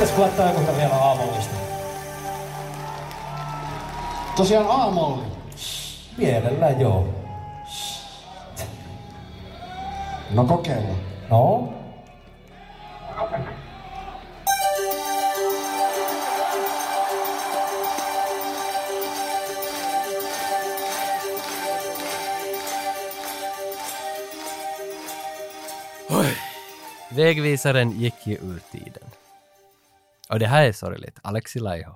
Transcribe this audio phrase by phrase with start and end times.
[0.00, 1.54] Pitäisikö laittaa joku vielä aamullista?
[4.36, 5.22] Tosiaan A-molli.
[6.16, 7.08] Mielellään joo.
[10.30, 10.94] No kokeilla.
[11.30, 11.72] No?
[27.16, 29.09] Vägvisaren gick ju ur tiden.
[30.30, 31.18] Och det här är sorgligt.
[31.22, 31.92] Alexi Laiho.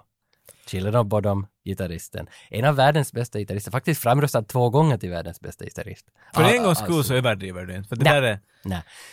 [0.67, 2.27] Children of Bodom, gitarristen.
[2.51, 3.71] En av världens bästa gitarrister.
[3.71, 6.07] Faktiskt framröstad två gånger till världens bästa gitarrist.
[6.35, 7.09] För Ah, en gångs skull alltså.
[7.09, 7.89] så överdriver du inte.
[7.89, 8.39] För det där är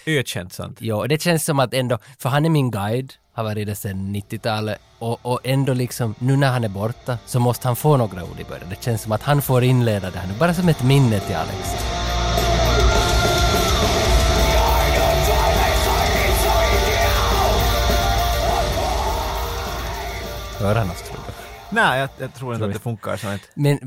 [0.05, 0.77] ökänt sant.
[0.81, 4.15] Jo, det känns som att ändå, för han är min guide, har varit det sedan
[4.15, 8.23] 90-talet och, och ändå liksom, nu när han är borta så måste han få några
[8.23, 8.69] ord i början.
[8.69, 11.35] Det känns som att han får inleda det här nu, bara som ett minne till
[11.35, 12.00] Alex.
[20.61, 21.33] Tror du?
[21.71, 23.45] Nej, jag, jag tror inte att det funkar så inte.
[23.53, 23.79] Men,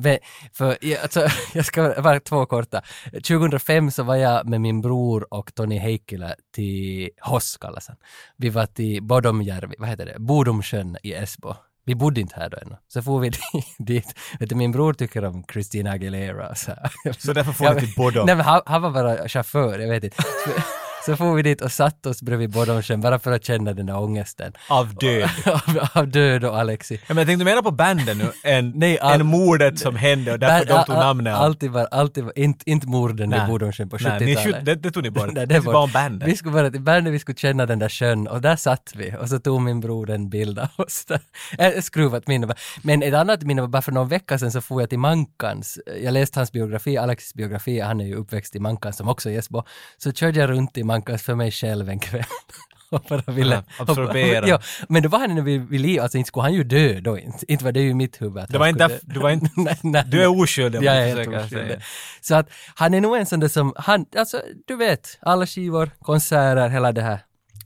[0.53, 2.83] för, alltså, jag ska bara två korta.
[3.13, 7.97] 2005 så var jag med min bror och Tony Heikkilä till Hoss kallas han.
[8.37, 11.55] Vi var till Bodomjärvi, vad heter det, Bodomsjön i Esbo.
[11.87, 12.77] Vi bodde inte här då ännu.
[12.89, 13.31] Så får vi
[13.79, 14.15] dit.
[14.41, 16.55] Vet du, min bror tycker om Christina Aguilera.
[16.55, 16.73] Så.
[17.19, 18.27] Så därför får du till Bodom.
[18.27, 20.17] Nej men han, han var bara chaufför, jag vet inte.
[21.07, 23.99] Så, får vi dit och satt oss bredvid Bodomsjön bara för att känna den där
[23.99, 24.53] ångesten.
[24.69, 25.31] Av död.
[25.47, 26.95] av, av död och Alexi.
[26.95, 30.33] Ja, men jag tänkte mera på bandet nu än, Nej, all- än mordet som hände
[30.33, 31.35] och därför Band- de tog namnet.
[31.35, 33.45] Alltid var, alltid var, inte, inte morden Nej.
[33.45, 34.55] i Bodensjön på Nej, ni 70-talet.
[34.57, 35.27] skjut- det, det tog ni bort.
[35.33, 36.29] Nej, det det var bandet.
[36.29, 39.15] Vi skulle bara till bandet, vi skulle känna den där sjön och där satt vi
[39.21, 41.81] och så tog min bror en bild av oss där.
[41.81, 42.55] Skruvat minne.
[42.83, 45.79] Men ett annat minne var bara för någon vecka sedan så får jag till Mankans.
[46.03, 49.39] Jag läste hans biografi, Alexis biografi, han är ju uppväxt i Mankans som också är
[49.39, 49.63] Esbo.
[49.99, 52.25] Så körde jag runt i Mankans för mig själv en kväll.
[52.91, 53.63] Och bara ville...
[53.79, 54.49] Absorbera.
[54.49, 57.01] ja, men då var han ännu vid, vid liv, alltså inte skulle han ju dö
[57.01, 57.53] då inte.
[57.53, 58.99] Inte var det ju mitt huvud Det var inte dö.
[59.03, 61.79] du var inte- nej, nej, Du är oskyldig jag du är helt oskyldig.
[62.21, 65.91] Så att han är nog en sån där som, han, alltså du vet, alla skivor,
[66.01, 67.21] konserter, hela det här.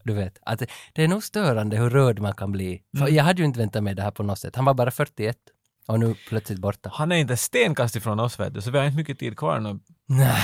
[0.04, 0.62] Du vet, att
[0.94, 2.82] det är nog störande hur rörd man kan bli.
[2.98, 3.14] Mm.
[3.14, 4.56] jag hade ju inte väntat mig det här på något sätt.
[4.56, 5.36] Han var bara 41
[5.88, 6.90] och nu plötsligt borta.
[6.94, 9.60] Han är inte stenkast ifrån oss vet du, så vi har inte mycket tid kvar
[9.60, 9.78] nu.
[10.06, 10.42] Nej.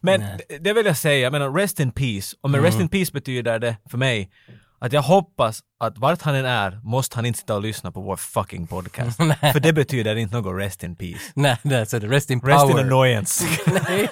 [0.00, 2.36] Men det- det vill jag säga, jag menar rest in peace.
[2.40, 2.70] Och med Mm.
[2.70, 4.30] rest in peace betyder det för mig
[4.78, 8.00] att jag hoppas att vart han än är måste han inte sitta och lyssna på
[8.00, 9.16] vår fucking podcast.
[9.52, 11.20] för det betyder inte något rest in peace.
[11.34, 12.80] Nej, det rest in Rest in power.
[12.80, 13.44] annoyance.
[13.88, 14.08] nej.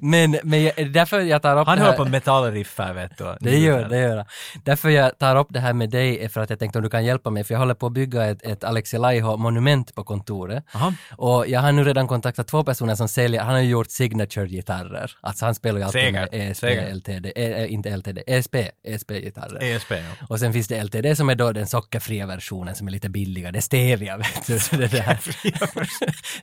[0.00, 3.36] Men, men jag, därför jag tar upp Han hör på metallriff här vet du.
[3.40, 4.26] Det gör det, gör.
[4.64, 6.90] Därför jag tar upp det här med dig är för att jag tänkte om du
[6.90, 10.64] kan hjälpa mig, för jag håller på att bygga ett, ett Alexi Laiho-monument på kontoret.
[10.74, 10.92] Aha.
[11.16, 15.10] Och jag har nu redan kontaktat två personer som säljer, han har ju gjort signature-gitarrer.
[15.20, 16.96] Alltså han spelar ju alltid Säkert, med ESP, säkert.
[16.96, 19.45] LTD, eh, inte LTD, ESP, ESP-gitarrer.
[19.60, 20.26] ESP ja.
[20.28, 23.52] Och sen finns det LTD som är då den sockerfria versionen som är lite billigare.
[23.52, 24.58] Det är stevia vet du.
[24.58, 25.18] Så det där.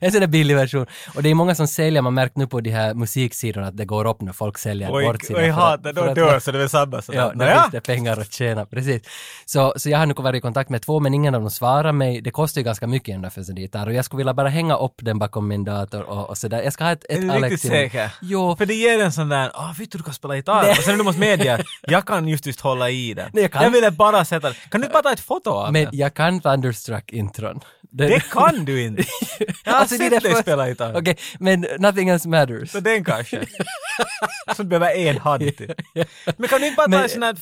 [0.00, 0.86] en sån där billig version.
[1.14, 3.84] Och det är många som säljer, man märkt nu på de här musiksidorna att det
[3.84, 5.38] går upp när folk säljer Oj, bort sina.
[5.38, 7.18] oj hatar, då dör så det är samma sådär.
[7.18, 7.60] Ja, då Nåja.
[7.60, 9.02] finns det pengar att tjäna, precis.
[9.44, 11.92] Så, så jag har nu varit i kontakt med två, men ingen av dem svarar
[11.92, 12.20] mig.
[12.20, 14.48] Det kostar ju ganska mycket ändå för en sån gitarr och jag skulle vilja bara
[14.48, 16.62] hänga upp den bakom min dator och, och sådär.
[16.62, 18.10] Jag ska ha ett, ett Är du Alex riktigt säker?
[18.20, 20.70] Jo, För det ger en sån där, åh vet du du kan spela gitarr.
[20.70, 23.30] Och sen du måste medge, jag kan just just hålla i den.
[23.32, 23.72] Nej, jag kan.
[23.72, 25.96] ville bara sätta Kan du bara ta ett foto av men den?
[25.96, 27.60] jag kan Thunderstruck-intron.
[27.90, 29.04] Den- Det kan du inte!
[29.64, 30.96] Jag har Alltså, sett dig för- spela gitarr.
[30.96, 32.70] Okej, men nothing else matters.
[32.70, 33.46] Så den kanske.
[34.56, 35.74] Så du behöver en hand till.
[36.36, 37.36] Men kan du inte bara ta Men- en sån här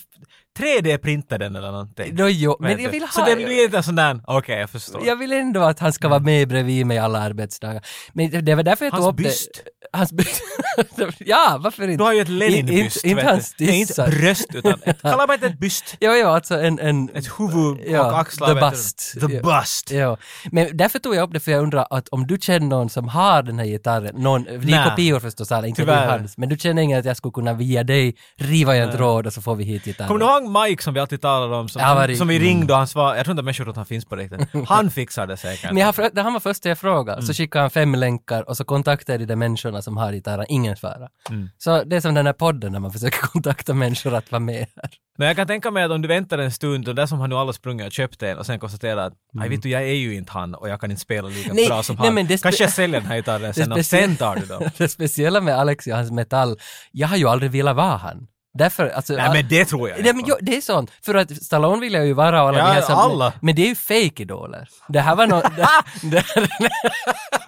[0.58, 2.16] 3D-printa den eller någonting?
[2.16, 3.28] Då, jo, men jag vill Så ha...
[3.28, 5.06] det blir inte en sån där, okej jag förstår.
[5.06, 7.82] Jag vill ändå att han ska vara med bredvid mig alla arbetsdagar.
[8.12, 9.50] Men det- var därför jag Hans tog upp byst.
[9.54, 9.98] det.
[9.98, 10.42] Hans byst.
[11.18, 11.96] ja, varför inte?
[11.96, 13.04] Du har ju ett Lenin-byst.
[13.04, 15.96] Inte, hans Nej, inte bröst utan, ett, kalla bara inte ett byst.
[16.00, 16.78] Jo, jo, alltså en...
[16.78, 18.54] en Ett huvud Ja, och axlar.
[18.54, 19.12] the bust.
[19.28, 19.42] The Ja.
[19.60, 19.90] bust.
[19.90, 20.16] Ja,
[20.50, 23.08] men därför tog jag upp det för jag undrar att om du känner någon som
[23.08, 26.18] har den här gitarren, någon, det är kopior förstås alla, inte Tyvärr.
[26.18, 29.26] hans, men du känner ingen att jag skulle kunna via dig riva i en tråd
[29.26, 30.08] och så får vi hit gitarren.
[30.44, 31.68] Ihåg Mike som vi alltid talar om?
[31.68, 32.48] Som, Ja, var det- som vi mm.
[32.48, 34.48] ringde och han svarade, jag tror inte människor att han finns på riktigt.
[34.68, 35.64] Han fixar det säkert.
[35.70, 37.26] Men jag har, frö- han var först jag frågade, Mm.
[37.26, 40.76] så skickade han fem länkar och så kontaktade de där människorna som har gitarren, ingen
[40.76, 41.08] svarade.
[41.30, 41.48] Mm.
[41.58, 44.56] Så det är som den här podden när man försöker kontakta människor att vara med
[44.76, 44.90] här.
[45.18, 47.30] Men jag kan tänka mig att om du väntar en stund och där som han
[47.30, 49.86] nu alla sprungit och köpt en och sen konstaterar att nej vet du jag är
[49.94, 51.56] ju inte han och jag kan inte spela lika Mm.
[51.56, 52.14] Nej, bra som nej, han.
[52.14, 54.62] men det spe- Kanske jag säljer den här gitarren sen och sen tar du dem.
[54.78, 56.56] det speciella med Alex och hans metall,
[56.92, 58.26] jag har ju aldrig velat vara han.
[58.54, 59.12] Därför, alltså...
[59.12, 60.38] Nej men det tror jag inte på.
[60.40, 60.90] det är sånt.
[61.04, 63.32] För att Stallone vill jag ju vara och alla Ja, de här som, alla.
[63.40, 64.68] Men det är ju fake-idoler.
[64.88, 65.44] Det här var något...
[66.02, 66.24] det,
[66.58, 66.70] det,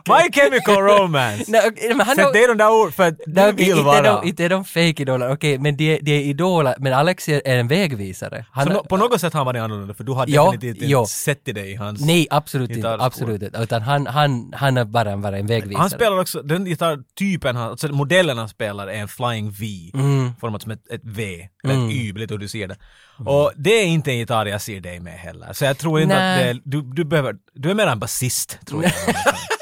[0.08, 1.44] My Chemical Romance!
[1.48, 4.20] nej, men han Sätt det de där orden för att du vill vara.
[4.20, 7.68] de, inte är de fake-idoler, okej, men de, de är idoler, men Alex är en
[7.68, 8.46] vägvisare.
[8.52, 10.74] Han, Så no, på något sätt har man det annorlunda för du har Ja, definitivt
[10.74, 11.06] inte ja.
[11.06, 12.00] sett i dig i hans...
[12.00, 13.58] Nej, absolut inte, absolut inte.
[13.58, 15.80] Utan han, han, han är bara, bara en vägvisare.
[15.80, 20.32] Han spelar också, den gitarrtypen, han, alltså modellen han spelar är en Flying V, Mm.
[20.40, 22.76] format som ett, ett V, eller ett Y, lite hur du ser det.
[23.18, 25.52] Och det är inte en gitarr jag ser dig med heller.
[25.52, 26.50] Så jag tror inte Nej.
[26.50, 28.92] att det, du, du behöver, du är mer en basist, tror jag.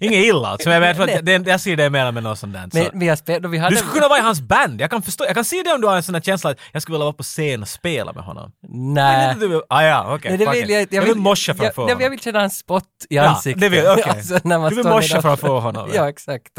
[0.00, 2.52] Inget illa alltså, men jag, vet, att det, jag ser dig mer med något sånt
[2.52, 2.68] där.
[2.72, 2.78] Så.
[2.78, 3.70] Men vi har spelat, vi hade...
[3.74, 5.80] Du skulle kunna vara i hans band, jag kan förstå, jag kan se det om
[5.80, 8.12] du har en sån här känsla att jag skulle vilja vara på scen och spela
[8.12, 8.50] med honom.
[8.68, 9.36] Nej.
[9.38, 10.36] Men du, ah, ja, okej.
[10.38, 10.70] Det vill it.
[10.70, 12.00] jag, jag vill morsa för få jag, jag, honom.
[12.00, 13.60] jag vill känna en spott i Ja, ansiktet.
[13.60, 14.04] det vill- okej.
[14.08, 15.48] Alltså, Du vill morsa med för att dem.
[15.48, 15.96] få honom, ja.
[15.96, 16.58] ja, exakt.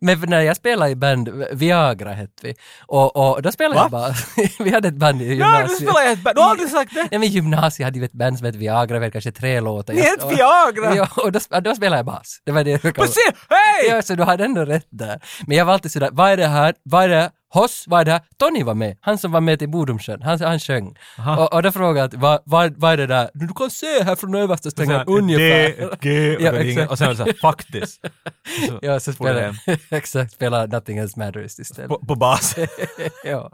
[0.00, 2.54] Men när jag spelade i band, Viagra hette vi,
[2.86, 3.82] och, och då spelade Va?
[3.82, 4.14] jag bara...
[4.64, 5.68] vi hade ett band i Ja, gymnasiet.
[5.68, 7.08] du spelar i ett band, du har aldrig sagt det!
[7.10, 9.94] Nej men gymnasiet hade ju ett band som hette Viagra, vi hade kanske tre låtar.
[9.94, 10.96] Ni Jag- hette Viagra?
[10.96, 12.40] Ja, och då, då spelade jag bas.
[12.46, 13.32] Det var det Precis!
[13.48, 13.88] Hej!
[13.88, 15.20] Ja, så du hade ändå rätt där.
[15.46, 16.74] Men jag var alltid sådär, vad är det här?
[16.82, 17.30] Vad är det?
[17.50, 18.20] Hoss, vad är det här?
[18.36, 20.94] Tony var med, han som var med till Bodomsjön, han, han sjöng.
[21.38, 23.30] Och, och då frågade jag, vad, vad, vad är det där?
[23.34, 25.66] Du kan se här från översta strängen, ungefär.
[25.68, 26.90] D, G, och, Ja, så exakt.
[26.90, 28.00] och sen var såhär, faktiskt.
[28.66, 29.56] Så Ja, så spelar
[29.90, 31.88] exakt, spelar Nothing Else Matters istället.
[31.88, 32.56] På, på bas.
[33.24, 33.50] ja.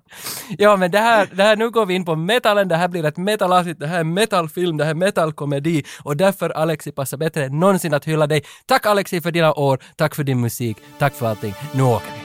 [0.58, 3.04] ja, men det här, det här, nu går vi in på metallen, det här blir
[3.04, 7.44] ett metalavsnitt, det här är metalfilm, det här är metalkomedi och därför Alexi passar bättre
[7.44, 8.44] än någonsin att hylla dig.
[8.66, 11.54] Tack Alexi för dina år, tack för din musik, tack för allting.
[11.72, 12.23] Nu åker vi.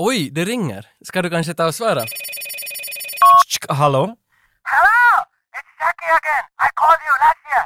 [0.00, 0.86] Oj, det ringer.
[1.08, 2.02] Ska du kanske ta och svara?
[3.68, 4.04] Hallå?
[4.72, 5.02] Hello,
[5.58, 6.44] it's Jackie again.
[6.66, 7.64] I called you last year.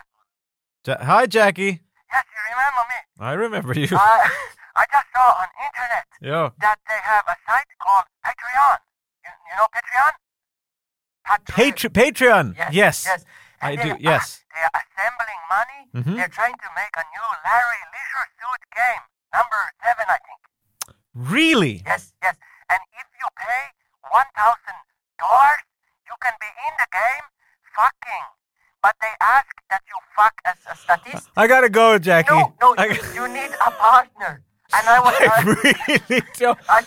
[0.89, 1.73] Ja- Hi Jackie!
[2.15, 2.99] Yes, you remember me.
[3.31, 3.97] I remember you.
[3.97, 6.43] Uh, I just saw on internet Ja.
[6.65, 8.79] that they have a site called Patreon.
[9.25, 10.13] You, you know Patreon?
[11.29, 12.47] Patre- Patre- Patreon!
[12.59, 12.73] Yes.
[12.81, 12.97] Yes!
[13.07, 13.25] Yes.
[13.63, 14.25] I do, they- yes.
[14.33, 15.81] uh, they're assembling money.
[15.99, 16.15] Mhm.
[16.17, 19.03] They're trying to make a new Larry Leisure Suit game,
[19.37, 20.42] number seven, I think.
[21.15, 21.83] Really?
[21.87, 22.37] Yes, yes.
[22.71, 23.63] And if you pay
[24.11, 24.79] one thousand
[25.19, 25.63] dollars,
[26.07, 27.27] you can be in the game
[27.77, 28.27] fucking.
[28.83, 31.29] But they ask that you fuck as a statist.
[31.37, 32.35] I gotta go Jackie.
[32.35, 34.43] No, no, I, you, you need a partner.
[34.75, 35.43] And I was, I I,
[36.19, 36.59] really don't.
[36.69, 36.83] I,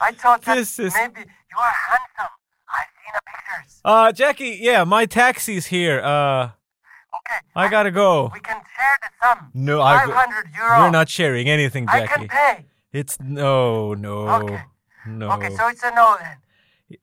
[0.00, 2.32] I thought that This is- maybe you are handsome.
[2.72, 3.80] I've seen the pictures.
[3.84, 6.00] Uh, Jackie, yeah, my taxi's here.
[6.00, 6.50] Uh,
[7.12, 7.38] Okay.
[7.56, 8.30] I gotta go.
[8.32, 9.50] We can share the sum.
[9.52, 10.78] No, I- 500 euro.
[10.80, 12.02] We're not sharing anything, Jackie.
[12.02, 12.64] I can pay.
[12.92, 14.58] It's no, no, Okay.
[15.06, 15.30] no.
[15.32, 16.36] Okay, so it's a no then.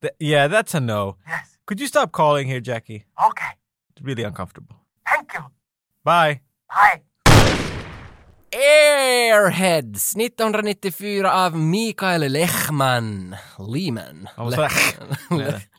[0.02, 1.16] Th- yeah, that's a no.
[1.28, 1.58] Yes.
[1.66, 3.06] Could you stop calling here, Jackie?
[3.30, 3.52] Okay.
[3.92, 4.76] It's really uncomfortable.
[5.06, 5.44] Thank you.
[6.04, 6.42] Bye.
[6.70, 7.02] Bye.
[8.52, 13.36] Airheads 1994 av Mikael Lechman.
[13.60, 14.30] Lehman.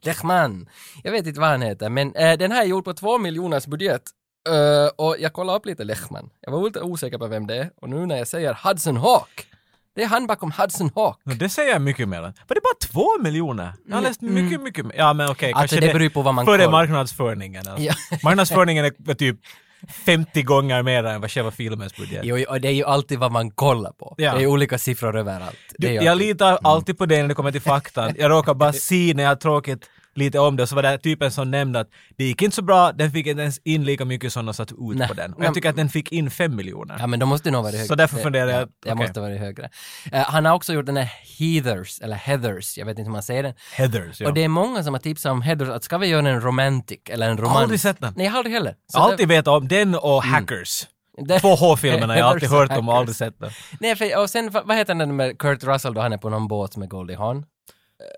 [0.03, 0.69] Lechman.
[1.03, 3.67] Jag vet inte vad han heter, men eh, den här är gjord på två miljoners
[3.67, 4.03] budget.
[4.49, 6.31] Eh, och jag kollade upp lite Lechman.
[6.41, 7.71] Jag var lite osäker på vem det är.
[7.77, 9.47] Och nu när jag säger Hudson Hawk.
[9.94, 11.19] Det är han bakom Hudson Hawk.
[11.25, 12.20] No, det säger jag mycket mer.
[12.23, 13.73] Var det bara två miljoner?
[13.88, 14.95] Jag har läst mycket, mycket mer.
[14.97, 15.49] Ja, men okej.
[15.50, 15.61] Mm.
[15.62, 17.68] Alltså, kanske det beror på vad man Före marknadsföringen.
[17.68, 17.83] Alltså.
[17.83, 17.95] Ja.
[18.23, 19.37] Marknadsföringen är typ
[19.88, 22.21] 50 gånger mer än vad själva filmens budget.
[22.25, 24.14] Jo, och det är ju alltid vad man kollar på.
[24.18, 24.35] Ja.
[24.35, 25.57] Det är olika siffror överallt.
[25.78, 28.14] Du, jag alltid- litar alltid på det när det kommer till faktan.
[28.18, 29.87] Jag råkar bara se när jag har tråkigt
[30.19, 32.93] lite om det, så var det typen som nämnde att det gick inte så bra,
[32.93, 35.09] den fick inte ens in lika mycket som de satt ut Nej.
[35.09, 35.33] på den.
[35.35, 36.97] Och jag tycker att den fick in fem miljoner.
[36.99, 37.87] Ja men då måste det nog vara högre.
[37.87, 38.95] Så därför funderar jag- Ja, det okej.
[38.95, 39.71] måste vara högre.
[40.13, 43.23] Eh, han har också gjort den här Heathers, eller Heathers, jag vet inte hur man
[43.23, 43.55] säger den.
[43.77, 44.29] Heathers, ja.
[44.29, 46.99] Och det är många som har tipsat om Heathers, att ska vi göra en romantic
[47.11, 47.59] eller en romans?
[47.59, 48.13] aldrig sett den.
[48.17, 48.73] Nej, jag har aldrig heller.
[48.73, 50.35] Så Jag har alltid vetat om den och Mm.
[50.35, 50.87] Hackers.
[51.29, 53.51] det- Två H-filmerna jag har alltid hört om och aldrig sett dem.
[53.81, 56.49] Nej, för, och sen vad heter den med Kurt Russell då han är på någon
[56.49, 57.45] båt med Goldie Hawn?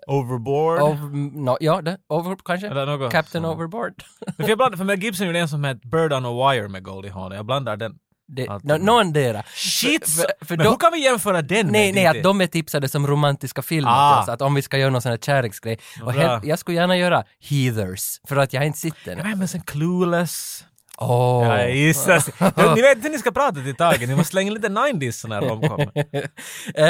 [0.07, 0.81] Overboard?
[0.81, 1.09] Over,
[1.39, 2.67] no, ja, det, over kanske?
[2.67, 3.55] Eller något Captain sånt.
[3.55, 4.03] Overboard.
[4.37, 6.83] för jag blandar, för Mel Gibson gjorde en som hette Bird on a Wire med
[6.83, 7.31] Goldie Hawn.
[7.31, 7.95] Jag blandar den.
[8.27, 8.47] Det,
[8.79, 9.43] no.
[9.55, 10.09] Shit!
[10.09, 12.19] För, för men då- hur kan vi jämföra den Nej, med nej, Tintin?
[12.19, 13.91] att de är tipsade som romantiska filmer.
[13.91, 13.93] Ah.
[13.93, 15.79] Alltså, att om vi ska göra någon sån här kärleksgrej.
[16.03, 19.17] Och helt, jag skulle gärna göra Heathers, för att jag inte sett den.
[19.17, 20.65] Ja, men sen Clueless.
[21.01, 21.47] Åh.
[21.47, 22.75] Jag gissar.
[22.75, 25.31] Ni vet inte hur ni ska prata till Tage, ni måste slänga lite 90s sån
[25.31, 25.79] här romcom.
[26.75, 26.85] Eh,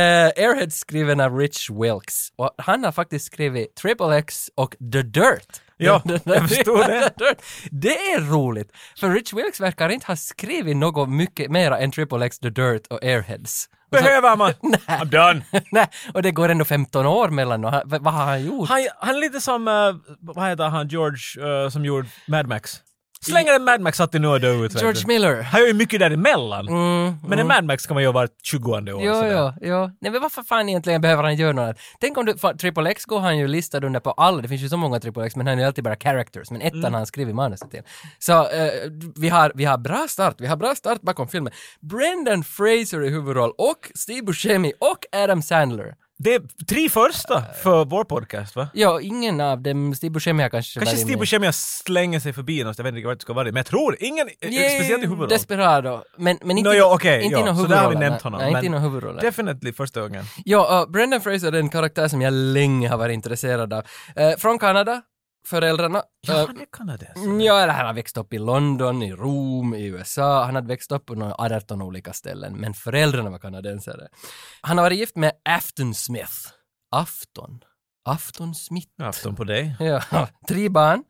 [0.45, 5.61] Airhead skriven av Rich Wilkes och han har faktiskt skrivit Triple X och The Dirt.
[5.77, 7.09] Ja, jag förstod det.
[7.71, 12.25] Det är roligt, för Rich Wilkes verkar inte ha skrivit något mycket mera än Triple
[12.25, 13.65] X, The Dirt och Airheads.
[13.91, 14.51] Behöver man?
[14.53, 15.41] I'm done.
[15.71, 18.69] Nej, och det går ändå 15 år mellan och han, vad har han gjort?
[18.69, 22.81] Han, han är lite som, eh, vad heter han, George eh, som gjorde Mad Max.
[23.25, 24.81] Slänger en Mad Max alltid nu och då ut.
[24.81, 25.07] George.
[25.07, 25.41] Miller.
[25.41, 26.67] Han gör ju mycket däremellan.
[26.67, 28.83] Mm, Men en Mad Max kan man göra vart 20 år.
[28.87, 29.53] Jo, sådär.
[29.61, 29.91] jo, jo.
[30.01, 31.75] Nej men varför fan egentligen behöver han göra något?
[31.99, 34.61] Tänk om du, för Triple X går han ju listad under på alla, det finns
[34.61, 36.93] ju så många Triple X men han är ju alltid bara characters, men ettan Mm.
[36.93, 37.81] har han skrivit manuset till.
[38.19, 38.71] Så eh,
[39.15, 41.53] vi, har, vi har bra start, vi har bra start bakom filmen.
[41.81, 45.95] Brendan Fraser i huvudroll och Steve Buscemi och Adam Sandler.
[46.23, 48.67] Det är tre första för vår podcast va?
[48.73, 51.17] Ja, ingen av dem, Steve Buscemi har kanske Kanske Steve.
[51.17, 53.51] Buscemi slänger sig förbi någonstans, jag vet inte vart det ska vara det.
[53.51, 55.29] Men jag tror ingen, Yeah, speciellt i huvudroll.
[55.29, 56.03] Desperado.
[56.17, 57.41] Men, men inte, Nå, ja, okej, inte ja.
[57.41, 58.09] i någon Så där har vi huvudroll.
[58.09, 58.39] nämnt honom.
[58.41, 59.17] Nej, inte i någon huvudroll.
[59.21, 60.25] Definitivt första gången.
[60.45, 63.83] Ja, uh, Brendan Fraser är en karaktär som jag länge har varit intresserad av.
[64.15, 65.01] Eh, från Kanada,
[65.45, 66.03] föräldrarna.
[66.27, 67.17] Ja, Eh, han är kanadens.
[67.17, 70.43] Mm, Ja, eller han har växt upp i London, i Rom, i USA.
[70.43, 74.07] Han hade växt upp på några 18 olika ställen, men föräldrarna var kanadensare.
[74.61, 76.33] Han har varit gift med Afton Smith.
[76.91, 77.59] Afton?
[78.05, 78.87] Afton Smith?
[79.03, 79.75] Afton på dig.
[79.79, 80.01] Ja,
[80.47, 81.03] tre barn.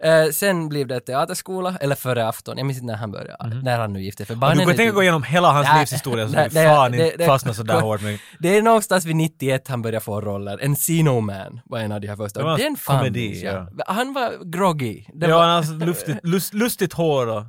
[0.00, 3.78] Eh, sen blev det teaterskola, eller före afton, jag minns inte när han började, när
[3.78, 4.36] han nu gifte sig.
[4.36, 7.26] Du kan tänka gå igenom hela hans Nej, livshistoria så nej, det- fan det- inte
[7.26, 10.64] fastnar sådär hårt med Det är någonstans vid 91 han började få roller.
[10.64, 12.40] Encino Man var en av de här första.
[12.40, 13.68] Det var en Den fan komedi, jag.
[13.86, 15.04] Han var groggy.
[15.14, 17.42] Det Ja, var han så lustigt, lust, lustigt hår och...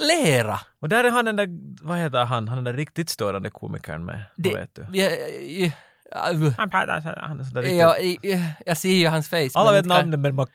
[0.00, 0.60] lera.
[0.80, 1.48] Och där är han den där,
[1.86, 4.24] vad heter han, han den där riktigt störande komikern med.
[4.36, 4.86] Det, vet du?
[4.98, 5.12] jag,
[5.48, 5.70] jag,
[6.12, 8.24] Han pratar han är sådär riktigt...
[8.24, 9.50] jag, jag, ser ju hans face.
[9.54, 10.46] Alla vet namnet men man...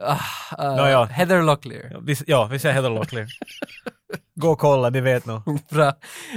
[0.00, 0.18] Ah,
[0.50, 1.04] ah, Nå, ja.
[1.04, 1.90] Heather Locklear.
[1.92, 3.26] ja, vi, ja, vi säger Heather Locklear.
[4.40, 5.42] Gå och kolla, ni vet nog.
[5.70, 5.92] Bra.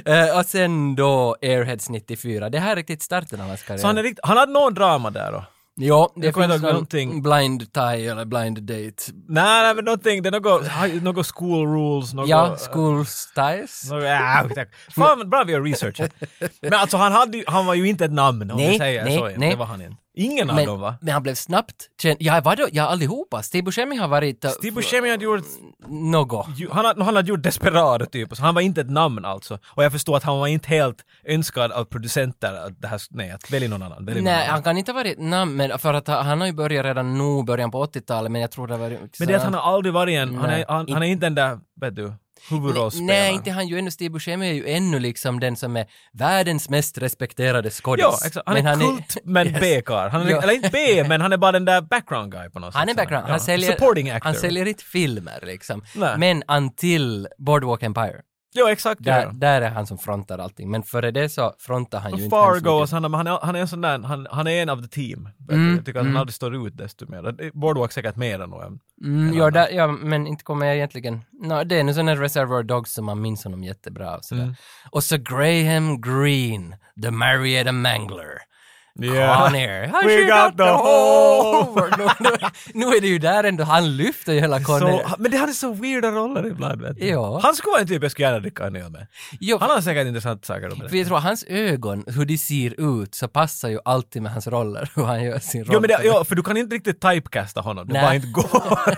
[0.06, 2.50] Eh, och sen då Airheads 94.
[2.50, 3.82] Det här är riktigt starten av hans karriär.
[3.82, 5.44] Så han är riktigt, han hade någon drama där då.
[5.80, 7.22] Ja, det Jag finns någonting.
[7.22, 9.04] blind tie eller blind date.
[9.28, 12.30] Nej, nej men någonting, det är något, något school rules, något...
[12.30, 13.90] Ja, school styles.
[13.92, 14.64] något äh.
[14.96, 16.12] Fan, bra vi har researchat.
[16.62, 19.18] Men alltså han, hade, han var ju inte ett namn om Nej, vi säger nej,
[19.18, 19.26] så.
[19.38, 19.50] nej.
[19.50, 19.96] Det var han inte.
[20.20, 20.96] Ingen av Men, dem va?
[21.02, 22.18] men han blev snabbt känd.
[22.20, 22.68] Ja, vadå?
[22.72, 23.44] Ja, allihopa.
[23.44, 24.46] Steve Buscemi har varit...
[24.46, 25.44] uh, Steve Buscemi hade gjort
[25.88, 26.46] Något.
[26.72, 29.60] Han, har- han hade gjort Desperado typ, så han var inte ett namn alltså.
[29.66, 33.32] Och jag förstår att han var inte helt önskad av producenter att det här, nej,
[33.32, 34.06] att välja någon annan.
[34.06, 34.50] Välja någon Nej, annan.
[34.54, 37.18] han kan inte ha varit ett namn, men för att han har ju börjat redan
[37.18, 38.90] nu, början på 80-talet, men jag tror det var...
[38.90, 41.08] Men det är att han har aldrig varit en, han är, Nej, han, han är
[41.08, 42.14] inte den där, vet du,
[42.50, 43.08] huvudrollsspelaren.
[43.08, 43.92] Nej, inte han ju ännu.
[43.92, 48.04] Steve Buscemi är ju ännu liksom den som är världens mest respekterade skådis.
[48.04, 48.48] Ja, exakt.
[48.48, 49.60] Han är kult men Yes.
[49.60, 50.10] B-karl.
[50.10, 50.42] Han är, Ja.
[50.42, 52.88] Eller inte B, men han är bara den där background guy på något Han är
[52.88, 52.98] sätt.
[52.98, 53.26] background.
[53.28, 53.32] Ja.
[53.32, 54.26] Han, säljer, Supporting actor.
[54.30, 55.84] han säljer inte filmer liksom.
[55.96, 56.18] Nej.
[56.18, 58.16] Men until Boardwalk Empire.
[58.54, 59.04] Ja, exakt.
[59.04, 59.32] Där, ja.
[59.34, 60.72] där är han som frontar allting.
[60.72, 63.60] Men före det så frontar han ju inte Fargo sådana, men han är, han är
[63.60, 65.30] en sån där, han, han är en av the team.
[65.52, 67.52] Mm, Jag tycker att han aldrig står ut desto mer.
[67.54, 68.80] Boardwalk säkert mer än någon.
[69.04, 71.22] Mm, en ja, där, ja, men inte kommer jag egentligen...
[71.42, 74.18] No, det är nu sån här Reservoir Dogs som man minns honom jättebra.
[74.18, 74.44] Och, sådär.
[74.44, 74.56] Mm.
[74.92, 78.47] och så Graham Greene, The Marietta Mangler.
[79.02, 79.46] Yeah.
[79.46, 79.88] Con Air.
[79.94, 82.30] How We got the whole- nu, nu,
[82.74, 85.06] nu är det ju där ändå, han lyfter ju hela Con Så, Air.
[85.18, 87.06] men det hade så weirda roller ibland vet du.
[87.08, 87.40] Ja.
[87.44, 89.08] Han skulle vara en typ jag skulle gärna dricka en öl med.
[89.40, 90.90] Jo, Han har säkert intressanta saker att berätta.
[90.90, 94.48] för jag tror hans ögon, hur de ser ut, så passar ju alltid med hans
[94.48, 95.70] roller, hur han gör sin roll.
[95.74, 98.02] Jo men det, ja, för du kan inte riktigt typecasta honom, det Nej.
[98.02, 98.98] bara inte går.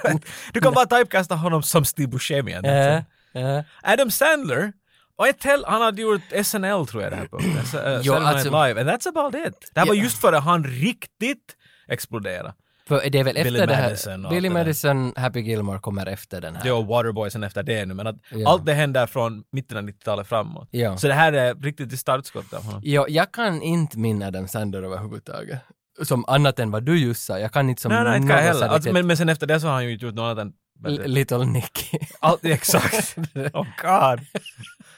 [0.53, 2.51] du kan bara typecasta honom som Steve Buscemi.
[2.53, 2.95] Äh,
[3.43, 3.61] äh.
[3.83, 4.71] Adam Sandler,
[5.19, 7.39] och jag tell, han hade gjort SNL tror jag det här på.
[7.39, 9.71] Saturday Night alltså- Live, and that's about it.
[9.73, 10.03] Det här var Ja.
[10.03, 11.55] just före han riktigt
[11.87, 12.53] exploderade.
[12.87, 13.83] För det är väl efter Billy det här...
[13.83, 14.49] Madison Billy.
[14.49, 16.63] Madison, Happy Gilmore kommer efter den här.
[16.63, 18.49] Det och Waterboysen efter det nu, men att Ja.
[18.49, 20.67] allt det händer från mitten av 90-talet framåt.
[20.71, 20.97] Ja.
[20.97, 22.81] Så det här är riktigt i startskottet av honom.
[22.83, 25.59] Ja, jag kan inte minna Adam Sandler överhuvudtaget.
[26.01, 27.39] Som annat än vad du just sa.
[27.39, 28.67] Jag kan inte som nej, nej, inte kan jag heller.
[28.67, 30.53] Alltså, men, men sen efter det så har han ju inte gjort något annat än...
[30.87, 31.97] L- Little Nicky.
[32.19, 33.17] Allt, exakt.
[33.53, 34.19] oh god.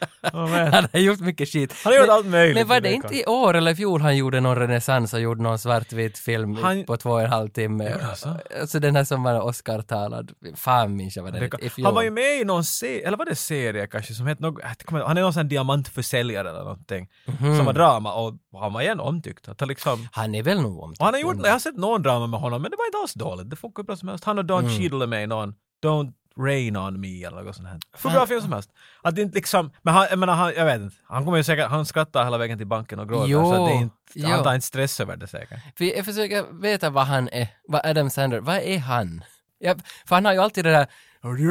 [0.34, 1.74] Han har gjort mycket skit.
[1.84, 2.56] Han har gjort Men- allt möjligt.
[2.58, 5.42] Men var det inte i år eller i fjol han gjorde någon renässans och gjorde
[5.44, 7.90] någon svartvit film Han- på två och en halv timme?
[7.92, 8.30] Gjorde han så?
[8.62, 10.32] Alltså den här som var Oscar-talad.
[10.56, 11.82] Fan minns jag vad den Det hette.
[11.84, 14.64] Han var ju med i någon serie, eller var det serie kanske, som hette något,
[14.70, 17.10] inte- han är någon sån diamantförsäljare eller någonting.
[17.26, 17.58] Mhm.
[17.58, 19.48] Som var drama och han var igen omtyckt.
[19.48, 21.00] Att han liksom, Han är väl nog omtyckt.
[21.00, 22.98] och han har gjort, jag har sett någon drama med honom men det var inte
[22.98, 23.50] alls dåligt.
[23.50, 24.24] Det funkar bra som helst.
[24.24, 24.78] Han och Don Mm.
[24.78, 25.54] Cheadle är med i någon,
[25.86, 27.80] Don't Rain on me eller något sånt här.
[28.04, 28.70] Hur bra film som helst.
[29.02, 30.96] Att det inte liksom, men han, jag menar han, jag vet inte.
[31.08, 33.70] Han kommer ju säkert, han skrattar hela vägen till banken och gråter Jo, så att
[33.70, 34.28] det är inte, jo.
[34.30, 35.60] han tar inte stress över det säkert.
[35.78, 37.48] För jag försöker veta vad han är.
[37.68, 39.24] Vad Adam Sandler, vad är han?
[39.60, 40.88] Ja, för han har ju alltid det där
[41.24, 41.48] Alltid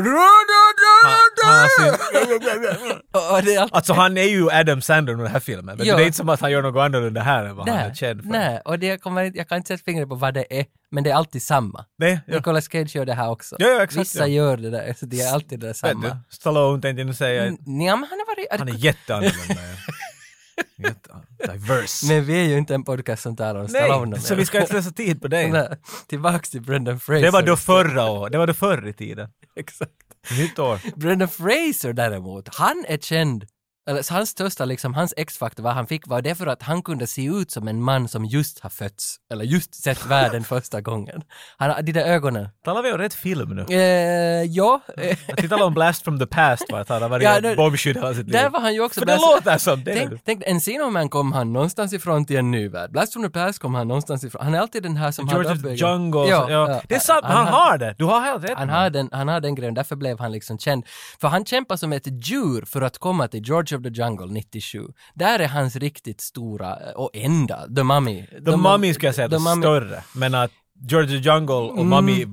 [3.73, 5.97] alltså han är ju Adam Sandler i den här filmen, men Ja.
[5.97, 7.97] det är inte som att han gör något annorlunda här än vad han är Nej,
[7.97, 8.29] känd för.
[8.31, 11.05] nej, och det jag, kommer, jag kan inte sätta fingret på vad det är, men
[11.05, 11.85] det är alltid samma.
[11.99, 12.35] Nej, ja.
[12.37, 13.57] Nicolas Cage gör det här också.
[13.59, 14.27] Ja, ja, exakt, Vissa ja.
[14.27, 16.09] gör det där, så det är alltid det samma.
[16.09, 17.45] du, Stallone tänkte jag säga.
[17.45, 18.47] Ja, men han har varit...
[18.61, 19.55] Han är jätteannorlunda.
[20.77, 21.11] Jätte,
[21.53, 22.07] diverse.
[22.07, 24.11] Men vi är ju inte en podcast som talar om Stallone.
[24.11, 25.53] Nej, så vi ska inte slösa tid på dig.
[26.07, 27.23] Tillbaks till Brendan Fraser.
[27.23, 29.29] Det var då förra året, det var då förr i tiden.
[29.57, 29.93] Exakt.
[30.39, 30.81] Nytt år.
[30.97, 33.45] Brendan Fraser däremot, han är känd
[33.91, 36.83] eller så hans största liksom, hans X-faktor, vad han fick var det för att han
[36.83, 40.81] kunde se ut som en man som just har fötts, eller just sett världen första
[40.81, 41.23] gången.
[41.57, 42.49] Han har de där ögonen.
[42.65, 43.75] Talar vi om rätt film nu?
[43.75, 44.81] Eh, ja,
[45.29, 47.97] Jag tittar om Blast from the Past att han har varit Ja, ja, det- bombskydd
[47.97, 48.33] hela sitt liv.
[48.33, 49.95] där var han ju också För det låter som det.
[49.95, 52.91] Tänk, tänk, Encino Man kom han någonstans ifrån till en ny värld.
[52.91, 54.45] Blast from the Past kom han någonstans ifrån.
[54.45, 56.21] Han är alltid den här som har George the uppbyggd- Jungle.
[56.29, 57.95] Ja, Det är sant, han, har det.
[57.99, 58.59] Du har helt rätt.
[58.59, 60.85] Han har, den, han har den grejen, därför blev han liksom känd.
[61.21, 64.85] För han kämpar som ett djur för att komma till George of the Jungle 97.
[65.15, 68.27] Där är hans riktigt stora, eh, och enda, The Mummy.
[68.27, 70.05] The Mummy skulle jag säga The är större.
[70.15, 70.51] Men att
[70.89, 72.27] George the Jungle och Mummy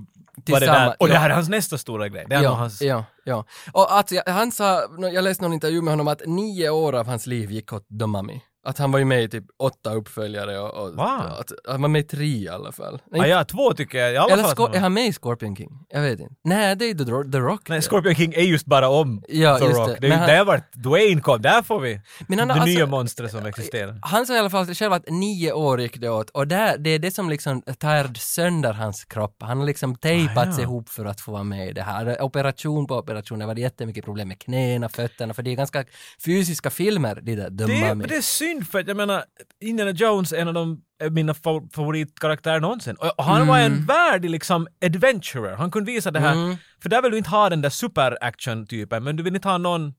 [0.45, 0.95] var det där.
[0.99, 2.25] Och det här är hans nästa stora grej.
[2.29, 2.81] Det är Ja, hans...
[2.81, 3.45] ja, ja.
[3.71, 4.81] Och att jag, han sa,
[5.13, 8.05] jag läste någon intervju med honom att nio år av hans liv gick åt The
[8.07, 8.39] Mummy.
[8.67, 10.99] Att han var ju med i typ åtta uppföljare och, och Wow.
[11.39, 12.99] att, han var med i tre i alla fall.
[13.11, 14.55] Nej, Ah, ja, två tycker jag i alla Eller fall.
[14.57, 15.69] var- är han med i Scorpion King?
[15.89, 16.33] Jag vet inte.
[16.43, 17.69] Nej, det är The, The Rock.
[17.69, 19.87] Nej, Scorpion King är just bara om Ja, The Rock.
[19.87, 19.97] det.
[20.01, 22.67] Det, är ju han- där vart Dwayne kom, där får vi Men han det alltså-
[22.67, 23.99] nya monstret som existerar.
[24.01, 26.89] Han sa i alla fall själv att nio år gick det åt och där, det
[26.89, 29.35] är det som liksom tär sönder hans kropp.
[29.39, 30.61] Han har liksom tejpat Ah, ja.
[30.61, 32.21] ihop för att få vara med i det här.
[32.21, 35.83] Operation på operation, det var jättemycket problem med knäna, fötterna, för det är ganska
[36.25, 38.05] fysiska filmer, de där The Det Mummy.
[38.07, 39.23] det är synd för att jag menar,
[39.61, 42.95] Indiana Jones är en av de är mina fa- favoritkaraktärer någonsin.
[42.95, 45.55] Och, han var en värdig liksom adventurer.
[45.55, 46.33] Han kunde visa det här.
[46.33, 46.57] Mm.
[46.81, 49.93] För där vill du inte ha den där super-action-typen, men du vill inte ha någon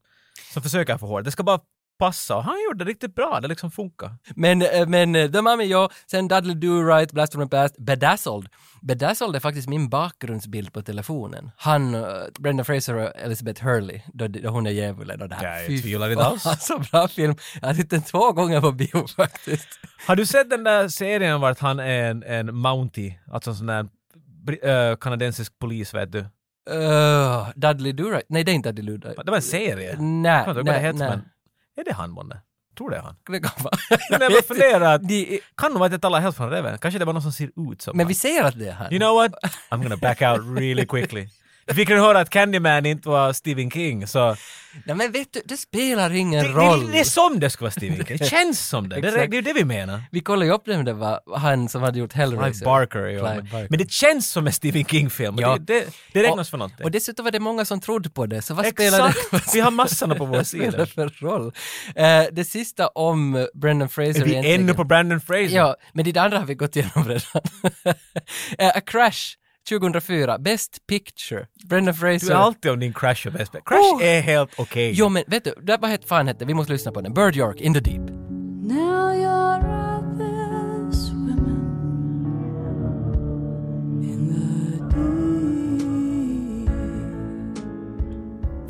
[0.52, 1.24] som försöker för hårt.
[1.24, 1.60] Det ska bara
[1.98, 2.36] passa.
[2.36, 4.10] Och han gjorde det riktigt bra, det liksom funkar.
[4.36, 7.78] Men, eh, men eh, The Mummy, ja, sen Dudley Do Right, Blast from the Past,
[7.78, 8.48] Bedazzled.
[8.82, 11.50] Bedazzled är faktiskt min bakgrundsbild på telefonen.
[11.56, 12.04] Han, uh,
[12.38, 15.44] Brenda Fraser och Elizabeth Hurley, då, då hon är djävulen och det här.
[15.44, 16.42] Ja, jag tvivlar inte alls.
[16.60, 17.34] Så bra film.
[17.60, 19.68] Jag har sett den två gånger på bio faktiskt.
[20.06, 23.66] Har du sett den där serien vart han är en, en Mountie, alltså en sån
[23.66, 23.88] där
[24.62, 26.18] äh, kanadensisk polis vet du?
[26.70, 28.26] Uh, Dudley Do Right?
[28.28, 29.24] Nej, det är inte Dudley Do Right.
[29.24, 29.96] Det var en serie.
[29.98, 31.18] Nej, nej, nej.
[31.80, 32.40] Är det han månne?
[32.78, 33.16] Tror det är han.
[33.26, 33.74] Det kan vara.
[34.10, 36.78] Jag bara funderar att, De- kan nog jag talar helt från reven.
[36.78, 38.08] Kanske det var någon som ser ut som Men han.
[38.08, 38.92] vi ser att det är han.
[38.92, 39.32] You know what?
[39.70, 41.28] I'm gonna back out really quickly.
[41.68, 44.36] Vi fick redan höra att Candyman inte var Stephen King, så...
[44.84, 46.86] Nej, men vet du, det spelar ingen Det, roll.
[46.86, 48.16] det, det är som det skulle vara Stephen King.
[48.16, 49.00] Det känns som det.
[49.00, 49.30] Det, Exakt.
[49.30, 50.02] det är ju det vi menar.
[50.10, 52.52] Vi kollade ju upp det, det var han som hade gjort Hellraiser.
[52.52, 53.20] Clive Barker, ja.
[53.20, 53.66] Clive Men- Barker.
[53.70, 55.34] Men det känns som en Stephen King-film.
[55.34, 55.56] och Ja.
[55.60, 56.84] Det, det, räknas för någonting.
[56.84, 59.54] Och dessutom var det många som trodde på det, så vad spelar det, Exakt!
[59.54, 60.86] Vi har massorna på vår spelar sida.
[60.86, 61.52] för roll?
[61.94, 65.56] Eh, det sista om Brendan Fraser Är vi egentligen- ännu på Brandon Fraser?
[65.56, 67.42] Ja, men det andra har vi gått igenom redan.
[68.58, 69.34] Eh, A Crash
[69.68, 71.46] 2004, Best Picture.
[71.64, 72.26] Brendan Fraser.
[72.26, 73.52] Du är alltid om din Crash och bäst.
[73.64, 74.04] Crash Oh.
[74.04, 74.92] är helt okej.
[74.94, 77.14] Jo men vet du, det, vad het, fan hette Vi måste lyssna på den.
[77.14, 78.10] Bird York, In the Deep.
[78.62, 80.38] Now you're out there.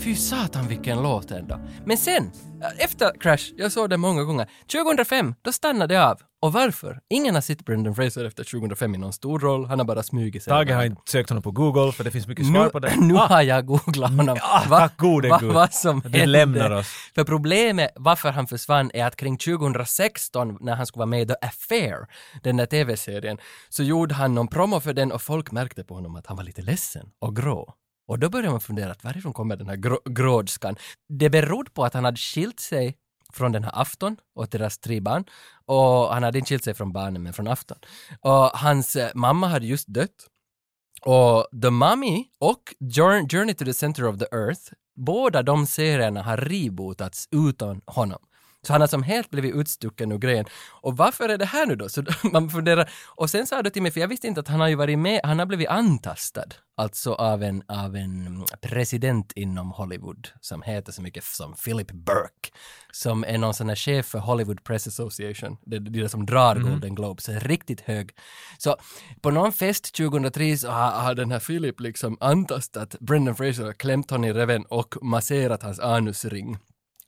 [0.08, 1.60] Fy satan vilken låt ändå.
[1.84, 2.30] Men sen,
[2.62, 6.20] eh, efter Crash, jag såg den många gånger, 2005, då stannade jag av.
[6.42, 7.00] Och varför?
[7.10, 10.42] Ingen har sett Brendan Fraser efter 2005 i någon stor roll, han har bara smugit
[10.42, 10.50] sig.
[10.50, 12.96] Tage har inte sökt honom på Google för det finns mycket svar nu, på det.
[13.00, 14.38] nu Ah, har jag googlat honom.
[14.42, 15.52] Ah, tack gode va, Gud.
[15.52, 16.26] Vad som Du hände.
[16.26, 16.86] lämnar oss.
[17.14, 21.26] För problemet varför han försvann är att kring 2016 när han skulle vara med i
[21.26, 22.06] The Affair,
[22.42, 26.16] den där tv-serien, så gjorde han någon promo för den och folk märkte på honom
[26.16, 27.74] att han var lite ledsen och grå.
[28.08, 30.76] Och då började man fundera, att varifrån kommer den här grå, grådskan?
[31.08, 32.94] Det berodde på att han hade skilt sig
[33.38, 35.24] från den här afton och deras tre barn.
[35.66, 37.78] Och han hade inte skilt sig från barnen, men från afton.
[38.20, 40.26] Och hans eh, mamma hade just dött.
[41.02, 42.62] Och The Mummy och
[43.30, 48.20] Journey to the Center of the Earth, båda de serierna har rebootats utan honom.
[48.68, 50.44] Så han har som helt blivit utstucken ur grejen.
[50.82, 51.88] Och varför är det här nu då?
[51.88, 52.90] Så man funderar.
[53.06, 54.98] Och sen sa du till mig, för jag visste inte att han har ju varit
[54.98, 56.48] med, han har blivit antastad.
[56.76, 62.50] Alltså av en, av en president inom Hollywood som heter så mycket som Philip Burke.
[62.92, 65.56] Som är någon sån här chef för Hollywood Press Association.
[65.66, 68.10] Det, det är det som drar Golden Globes, riktigt hög.
[68.58, 68.76] Så
[69.20, 74.10] på någon fest 2003 så har, har den här Philip liksom antastat Brendan Fraser, klämt
[74.10, 76.58] honom i reven och masserat hans anusring.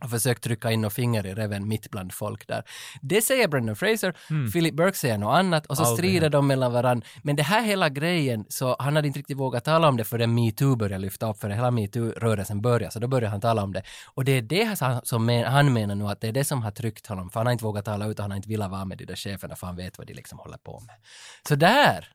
[0.05, 2.63] Och försökt trycka in och finger i reven mitt bland folk där.
[3.03, 4.15] Det säger Brendan Fraser,
[4.53, 7.07] Philip Burke säger något annat och så Aldrig strider de mellan varandra.
[7.23, 10.35] Men det här hela grejen, så han hade inte riktigt vågat tala om det förrän
[10.35, 13.83] metoo började lyfta upp, för hela metoo-rörelsen började, så då började han tala om det.
[14.15, 16.63] Och det är det som- som men, han menar nu att det är det som
[16.63, 18.71] har tryckt honom, för han har inte vågat tala ut och han har inte velat
[18.71, 20.95] vara med de där cheferna för han vet vad de liksom håller på med.
[21.49, 22.09] Så där!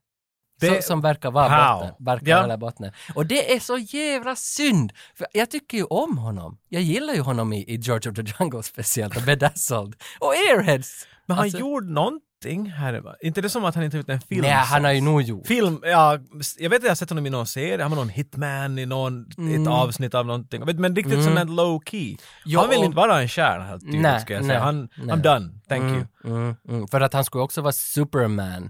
[0.59, 1.93] Det- så, som verkar vara botten.
[2.05, 2.41] Verkar Ja.
[2.47, 2.91] vara botten.
[3.15, 4.93] Och det är så jävla synd!
[5.15, 6.57] För jag tycker ju om honom.
[6.69, 9.95] Jag gillar ju honom i, i George of the Jungle speciellt, och Bedazzled.
[10.19, 11.07] Och Airheads!
[11.25, 12.93] Men han Alltså- gjorde någonting här.
[13.01, 13.15] va?
[13.21, 14.41] Inte det som att han inte gjort en film?
[14.41, 15.47] Nej, han har ju nog gjort.
[15.47, 16.19] Film, ja,
[16.57, 18.85] jag vet att jag har sett honom i någon serie, han var någon hitman i
[18.85, 19.25] någon,
[19.61, 20.63] ett avsnitt av någonting.
[20.77, 22.07] Men riktigt sån där low key.
[22.07, 22.17] Mm.
[22.45, 24.59] Jo, han vill och- inte vara en stjärna helt tydligt Nej, ska jag nej, säga.
[24.59, 25.15] Han, nej.
[25.15, 26.03] I'm done, thank you.
[26.23, 26.87] Mm, mm, mm.
[26.87, 28.69] För att han skulle också vara Superman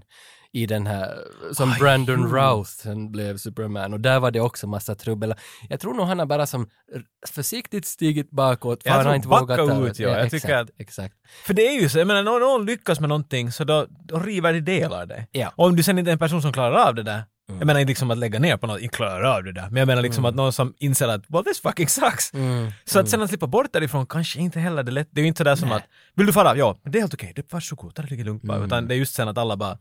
[0.56, 1.18] i den här,
[1.52, 5.34] som Brandon Routh sen blev Superman och där var det också massa trubbel.
[5.68, 6.68] Jag tror nog han har bara som
[7.28, 10.08] försiktigt stigit bakåt för Jag han har inte vågat ta ut, ja.
[10.08, 11.14] Jag exakt, att- exakt.
[11.46, 14.18] För det är ju så, jag menar när någon lyckas med någonting så då, då
[14.18, 15.26] river de delar det.
[15.32, 15.52] Ja.
[15.56, 17.80] Och om du sen inte är en person som klarar av det där, jag menar
[17.80, 20.02] inte liksom att lägga ner på något, inte klarar av det där, men jag menar
[20.02, 22.32] liksom att någon som inser att well this fucking sucks.
[22.84, 25.08] Så att sen att slippa bort därifrån kanske inte heller det lätt.
[25.10, 25.82] Det är ju inte sådär som att,
[26.14, 26.56] vill du fara?
[26.56, 28.64] Ja, men det är helt okej, det varsågod, ta det lite lugnt bara.
[28.64, 29.78] Utan det är just sen att alla bara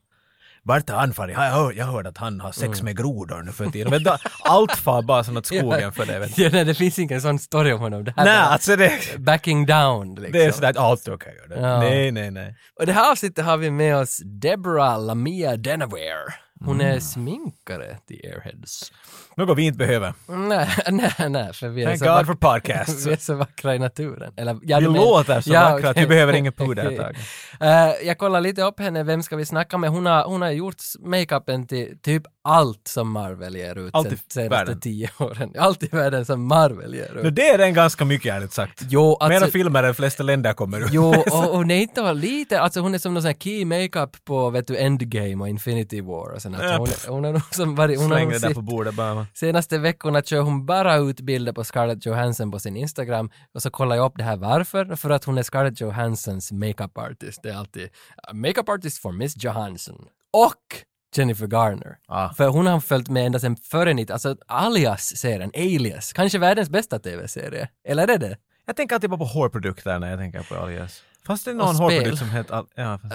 [0.66, 1.34] vart har han farit?
[1.34, 3.90] Jag hörde, jag hörde att han har sex med grodor nu för tiden.
[3.90, 6.38] Men då, allt far bara som åt skogen för det.
[6.38, 8.04] Ja, nej, det finns ingen sån story om honom.
[8.04, 10.32] Det här Nej, alltså det, backing down liksom.
[10.32, 11.34] det är sådär att allt är okej.
[11.50, 11.60] det.
[11.60, 11.80] Ja.
[11.80, 12.56] Nej, nej, nej.
[12.80, 16.34] Och det här avsnittet har vi med oss Deborah Lamia Denaware.
[16.60, 18.92] Hon är sminkare till Airheads.
[19.38, 20.14] Något vi inte behöver.
[20.28, 23.06] Nej, nej, nej, för vi är Thank så God for podcasts.
[23.08, 24.34] vi är så vackra i naturen.
[24.38, 26.96] Eller, ja, Vi men- låter så vackra att vi behöver ingen puder Okej.
[26.98, 27.16] ett tag.
[27.62, 29.90] Eh, jag kollar lite upp henne, vem ska vi snacka med?
[29.90, 34.18] Hon har, hon har gjort makeupen till typ allt som Marvel ger ut Allt sen
[34.18, 34.80] senaste världen.
[34.80, 35.54] tio åren.
[35.60, 37.36] Allt i världen som Marvel ger ut.
[37.36, 38.82] det är den ganska mycket ärligt sagt.
[38.90, 40.90] Jo, Mera alltså, filmer än de flesta länder kommer ut.
[40.92, 44.26] Jo, och hon är inte lite, alltså hon är som någon sån här key makeup
[44.26, 46.64] på, vet du, Endgame och Infinity War sånt.
[46.64, 49.28] Ja, Hon, hon nog som varit, hon Släng det där på bordet bara.
[49.34, 53.70] Senaste veckorna kör hon bara ut bilder på Scarlett Johansson på sin Instagram och så
[53.70, 54.96] kollar jag upp det här varför.
[54.96, 57.40] För att hon är Scarlett Johanssons makeup artist.
[57.44, 60.06] Det är alltid uh, makeup artist for Miss Johansson.
[60.34, 60.86] Och
[61.18, 61.98] Jennifer Garner.
[62.08, 62.34] Ah.
[62.34, 67.00] För hon har följt med ända sedan före 90, alltså Alias-serien, Alias, kanske världens bästa
[67.00, 67.70] tv-serie.
[67.88, 68.38] Eller är det?
[68.66, 71.04] Jag tänker alltid bara på hårprodukter när jag tänker på Alias.
[71.28, 72.54] Fast det någon hårprodukt som heter...
[72.54, 73.14] Al- Ja, fast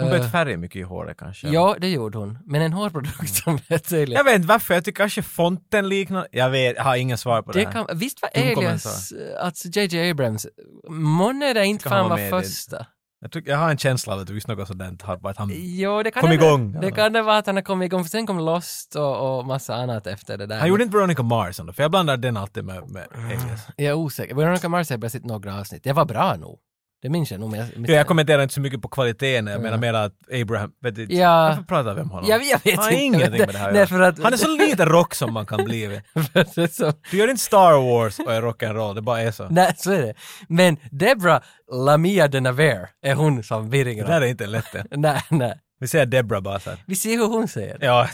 [0.00, 1.48] hon bytte färg mycket i håret kanske.
[1.48, 2.38] Ja, det gjorde hon.
[2.44, 4.16] Men en hårprodukt som heter Alias.
[4.18, 6.26] Jag vet inte varför, jag tycker kanske fonten liknar...
[6.30, 7.72] Jag vet, jag har ingen svar på det, Det här.
[7.72, 10.46] kan, visst var Alias, alltså JJ Abrams,
[10.88, 12.30] månne det inte fan var det?
[12.30, 12.86] första?
[13.20, 15.50] Jag, tycker, jag har en känsla av att visst något sådant har varit han...
[15.54, 16.80] Jo, det kan Kom det, igång.
[16.80, 19.46] Det kan det vara att han har kommit igång, för sen kom Lost och, och
[19.46, 20.58] massa annat efter det där.
[20.58, 23.60] Han gjorde inte Veronica Mars ändå, för jag blandar den alltid med, med Alias.
[23.76, 24.34] Jag är osäker.
[24.34, 25.84] Veronica Mars har jag bara sett några avsnitt.
[25.84, 26.58] Det var bra nog.
[27.02, 27.50] Det minns jag nog.
[27.50, 30.12] Men jag, Ja, jag kommenterar inte så mycket på kvaliteten, jag menar mer att
[30.42, 30.70] Abraham...
[30.82, 31.48] Vet du, Ja.
[31.48, 32.30] Varför pratar vi om honom?
[32.30, 33.02] jag, jag vet Han har inte.
[33.04, 34.22] ingenting med det här Nej, för att...
[34.22, 36.00] Han är så lite rock som man kan bli.
[36.14, 36.22] för
[36.54, 39.48] det är så, Du gör inte Star Wars och är rock'n'roll, det bara är så.
[39.48, 40.14] nej, så är det.
[40.48, 44.06] Men Deborah Lamia Denavere är hon som Det virringen.
[44.06, 44.84] där är inte lätt det.
[44.96, 45.54] Nej, nej.
[45.80, 46.78] Vi säger Debra bara så här.
[46.86, 47.78] Vi ser hur hon säger.
[47.80, 48.08] Ja,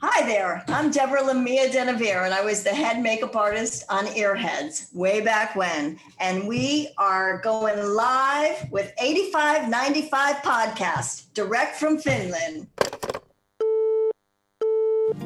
[0.00, 4.94] Hi there, I'm Deborah Lamia Denevere, and I was the head makeup artist on Earheads
[4.94, 5.98] way back when.
[6.20, 12.68] And we are going live with 8595 Podcast, direct from Finland.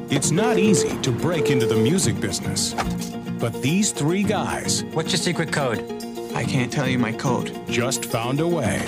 [0.09, 2.73] It's not easy to break into the music business.
[3.39, 5.81] But these three guys What's your secret code?
[6.33, 7.55] I can't tell you my code.
[7.67, 8.81] just found a way.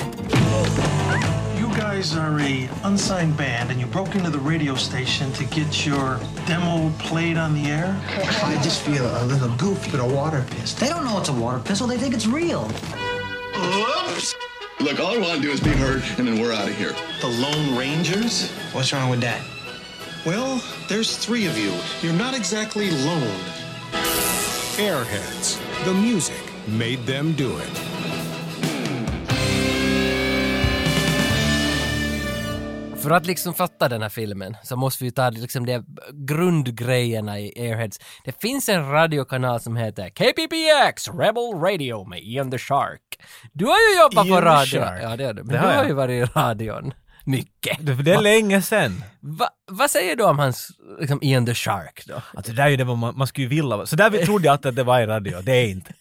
[2.06, 5.88] You guys are a unsigned band, and you broke into the radio station to get
[5.88, 8.00] your demo played on the air.
[8.44, 10.86] I just feel a little goofy with a water pistol.
[10.86, 11.88] They don't know it's a water pistol.
[11.88, 12.70] They think it's real.
[13.56, 14.36] Oops!
[14.82, 16.94] Look, all I want to do is be heard, and then we're out of here.
[17.22, 18.52] The Lone Rangers?
[18.72, 19.42] What's wrong with that?
[20.28, 21.74] Well, there's three of you.
[22.04, 23.40] You're not exactly lone.
[24.78, 25.60] Airheads.
[25.86, 26.38] The music
[26.68, 27.85] made them do it.
[33.06, 37.54] För att liksom fatta den här filmen så måste vi ta liksom de grundgrejerna i
[37.62, 38.00] Airheads.
[38.26, 43.02] Det finns en radiokanal som heter KPPX Rebel Radio med Ian the Shark.
[43.54, 44.82] Du har ju jobbat Ian på radio.
[45.02, 45.44] Ja, det har du.
[45.44, 45.88] Men Det du har har jag.
[45.88, 46.94] ju varit i radion.
[47.26, 47.78] Mycket.
[47.80, 49.04] det, det är länge sen.
[49.20, 52.22] Va, vad säger du om hans, liksom Ian the Shark då?
[52.34, 53.86] Alltså det där är ju det man, man skulle ju vilja.
[53.86, 55.94] Så där trodde jag alltid att det var i radio, det är inte.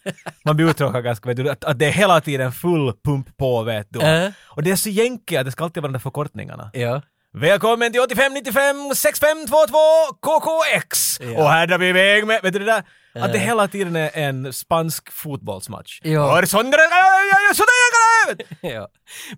[0.44, 3.62] Man blir uttråkad ganska, vet du, att, att det är hela tiden full pump på
[3.62, 4.00] vet du.
[4.00, 4.30] Äh.
[4.44, 6.70] Och det är så jänkiga, det ska alltid vara de där förkortningarna.
[6.72, 7.02] Ja.
[7.32, 9.78] Välkommen till 8595 6522
[10.20, 11.20] KKX!
[11.36, 12.84] Och här drar vi iväg med, vet du det där?
[13.14, 16.00] Att det hela tiden är en spansk fotbollsmatch.
[16.02, 16.40] Ja.
[16.40, 16.76] Horizonte-
[18.60, 18.88] ja.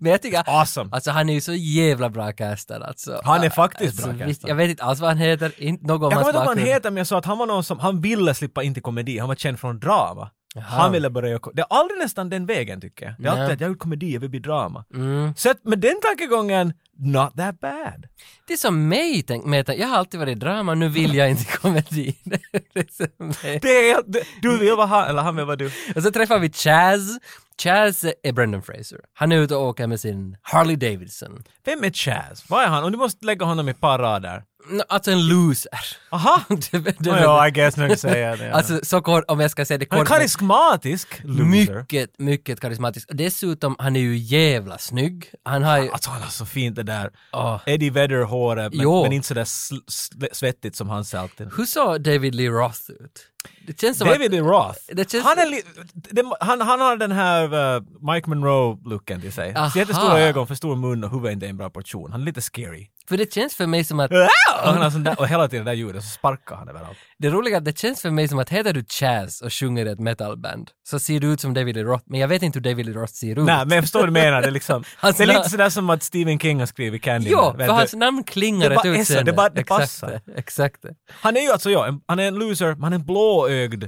[0.00, 0.90] Men jag tycker, Awesome.
[0.92, 3.20] alltså han är ju så jävla bra castad alltså.
[3.24, 4.48] Han är faktiskt bra visst, castad.
[4.48, 6.66] Jag vet inte alls vad han heter, inte någon Jag kommer inte ihåg vad han
[6.66, 9.18] heter men jag sa att han var någon som, han ville slippa in till komedi,
[9.18, 10.30] han var känd från drama.
[10.60, 13.14] Han ville börja göra Det är aldrig nästan den vägen tycker jag.
[13.18, 14.84] Det är alltid att jag gjort komedi, jag vill bli drama.
[14.94, 15.34] Mm.
[15.36, 18.06] Så att med den tankegången, not that bad.
[18.46, 21.44] Det är som mig, tänk, men jag har alltid varit drama, nu vill jag inte
[21.58, 22.16] komedi.
[22.24, 23.58] det är som mig.
[23.62, 25.70] Det är, det, du vill vara han, eller han vill vara du.
[25.96, 27.18] Och så träffar vi Chaz.
[27.62, 29.00] Chaz är Brendan Fraser.
[29.14, 31.44] Han är ute och åker med sin Harley Davidson.
[31.64, 32.44] Vem är Chaz?
[32.50, 32.84] Vad är han?
[32.84, 34.44] Och du måste lägga honom i ett par rader.
[34.88, 35.70] Alltså en loser.
[36.10, 36.42] Aha!
[36.48, 38.46] det, det, Oh, ja, I guess när du säger det.
[38.46, 38.52] ja.
[38.52, 40.08] Alltså så kort, om jag ska säga det han kort.
[40.08, 41.44] karismatisk loser.
[41.80, 43.08] Mycket, mycket karismatisk.
[43.12, 45.30] Dessutom, han är ju jävla snygg.
[45.44, 45.90] Han har ju...
[45.90, 47.60] Alltså han har så fint det där Åh.
[47.66, 51.50] Eddie Vedder-håret men, men inte sådär sl- sl- svettigt som hans alltid.
[51.56, 53.26] Hur såg David Lee Roth ut?
[53.66, 54.30] Det känns som David att...
[54.32, 54.78] Lee Roth.
[55.10, 57.44] Känns- han, är li- det, han, han har den här
[57.76, 59.54] uh, Mike Monroe-looken till sig.
[59.56, 59.72] Aha.
[59.76, 62.12] Jättestora ögon, för stor mun och huvudet är inte en bra portion.
[62.12, 62.86] Han är lite scary.
[63.08, 64.10] För det känns för mig som att...
[64.10, 64.16] och,
[64.64, 66.98] han har sån där, och hela tiden det där ljudet så sparkar han överallt.
[67.18, 69.86] Det roliga är att det känns för mig som att heter du Chaz och sjunger
[69.86, 72.58] i ett metalband så ser du ut som David Lee Roth, men jag vet inte
[72.58, 73.44] hur David Lee Roth ser ut.
[73.46, 74.40] Nej, men jag förstår vad du menar.
[74.42, 77.30] Det är, liksom, Hans det är lite sådär som att Stephen King har skrivit Candy.
[77.30, 79.32] Jo, för hans namn klingar Det ett utseende.
[79.32, 80.20] det bara- det passar.
[80.36, 80.84] Exakt.
[81.08, 83.84] Han är ju alltså, ja, han är en loser, men han är en blåögd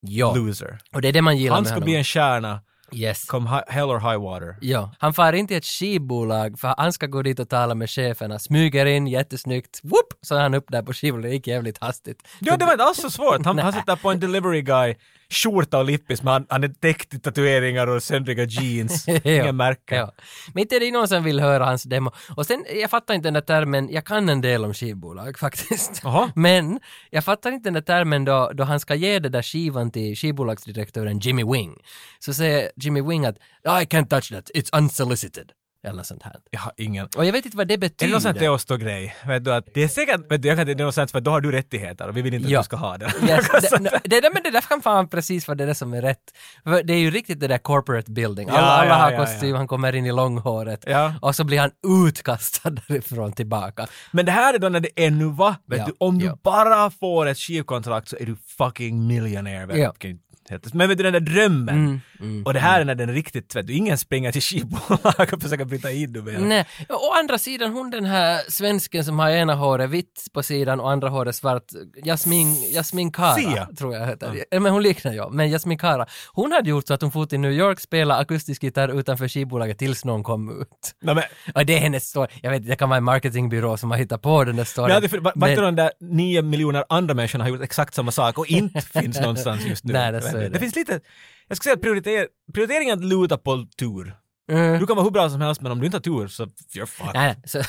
[0.00, 0.34] Ja.
[0.34, 0.78] loser.
[0.94, 1.84] Och det är det man gillar Han med ska honom.
[1.84, 2.60] bli en stjärna,
[2.92, 3.24] Yes.
[3.24, 4.56] come hi- hell or high water.
[4.60, 7.90] Ja, han far inte till ett skivbolag för han ska gå dit och tala med
[7.90, 11.78] cheferna, smyger in jättesnyggt, whoop, så är han upp där på skivbolaget, det gick jävligt
[11.78, 12.28] hastigt.
[12.40, 13.44] Ja, det var inte alls så svårt.
[13.44, 14.94] Han, han sitter på en delivery guy,
[15.30, 19.08] skjorta och lippis, men han, han är täckt i tatueringar och söndriga jeans.
[19.24, 19.98] Inga märken.
[19.98, 20.12] Ja.
[20.54, 22.12] Men inte är det någon som vill höra hans demo.
[22.36, 26.00] Och sen, jag fattar inte den där termen, jag kan en del om skivbolag faktiskt.
[26.04, 26.32] Jaha.
[26.34, 29.90] Men jag fattar inte den där termen då, då han ska ge det där skivan
[29.90, 31.76] till skivbolagsdirektören Jimmy Wing.
[32.18, 35.52] Så säger Jimmy Wing att I can't touch that, it's unsolicited.
[35.84, 36.36] Eller något sånt här.
[36.50, 37.08] Jag har ingen...
[37.16, 38.12] Och jag vet inte vad det Är det betyder.
[38.12, 39.16] någon sån här Teosto-grej?
[39.26, 41.10] Vet du att det är säkert, vet du, jag kan inte, det är något sånt
[41.10, 42.60] för då har du rättigheter och vi vill inte att Ja.
[42.60, 43.12] du ska ha det.
[43.28, 46.02] Yes, det, det, det, men det där kan fan precis vara det där som är
[46.02, 46.18] rätt.
[46.64, 48.48] För det är ju riktigt det där corporate building.
[48.48, 50.84] Alla, Ja, alla har ja, kostym, han kommer in i långhåret
[51.20, 51.70] och så blir han
[52.08, 53.86] utkastad därifrån tillbaka.
[54.12, 57.26] Men det här är då när det ännu var, vet du, om du bara får
[57.26, 59.66] ett skivkontrakt så är du fucking miljonär.
[59.66, 59.78] du.
[59.78, 59.92] Ja.
[59.92, 60.18] Kan
[60.72, 61.74] Men vet du den där drömmen?
[61.74, 65.28] Mm, mm, och det här är när den är riktigt, du, ingen springer till skivbolag
[65.32, 66.40] och försöker bryta in menar.
[66.40, 70.80] Nej, å andra sidan hon den här svensken som har ena håret vitt på sidan
[70.80, 71.62] och andra håret svart,
[72.04, 73.68] Jasmin, Jasmin Kara Sia.
[73.78, 74.44] tror jag heter.
[74.50, 74.60] Ja.
[74.60, 77.40] Men hon liknar jag, men Jasmin Kara, hon hade gjort så att hon for till
[77.40, 80.68] New York, spela akustisk gitarr utanför skivbolaget tills någon kom ut.
[81.02, 82.28] Nej, men, Och det är hennes story.
[82.42, 84.88] Jag vet det kan vara en marketingbyrå som har hittat på den där storyn.
[85.34, 88.80] men Men- de där nio miljoner andra människorna har gjort exakt samma sak och inte
[89.00, 89.92] finns någonstans just nu?
[89.92, 90.48] Nej, det- så är det.
[90.48, 90.58] det.
[90.58, 91.00] finns lite,
[91.48, 94.16] jag skulle säga att prioriter, prioriteringen att luta på tur.
[94.52, 94.80] Mm.
[94.80, 96.86] Du kan vara hur bra som helst men om du inte har tur så you're
[96.86, 97.10] fucked.
[97.14, 97.42] Nej, nej.
[97.44, 97.62] Så,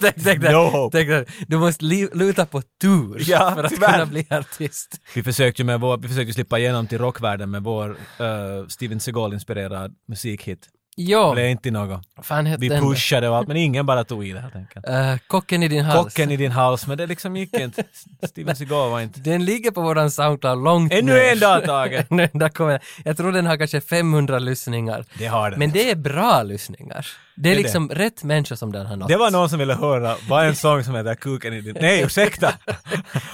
[0.00, 0.98] tänk, tänk, där, No hope.
[0.98, 3.92] tänk där, du måste li, luta på tur Ja, för att tyvärr.
[3.92, 5.00] kunna bli artist.
[5.14, 8.98] Vi försökte ju med vår, vi försökte slippa igenom till rockvärlden med vår uh, Steven
[9.00, 10.68] Seagal-inspirerad musikhit.
[10.96, 12.02] Det är inte något.
[12.22, 14.88] fan hette Vi pushade och allt men ingen bara tog i det helt enkelt.
[14.88, 16.04] Uh, kocken i din hals.
[16.04, 17.84] Kocken i din hals men det liksom gick inte.
[18.22, 19.20] Steven Seagal var inte...
[19.20, 21.32] Den ligger på våran Soundcloud långt Ännu ner.
[21.32, 22.06] en dag Tage!
[22.10, 25.04] Ännu en dag kommer, jag tror den har kanske 500 lyssningar.
[25.18, 25.58] Det har den.
[25.58, 27.06] Men det är bra lyssningar.
[27.36, 29.08] Det är Det är liksom rätt människa som den har nått.
[29.08, 31.76] Det var någon som ville höra, vad är en sång som heter Kuken i din...
[31.80, 32.54] Nej, ursäkta!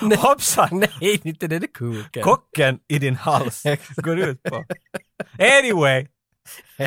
[0.19, 0.69] Hoppsan!
[1.01, 2.23] Nej, inte det, det är kuken.
[2.23, 3.63] Kocken i din hals
[3.97, 4.65] går ut på.
[5.39, 6.07] Anyway!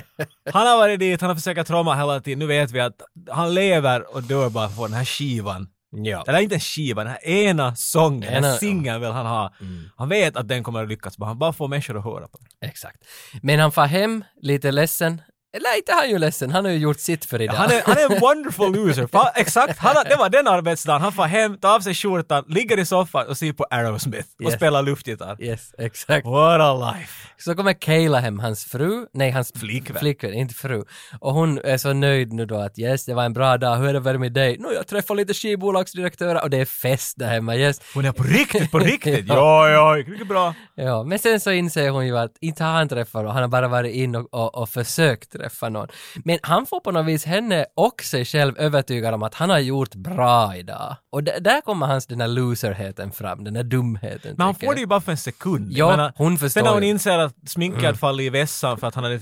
[0.54, 2.40] Han har varit dit, han har försökt tromma hela tiden.
[2.40, 3.02] Nu vet vi att
[3.32, 5.68] han lever och dör bara för den här skivan.
[5.96, 6.24] Ja.
[6.28, 9.54] Eller inte en skiva, den här ena sången, den Ena- här singeln vill han ha.
[9.98, 12.38] Han vet att den kommer att lyckas, men han bara får människor att höra på
[12.38, 12.70] den.
[12.70, 12.98] Exakt.
[13.42, 15.22] Men han far hem lite ledsen.
[15.56, 17.54] Eller inte han ju ledsen, han har ju gjort sitt för idag.
[17.56, 19.08] Han är, han är en wonderful loser.
[19.08, 21.02] Fa, exakt, han, det var den arbetsdagen.
[21.02, 24.46] Han får hem, tar av sig skjortan, ligger i soffan och ser på Aerosmith och
[24.46, 24.54] Yes.
[24.54, 25.38] spelar luftgitarr.
[25.42, 26.28] Yes, exakt.
[26.28, 27.28] What a life!
[27.38, 30.00] Så kommer Kayla hem, hans fru, nej hans Flickvän.
[30.00, 30.84] flickvän, inte fru.
[31.20, 33.96] Och hon är så nöjd nu då att yes, det var en bra dag, hur
[33.96, 34.58] är det med dig?
[34.60, 37.82] Nu jag träffar lite skivbolagsdirektörer och det är fest där hemma, yes.
[37.94, 39.26] Hon är på riktigt, på riktigt!
[39.28, 39.70] Ja.
[39.70, 40.54] ja, mycket bra.
[40.76, 43.50] Ja, men sen så inser hon ju att inte har han träffat någon, han har
[43.50, 45.88] bara varit in och, och, och försökt träffa någon.
[46.26, 49.60] Men han får på något vis henne och sig själv övertygad om att han har
[49.60, 50.96] gjort bra idag.
[51.12, 54.34] Och där kommer hans den här loserheten fram, den här dumheten.
[54.38, 55.68] Men han får det ju bara för en sekund.
[55.72, 57.96] Ja, menar, hon förstår Sen när hon inser att sminket Mm.
[57.96, 59.20] faller i vässan för att han hade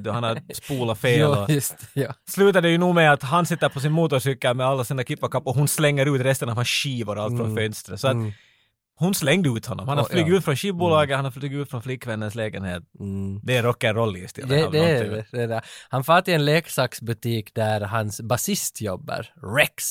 [0.00, 2.12] du, han hade spolat fel Ja, och just ja.
[2.28, 5.46] slutar det ju nog med att han sitter på sin motorcykel med alla sina kippakapp
[5.46, 7.56] och hon slänger ut resten av hans skivor allt från Mm.
[7.56, 8.00] fönstret.
[8.00, 8.16] Så att
[8.98, 9.88] hon slängde ut honom.
[9.88, 10.38] Han har Oh, flugit ja.
[10.38, 12.82] ut från skivbolaget, han har flugit ut från flickvännens lägenhet.
[13.00, 13.40] Mm.
[13.42, 14.48] Det är rock'n'roll i stilen.
[14.48, 15.24] Det, det, är någonting.
[15.30, 15.62] det, det är det.
[15.88, 19.84] Han far till en leksaksbutik där hans basist jobbar, Rex.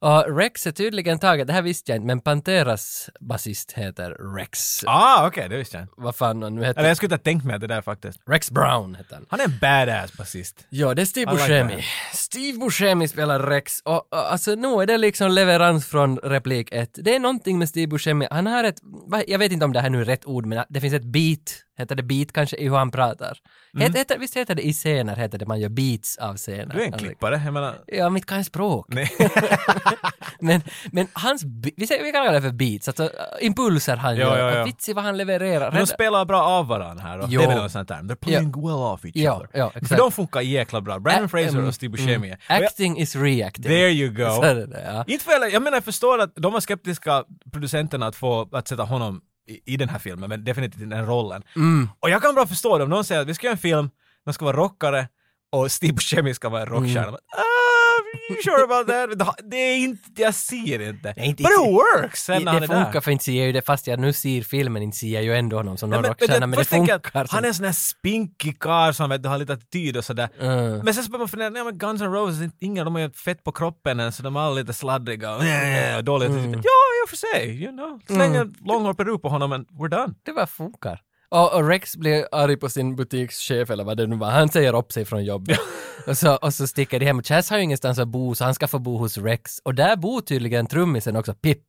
[0.00, 4.84] Och Rex är tydligen taget, det här visste jag inte, men Panteras basist heter Rex.
[4.86, 5.94] Ah, okej, det visste jag inte.
[5.96, 6.80] Vad fan han nu heter.
[6.80, 8.20] Eller jag skulle inte ha tänkt mig det där faktiskt.
[8.26, 9.26] Rex Brown heter han.
[9.28, 10.66] Han är en badass basist.
[10.68, 11.74] Ja, det är Steve like Buscemi.
[11.74, 11.84] that.
[12.18, 16.90] Steve Buscemi spelar Rex och, och alltså nu är det liksom leverans från replik 1.
[16.94, 18.80] Det är någonting med Steve Buscemi, han har ett,
[19.26, 21.64] jag vet inte om det här nu är rätt ord, men det finns ett beat,
[21.78, 23.38] heter det beat kanske i hur han pratar?
[23.74, 23.86] Mm.
[23.86, 26.66] Het, heter, visst heter det i scener, heter det man gör beats av scener?
[26.74, 27.74] Du är en Alltså, klippare, jag menar...
[27.86, 28.86] Ja, mitt kan språk.
[28.88, 29.10] Nej.
[30.40, 30.60] men,
[30.92, 31.42] men hans,
[31.76, 33.10] vi, säger, vi kan kalla det för beats, alltså uh,
[33.40, 34.52] impulser han Ja, gör.
[34.54, 34.60] ja.
[34.62, 35.70] Och Vitsi vad han levererar.
[35.72, 37.18] Men de spelar bra av varandra här.
[37.18, 37.40] Och Jo.
[37.40, 37.96] det är väl något sånt där.
[37.96, 39.70] They're playing well off each Ja, other.
[39.70, 39.98] För exakt.
[39.98, 40.98] de funkar jäkla bra.
[40.98, 42.14] Brandon Ä- Fraser mm, och Steve Buscemi.
[42.14, 42.30] mm.
[42.32, 43.62] Och jag- Acting is reacting.
[43.64, 44.30] There you go.
[44.30, 45.04] Så det, ja.
[45.06, 48.82] Inte för, jag menar jag förstår att de var skeptiska producenterna att få att sätta
[48.82, 51.42] honom i, i den här filmen, men definitivt i den rollen.
[51.56, 51.88] Mm.
[52.00, 53.90] Och jag kan bra förstå det om någon säger att vi ska göra en film,
[54.24, 55.08] de ska vara rockare
[55.52, 57.08] och Steve Buscemi ska vara en rockstjärna.
[57.08, 57.14] Mm.
[57.14, 58.86] Ah, you sure about
[59.18, 59.38] that?
[59.50, 61.14] Det är inte, jag ser inte.
[61.16, 63.00] Nej, inte- But it works det är funkar där.
[63.00, 65.34] för inte ser jag ju det, fast jag nu ser filmen inte ser jag ju
[65.34, 67.20] ändå honom som någon men, rockstjärna, men, det tänker jag funkar.
[67.24, 70.04] att Han är en sån här spinkig karl som vet du, har lite attityd och
[70.04, 70.28] sådär.
[70.40, 70.78] Mm.
[70.78, 73.10] Men sen så börjar man fundera, nej men Guns N' Roses, ingen, de har ju
[73.10, 76.28] fett på kroppen än så de är alla lite sladdriga och äh, dåliga.
[76.28, 76.52] Mm.
[76.52, 78.00] Ja, och för sig, you know.
[78.06, 80.14] Släng en långhårig peruk på honom and we're done.
[80.22, 81.00] Det bara funkar.
[81.30, 84.30] Och, och Rex blir arg på sin butikschef eller vad det nu var.
[84.30, 85.58] Han säger upp sig från jobbet.
[86.06, 87.22] och, så, och så sticker de hem.
[87.22, 89.58] Chas har ju ingenstans att bo så han ska få bo hos Rex.
[89.64, 91.62] Och där bor tydligen trummisen också, Pip.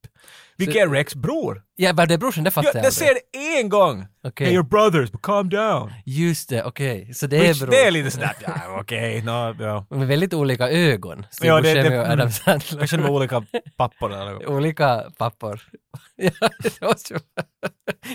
[0.60, 1.62] Vilka är Rex bror?
[1.76, 4.06] Ja, bara det brorsan, det fattar Ja, jag jag ser det en gång!
[4.24, 4.48] Okej.
[4.48, 5.93] Hey, your brothers, but calm down.
[6.06, 7.13] Just det, okej.
[7.13, 7.72] Så det är bror.
[7.72, 9.86] det är lite sådär, ja okej, no, ja.
[9.89, 11.26] Med väldigt olika ögon.
[11.32, 12.32] Steve Ja, det- Buscemi det- och Adam mm.
[12.32, 12.78] Sandler.
[12.78, 13.43] Kanske är olika
[13.78, 14.50] pappor eller.
[14.50, 15.62] Olika pappor.
[16.15, 17.19] ja, det måste ju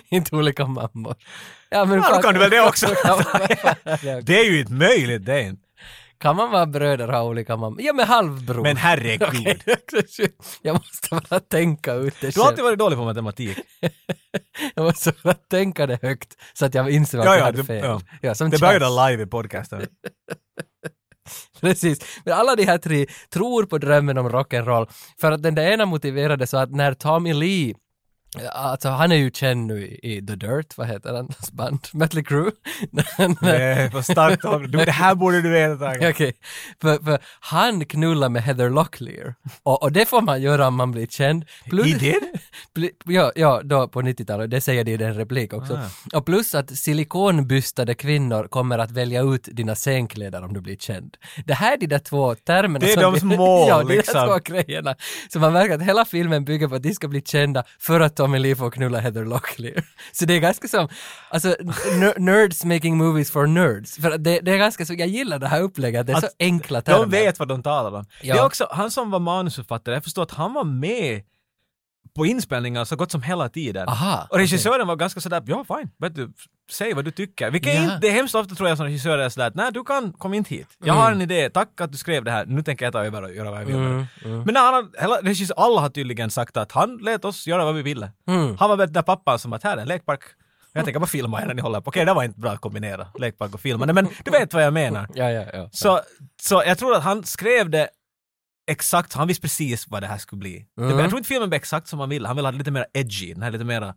[0.09, 1.14] Inte olika mammor.
[1.70, 2.87] Ja, men Ja, då kan du väl det också.
[4.22, 5.63] Det är ju inte möjligt, det är inte.
[6.18, 7.83] Kan man vara bröder och ha olika mammor?
[7.83, 8.62] Ja, men halvbror.
[8.62, 9.29] Men herregud.
[9.92, 12.66] Okej, jag måste bara tänka ut det Du har alltid själv.
[12.66, 13.59] varit dålig på matematik.
[14.74, 17.57] Jag måste bara tänka det högt så att jag inser att Ja, jag ja, hade
[17.59, 17.85] du, fel.
[17.85, 18.00] ja.
[18.22, 19.87] Ja, som Det började live i podcasten.
[21.61, 22.20] Precis.
[22.24, 24.88] Men alla de här tre tror på drömmen om rock'n'roll.
[25.20, 27.74] För att den där ena motiverade så att när Tommy Lee
[28.53, 31.81] Alltså han är ju känd nu i, i The Dirt, vad heter hans band?
[31.92, 32.51] Mötley Crüe?
[33.40, 35.90] Det är för starkt av du, Det här borde du veta.
[36.11, 36.33] Okej,
[36.81, 39.35] för, för han knullar med Heather Locklear.
[39.62, 41.44] Och, och det får man göra om man blir känd.
[41.64, 42.23] Plus, He did?
[43.05, 45.75] Ja, ja, då på 90-talet, det säger de i den replik också.
[45.75, 46.16] Ah.
[46.18, 51.16] Och plus att silikonbystade kvinnor kommer att välja ut dina scenkläder om du blir känd.
[51.44, 52.79] Det här är de där två termerna.
[52.79, 54.14] Det är som de små, Ja, de liksom.
[54.14, 54.97] där två grejerna.
[55.33, 58.16] Så man märker att hela filmen bygger på att de ska bli kända för att
[58.24, 59.84] Tommy Lee får knulla Heather Locklear.
[60.12, 60.88] Så det är ganska som,
[61.28, 61.56] alltså,
[62.16, 63.96] nerds making movies for nerds.
[63.96, 66.37] För det, det är ganska så, jag gillar det här upplägget, det är så Att
[66.38, 66.98] enkla termer.
[66.98, 68.06] De vet vad de talar om.
[68.22, 68.34] Ja.
[68.34, 71.22] Det är också, han som var manusförfattare, jag förstår att han var med
[72.16, 73.88] på inspelningar så gott som hela tiden.
[73.88, 76.33] Aha, och regissören var ganska sådär, ja fine, vet du,
[76.72, 77.50] säg vad du tycker.
[77.50, 77.83] Vilket Ja.
[77.83, 80.35] inte, det är hemskt ofta tror jag som regissörer är sådär nej du kan, kom
[80.35, 80.66] inte hit.
[80.85, 83.22] Jag har en idé, tack att du skrev det här, nu tänker jag ta över
[83.22, 83.77] och göra vad jag vill.
[83.77, 87.46] Mm, det." Men han, har- hela, regissör, alla har tydligen sagt att han lät oss
[87.46, 88.11] göra vad vi ville.
[88.29, 88.57] Mm.
[88.59, 90.20] Han var väl den där pappan som att här är en lekpark.
[90.77, 91.88] Jag tänker bara filma er när ni håller på.
[91.88, 94.72] Okej, det var inte bra att kombinera lekpark och filmande, men du vet vad jag
[94.72, 95.09] menar.
[95.14, 95.68] Ja, ja, ja.
[95.72, 96.00] Så,
[96.42, 97.88] så jag tror att han skrev det
[98.66, 100.66] exakt, han visste precis vad det här skulle bli.
[100.77, 100.98] Det, Mm.
[100.98, 102.87] jag tror inte filmen blev exakt som han ville, han ville ha det lite mer
[102.92, 103.94] edgy, den här lite mer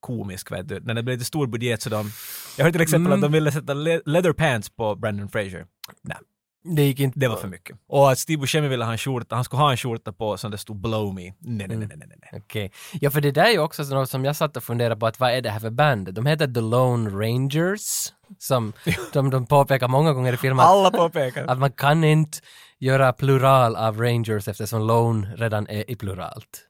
[0.00, 0.80] komisk vet du.
[0.80, 2.10] När det blev lite stor budget så de,
[2.56, 3.18] jag hörde till exempel Mm.
[3.18, 5.66] att de ville sätta le- leather pants på Brandon Fraser.
[6.02, 6.16] Nej,
[6.76, 7.76] Det gick inte det var för mycket.
[7.88, 10.50] Och att Steve Buscemi ville ha en skjorta, han skulle ha en skjorta på som
[10.50, 11.22] det stod blow me.
[11.22, 12.18] Nej, nej, nej, nej, nej.
[12.32, 12.40] nej.
[12.42, 12.72] Okej.
[13.00, 15.20] Ja, för det där är ju också något som jag satt och funderade på att
[15.20, 16.14] vad är det här för band?
[16.14, 18.72] De heter The Lone Rangers, som
[19.12, 20.66] de, de påpekar många gånger i filmen.
[20.66, 21.46] Alla påpekar.
[21.46, 22.38] Att man kan inte
[22.80, 26.66] göra plural av Rangers eftersom Lone redan är i pluralt.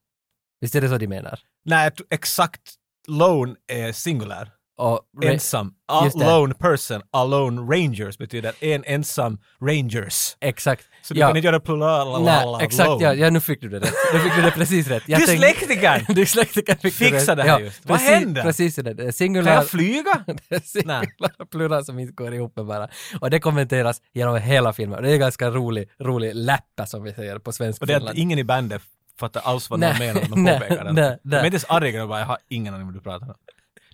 [0.61, 1.41] Visst är det så de menar?
[1.65, 2.75] Nej, exakt
[3.09, 4.53] lone är singulär.
[4.79, 5.73] Och Ra- Ensam.
[5.89, 6.25] A Just det.
[6.27, 7.03] lone person.
[7.11, 10.37] Alone rangers betyder en ensam rangers.
[10.41, 10.85] Exakt.
[11.03, 11.27] Så du ja.
[11.29, 13.93] kan inte göra plural Nej, exakt, ja, ja, nu fick du det rätt.
[14.13, 15.03] Nu fick du det precis rätt.
[15.07, 16.05] Jag tänkte- Dyslektikern!
[16.15, 17.37] Dyslektikern fick du Fixa rätt.
[17.45, 17.81] det här just.
[17.87, 18.43] Vad händer?
[18.43, 18.83] Precis det.
[18.95, 20.25] det är Kan Singular, jag flyga?
[20.65, 22.89] singular plural som inte går ihop med bara.
[23.21, 24.97] Och det kommenteras genom hela filmen.
[24.99, 28.01] Och det är ganska rolig, rolig läppa som vi säger på svenska Och det är
[28.01, 28.83] att ingen i bandet
[29.21, 31.19] fattar alls vad de menar när de påpekar det.
[31.23, 33.35] De är inte ens arga, de bara jag har ingen aning vad du pratar om.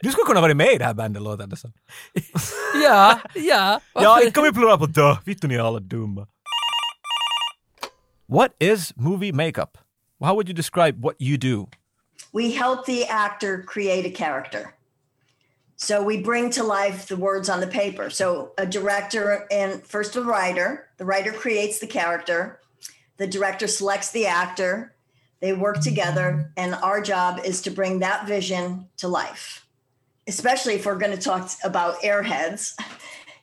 [0.02, 1.72] Du skulle kunna vara med i det här bandet låter det som.
[2.84, 3.80] Ja, ja.
[3.94, 5.16] Ja, inte kom i plural på dö.
[5.24, 6.26] Vittu ni är alla dumma.
[8.26, 9.78] What is movie makeup?
[10.20, 11.68] How would you describe what you do?
[12.32, 14.74] we help the actor create a character.
[15.76, 18.08] So we bring to life the words on the paper.
[18.08, 22.60] So a director and first a writer, the writer creates the character,
[23.16, 24.94] the director selects the actor,
[25.40, 29.61] they work together, and our job is to bring that vision to life.
[30.28, 32.74] Especially if we're going to talk about airheads,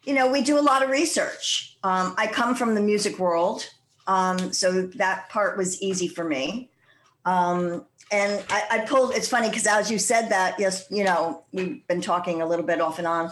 [0.03, 1.77] you know, we do a lot of research.
[1.83, 3.69] Um, I come from the music world,
[4.07, 6.69] um, so that part was easy for me.
[7.25, 9.13] Um, and I, I pulled.
[9.13, 12.65] It's funny because as you said that, yes, you know, we've been talking a little
[12.65, 13.25] bit off and on.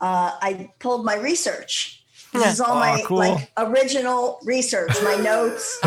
[0.00, 1.98] Uh, I pulled my research.
[2.32, 3.18] This is all Oh, my cool.
[3.18, 5.78] like original research, my notes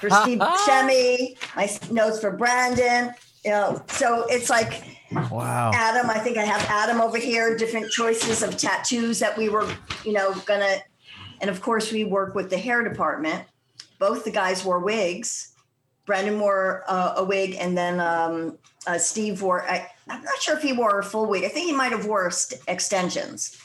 [0.00, 3.14] for Steve Buscemi, my notes for Brandon.
[3.42, 5.70] You know, so it's like Wow.
[5.74, 9.68] Adam, I think I have Adam over here, different choices of tattoos that we were,
[10.04, 10.76] you know, gonna,
[11.40, 13.44] and of course we work with the hair department.
[13.98, 15.52] Both the guys wore wigs.
[16.06, 19.62] Brandon wore uh, a wig, and then um, uh, Steve wore.
[19.62, 21.44] I, I'm not sure if he wore a full wig.
[21.44, 23.58] I think he might have wore st- extensions.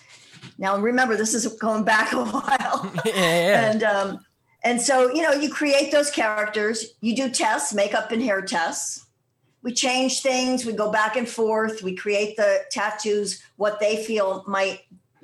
[0.57, 3.71] Now remember, this is going back a while, yeah.
[3.71, 4.25] and um,
[4.63, 6.93] and so you know, you create those characters.
[7.01, 9.05] You do tests, makeup and hair tests
[9.61, 14.43] we change things we go back and forth we create the tattoos what they feel
[14.47, 14.81] might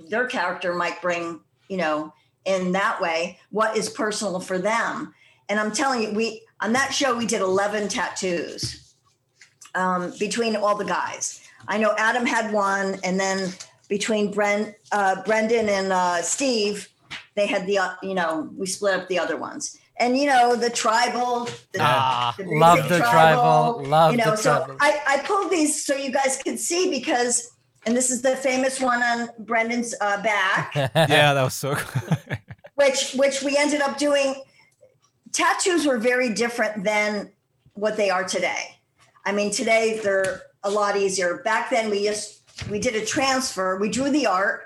[0.10, 2.14] their character might bring you know
[2.46, 5.14] in that way what is personal for them.
[5.50, 8.96] And i'm telling you we on that show we did 11 tattoos
[9.74, 11.42] um, between all the guys.
[11.68, 13.54] I know adam had one and then
[13.90, 14.34] between
[14.92, 16.90] uh, brendan and uh, steve
[17.36, 20.56] they had the uh, you know we split up the other ones and you know
[20.56, 24.78] the tribal the, Ah, basic love the tribal, love you know the so tribal.
[24.80, 27.52] I, I pulled these so you guys could see because
[27.86, 32.18] and this is the famous one on brendan's uh, back yeah, that was so cool.
[32.76, 34.36] which which we ended up doing
[35.32, 37.32] tattoos were very different than
[37.74, 38.78] what they are today
[39.26, 43.78] i mean today they're a lot easier back then we just we did a transfer
[43.80, 44.65] we drew the art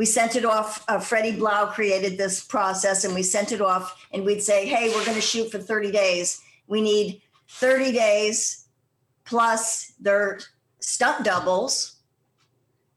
[0.00, 4.06] we sent it off uh, freddie blau created this process and we sent it off
[4.14, 6.40] and we'd say hey we're going to shoot for 30 days.
[6.68, 8.66] We need 30 days
[9.26, 10.40] plus their
[10.78, 11.96] stunt doubles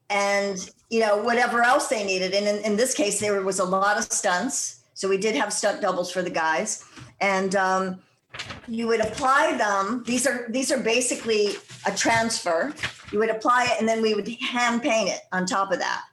[0.09, 2.33] and you know whatever else they needed.
[2.33, 4.83] And in, in this case there was a lot of stunts.
[4.93, 6.85] So we did have stunt doubles for the guys.
[7.19, 8.01] And um,
[8.65, 10.05] you would apply them.
[10.07, 12.73] These are these are basically a transfer.
[13.11, 16.03] You would apply it and then we would hand paint it on top of that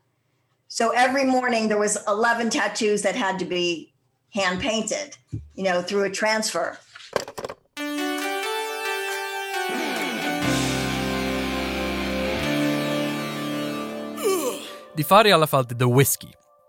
[0.73, 3.93] so every morning there was 11 tattoos that had to be
[4.35, 5.17] hand painted
[5.57, 6.79] you know through a transfer
[14.97, 16.29] De far i alla fall till The Whiskey.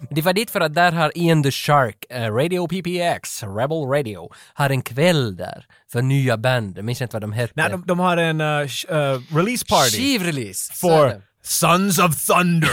[0.10, 4.30] De var dit för att där har Ian the Shark, eh, Radio PPX, Rebel Radio,
[4.54, 6.78] har en kväll där för nya band.
[6.78, 7.54] Jag minns inte vad de hette.
[7.56, 9.98] Nej, de, de har en uh, sh- uh, release party.
[9.98, 10.74] Skivrelease!
[10.74, 11.22] så For det.
[11.44, 12.70] Sons of Thunder.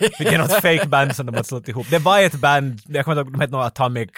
[0.00, 1.86] Vilket är något fake band som de har slått ihop.
[1.90, 4.08] Det var ett band, jag kommer inte ihåg, de hette något Atomic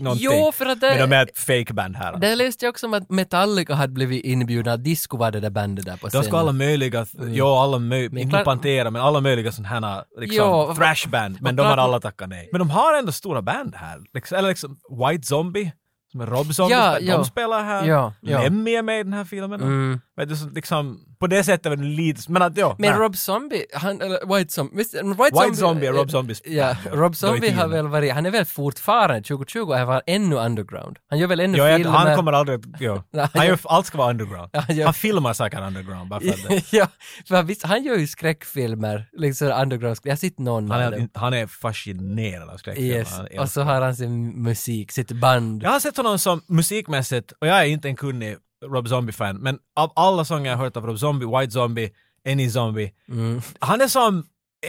[0.00, 0.26] någonting.
[0.30, 2.16] Jo, för att det- Men de är ett fake band här.
[2.16, 5.50] Där läste jag också om att Metallica hade blivit inbjudna, de skulle vara det där
[5.50, 6.24] bandet där på De scenen.
[6.24, 10.36] ska alla möjliga, ja alla möjliga, Men inte Pantera men alla möjliga sådana här liksom,
[10.38, 11.38] Ja, thrashband.
[11.40, 12.48] Men de har alla tackat nej.
[12.52, 13.98] Men de har ändå stora band här.
[14.14, 15.72] Liksom, eller liksom White Zombie,
[16.12, 17.24] som är Rob Zombie, Ja, de ja.
[17.24, 17.84] spelar här.
[17.86, 18.42] Ja, ja.
[18.42, 19.60] Lemmy är med i den här filmen.
[19.62, 20.00] Mm.
[20.26, 22.76] Du, så liksom, på det sättet är det lite, men att ja.
[22.78, 23.00] Men nej.
[23.00, 26.76] Rob Zombie, han, eller White Zombie, visst, White, White Zombie är Rob Zombies Ja.
[26.92, 30.96] Rob Zombie har väl varit, han är väl fortfarande 2020 och han var ännu underground.
[31.10, 31.90] Han gör väl ännu Ja, filmer.
[31.92, 33.04] han kommer aldrig, ja.
[33.34, 34.50] Han gör, allt ska vara underground.
[34.52, 36.72] Ja, Han filmar säkert underground bara för att det.
[36.76, 36.86] ja,
[37.28, 41.34] för visst, han gör ju skräckfilmer, liksom underground, jag har sett någon Han är, han
[41.34, 42.96] är fascinerad av skräckfilmer.
[42.96, 45.62] Yes, och så har han sin musik, sitt band.
[45.62, 49.58] Jag har sett honom som musikmässigt, och jag är inte en kunnig Rob Zombie-fan, men
[49.76, 51.90] av alla sånger jag hört av Rob Zombie, White Zombie,
[52.28, 53.42] Any Zombie, Mm.
[53.60, 54.26] han är som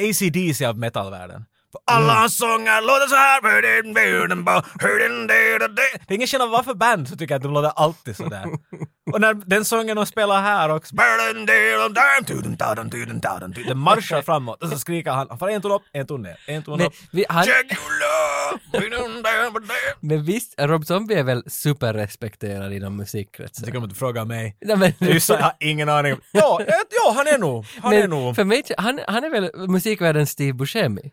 [0.09, 1.45] AC/DC av metalvärlden.
[1.71, 3.41] För alla hans sånger låter så här.
[6.07, 8.45] Det är ingen skillnad vad för band så tycker jag att de låter alltid sådär.
[9.14, 10.95] Och när den sången de spelar här också.
[13.68, 15.28] Den marschar framåt och så skriker han.
[15.30, 16.93] Han får en ton upp, en ton ner, en ton Men, upp.
[17.12, 17.45] vi, han,
[19.99, 23.78] men visst, Rob Zombie är väl superrespekterad inom musikkretsar?
[23.78, 24.57] om att du frågar mig.
[24.62, 26.16] Nej, men, Just, jag har ingen aning.
[26.32, 27.66] Ja, ja, han är nog.
[27.82, 28.36] Han är men nog.
[28.36, 31.12] för mig, han, han är väl musikvärldens Steve Buscemi?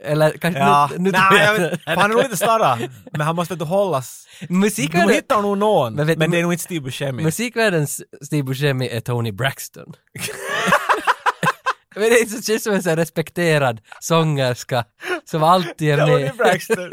[0.00, 2.78] Eller kanske Ja, nu, nu nej, jag vet, han är nog lite starra,
[3.12, 4.26] men han måste inte hållas.
[4.40, 7.22] Du Musikvärlden, hittar nog någon, Men men, vet- det är nog inte Steve Buscemi.
[7.22, 9.92] musikvärldens Steve Buscemi är Tony Braxton.
[11.94, 14.84] Men det är så- känns som en sån respekterad sångerska
[15.24, 16.36] som alltid är med.
[16.36, 16.76] Braxton,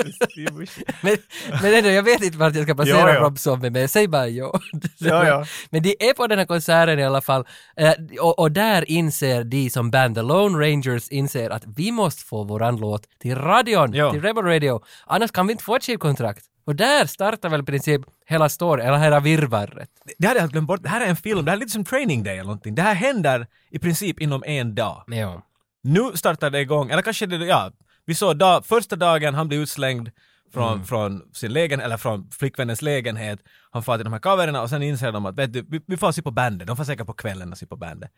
[1.01, 1.17] men,
[1.61, 3.25] men ändå, jag vet inte vart jag ska placera Jo, jo.
[3.25, 4.53] Rob Zombie, men säg bara jo.
[4.99, 5.45] Ja.
[5.69, 7.45] Men de är på den här konserten i alla fall,
[7.77, 12.23] eh, och, och där inser de som band The Lone Rangers inser att vi måste
[12.25, 14.11] få våran låt till radion, Ja.
[14.11, 16.43] till Rebel Radio, annars kan vi inte få ett skivkontrakt.
[16.67, 19.89] Och där startar väl i princip hela storyn, eller hela virrvarret.
[20.17, 20.83] Det hade jag glömt bort.
[20.83, 22.75] Det här är en film, det här är lite som Training Day eller någonting.
[22.75, 25.03] Det här händer i princip inom en dag.
[25.07, 25.41] Ja.
[25.83, 27.71] Nu startar det igång, eller kanske det, ja,
[28.05, 30.09] vi såg dag, första dagen han blir utslängd
[30.53, 33.39] från, från sin lägen, eller från flickvännens lägenhet.
[33.77, 35.97] Han far till de här coverna och sen inser de att vet du, vi, vi
[35.97, 36.67] får se på bandet.
[36.67, 38.11] De får säkert på kvällen och se på bandet.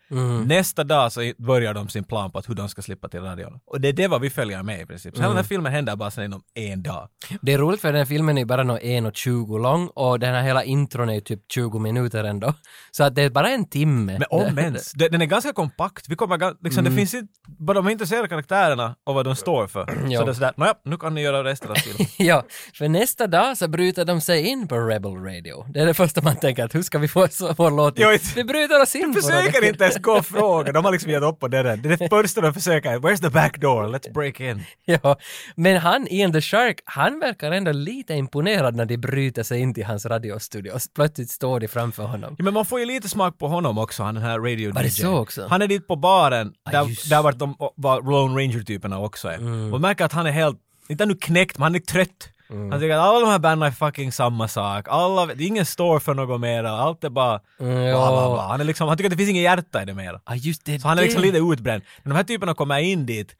[0.46, 3.60] Nästa dag så börjar de sin plan på att hur de ska slippa till radion.
[3.66, 5.14] Och det är det vad vi följer med i princip.
[5.16, 7.08] Så hela den här filmen händer bara sen inom en dag.
[7.42, 10.42] Det är roligt för den här filmen är bara nå 1.20 lång och den här
[10.42, 12.54] hela intron är typ 20 minuter ändå.
[12.90, 14.12] Så att det är bara en timme.
[14.12, 16.08] Men omvänt, det- den är ganska kompakt.
[16.08, 16.92] Vi kommer, liksom, Mm.
[16.92, 19.84] Det finns inte, bara de är intresserade av karaktärerna och vad de står för.
[20.18, 22.06] Så det är sådär, nåja, nu kan ni göra resten av filmen.
[22.18, 22.44] Ja,
[22.74, 25.49] för nästa dag så bryter de sig in på Rebel Radio.
[25.68, 27.94] Det är det första man tänker att hur ska vi få vår låt?
[27.96, 29.68] Jo, Vi bryter oss in De försöker det.
[29.68, 31.82] inte ens gå fråga, de har liksom gett upp på dörren.
[31.82, 34.62] Det är det första de försöker, where's the back door, let's break in.
[34.84, 35.16] Ja,
[35.54, 39.74] men han, Ian the Shark, han verkar ändå lite imponerad när de bryter sig in
[39.74, 42.34] till hans radiostudio och plötsligt står de framför honom.
[42.38, 44.82] Ja, men man får ju lite smak på honom också, han den här radio Var
[44.82, 45.46] det så också?
[45.50, 49.34] Han är dit på baren, Ah, där, där vart de, var Lone Ranger-typerna också är.
[49.38, 49.74] Mm.
[49.74, 52.28] Och märker att han är helt, inte nu knäckt, men han är trött.
[52.50, 52.70] Mm.
[52.70, 54.86] Han tycker att alla de här banden är fucking samma sak.
[54.88, 58.42] Alla, det är ingen står för något mera, allt är bara Mm, bla, bla, bla.
[58.42, 60.20] Han, är liksom, han tycker att det finns inget hjärta i det mera.
[60.26, 60.80] Ja, just det.
[60.80, 61.26] Så han är liksom det.
[61.26, 61.82] lite utbränd.
[62.02, 63.36] Men de här typerna kommer in dit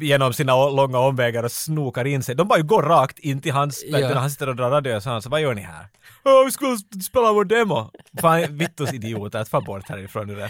[0.00, 2.34] genom sina långa omvägar och snokar in sig.
[2.34, 3.98] De bara går rakt in till hans, Ja.
[3.98, 5.86] när han sitter och drar radio och så han så vad gör ni här?
[6.24, 7.90] Åh, vi skulle spela vår demo!
[8.20, 10.48] Fan, vittus idioter, att få bort härifrån nu där.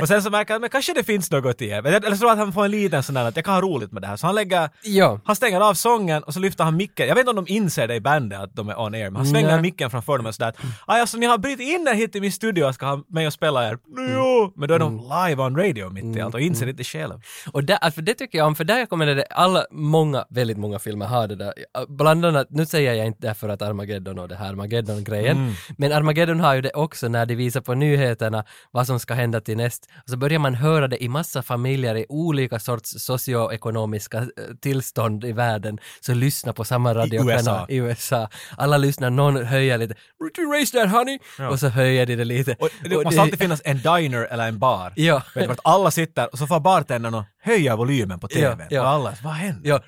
[0.00, 1.86] Och sen så märker han, men kanske det finns något i er.
[1.86, 4.02] Eller så att han får en liten sån där att jag kan ha roligt med
[4.02, 4.16] det här.
[4.16, 5.20] Så han lägger, Ja.
[5.24, 7.08] han stänger av sången och så lyfter han micken.
[7.08, 9.16] Jag vet inte om de inser det i bandet att de är on air, men
[9.16, 9.62] han svänger Nej.
[9.62, 10.52] micken framför dem och sådär.
[10.86, 13.26] Aj, alltså ni har brutit in er hit i min studio och ska ha mig
[13.26, 13.78] och spela er.
[14.14, 14.52] Jo!
[14.56, 17.14] Men då är de live on radio mitt i allt och inser inte själv.
[17.52, 20.78] Och där, alltså det tycker jag om, för där kommer det, alla, många, väldigt många
[20.78, 21.52] filmer har det där.
[21.88, 25.52] Bland annat, nu säger jag inte därför att Armageddon och det här Armageddon-grejen, Mm.
[25.78, 29.40] men Armageddon har ju det också när de visar på nyheterna vad som ska hända
[29.40, 29.88] till näst.
[30.04, 34.24] Och så börjar man höra det i massa familjer i olika sorts socioekonomiska eh,
[34.60, 37.66] tillstånd i världen, så lyssna på samma radiokanal USA.
[37.68, 38.28] i USA.
[38.56, 41.18] Alla lyssnar, någon höjer lite, "Would you raise that honey?
[41.38, 41.48] Ja.
[41.48, 42.56] Och så höjer de det lite.
[42.60, 44.92] Och det Och måste alltid finnas en diner eller en bar.
[44.96, 45.22] Ja.
[45.34, 48.57] Vet du, alla sitter och så får bartendern och höja volymen på TVn.
[48.57, 48.82] Ja, ja.
[48.82, 49.68] Och alla, vad händer?
[49.68, 49.80] Ja.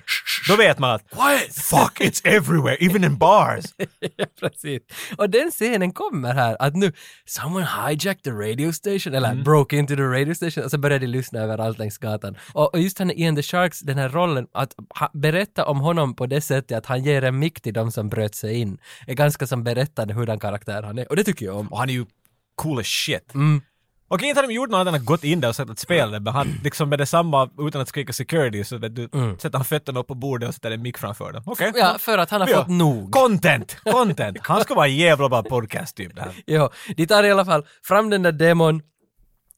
[0.47, 1.55] Då vet man att Quiet!
[1.55, 3.65] fuck it's everywhere, even in bars.
[4.17, 4.81] Ja, precis.
[5.17, 6.93] Och den scenen kommer här, att nu
[7.25, 9.43] someone hijacked the radio station, eller Mm.
[9.43, 12.37] broke into the radio station, och så började de lyssna överallt längs gatan.
[12.53, 16.15] Och, och just han Ian the Sharks, den här rollen, att ha, berätta om honom
[16.15, 19.13] på det sättet att han ger en mick till de som bröt sig in, är
[19.13, 21.09] ganska som berättande hurdan karaktär han är.
[21.09, 21.67] Och det tycker jag om.
[21.67, 22.05] Och han är ju
[22.55, 23.33] cool as shit.
[23.33, 23.61] Mm.
[24.13, 25.79] Okej, inte har de gjort något annat än att gått in där och sett att
[25.79, 29.09] spela det, men han liksom med detsamma utan att skrika security så vet du,
[29.39, 31.43] sätter han fötterna upp på bordet och sätter en mick framför dem.
[31.45, 31.67] Okej.
[31.67, 31.79] Mm.
[31.79, 32.57] Ja, för att han har Ja.
[32.57, 33.11] fått nog.
[33.11, 33.77] Content!
[33.83, 34.37] Content!
[34.41, 36.31] Han ska vara en jävla bra podcast typ det här.
[36.47, 38.81] Jo, de tar i alla fall fram den där demon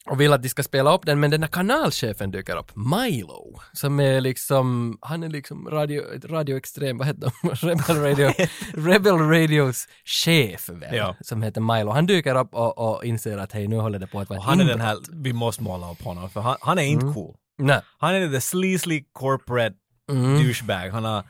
[0.09, 3.59] och vill att de ska spela upp den, men den där kanalchefen dyker upp, Milo,
[3.73, 7.49] som är liksom, han är liksom radio, radioextrem, vad heter de?
[7.67, 8.31] Rebel Radio,
[8.73, 11.15] Rebel Radios chef väl, Ja.
[11.21, 11.91] som heter Milo.
[11.91, 14.45] Han dyker upp och, och inser att hej, nu håller det på att vara Och
[14.45, 17.13] han är den här, vi måste måla upp honom för han, han är inte Mm.
[17.13, 17.35] cool.
[17.57, 17.81] Nej.
[17.97, 19.75] Han är the sleazy corporate
[20.11, 20.43] Mm.
[20.43, 20.89] douchebag.
[20.89, 21.23] Han har,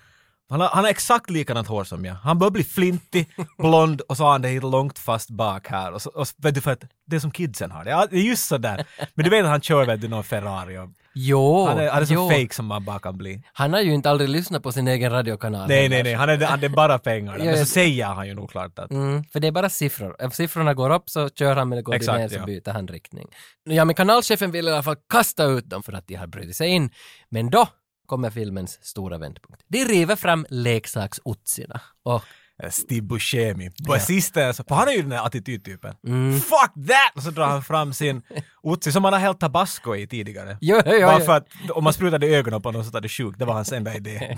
[0.49, 2.13] han, har, han har exakt likadant hår som jag.
[2.13, 5.91] Han börjar bli flintig, blond och så har han det hit långt fast bak här.
[5.91, 7.89] Och, så, och vet du för att det är som kidsen har det.
[7.89, 8.85] Ja, det är just sådär.
[9.13, 12.01] Men du vet att han kör vet du någon Ferrari och Jo, han är, han
[12.01, 12.29] är så jo.
[12.29, 13.43] fake som man bara kan bli.
[13.53, 15.67] Han har ju inte aldrig lyssnat på sin egen radiokanal.
[15.67, 16.13] Nej, nej, nej.
[16.13, 17.37] Han är, han är bara pengar.
[17.37, 20.23] Men så säger han ju nog klart att Mm, för det är bara siffror.
[20.23, 22.45] Om siffrorna går upp så kör han, men det går Exakt, ner så ja.
[22.45, 23.27] byter han riktning.
[23.63, 26.55] Ja, men kanalchefen vill i alla fall kasta ut dem för att de har brutit
[26.55, 26.91] sig in.
[27.29, 27.67] Men då
[28.13, 29.63] kommer filmens stora vändpunkt.
[29.67, 31.81] De river fram leksaksotsina.
[32.03, 32.23] Och
[32.69, 33.71] Steve Buscemi.
[33.87, 35.95] Basisten, så- för han är ju den där attitydtypen.
[36.07, 36.39] Mm.
[36.39, 37.15] Fuck that!
[37.15, 38.21] Och så drar han fram sin
[38.63, 40.57] Otzi som han har hällt tabasco i tidigare.
[40.61, 43.09] Jo, jo, jo, Bara för att om man sprutade ögonen på någon så var det
[43.09, 43.39] sjukt.
[43.39, 44.37] Det var hans enda idé.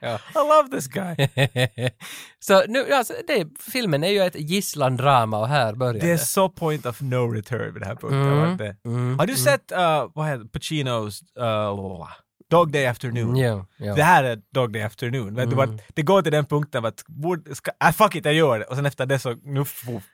[0.00, 0.14] ja.
[0.14, 1.16] I love this guy.
[2.38, 6.18] så nu, alltså, det, filmen är ju ett gisslandrama och här börjar Det är det.
[6.18, 8.38] så point of no return vid det här punkten.
[8.38, 8.76] Mm, det.
[8.84, 9.44] mm, Har du mm.
[9.44, 11.44] sett, uh, vad heter Pacinos, uh.
[12.50, 13.36] Dog Day Afternoon.
[13.36, 13.94] Ja, ja.
[13.94, 15.28] Det här är Dog Day Afternoon.
[15.38, 15.56] Mm.
[15.56, 15.82] vad?
[15.94, 18.64] Det går till den punkten att, borde, ska, äh, fuck it, jag gör det.
[18.64, 19.64] Och sen efter det så, nu,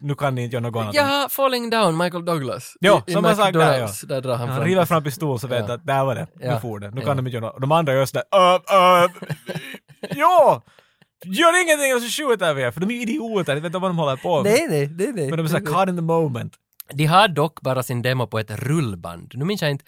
[0.01, 0.95] nu kan ni inte göra något annat.
[0.95, 2.76] Ja, Falling Down, Michael Douglas.
[2.80, 4.68] Ja, I, som han sagt där, McDonald's, där drar han Han fram.
[4.68, 5.74] river fram pistol så vet Ja.
[5.74, 6.26] att där var det.
[6.34, 6.61] Nu Ja.
[6.61, 6.91] får det.
[6.91, 7.07] Nu Ja.
[7.07, 7.61] kan de inte göra något.
[7.61, 8.55] De andra gör sådär uh,
[9.05, 9.11] uh,
[10.16, 10.62] ja!
[11.24, 13.91] Gör ingenting och så skjuter vi er, för de är idioter, de vet inte vad
[13.91, 14.53] de håller på med.
[14.53, 15.28] Nej, nej, nej, nej.
[15.30, 16.55] Men de är såhär caught in the moment.
[16.93, 19.32] De har dock bara sin demo på ett rullband.
[19.34, 19.84] Nu minns jag inte,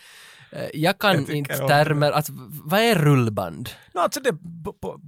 [0.75, 2.33] jag kan Jag inte termer, alltså
[2.65, 3.69] vad är rullband?
[3.95, 4.33] No, alltså det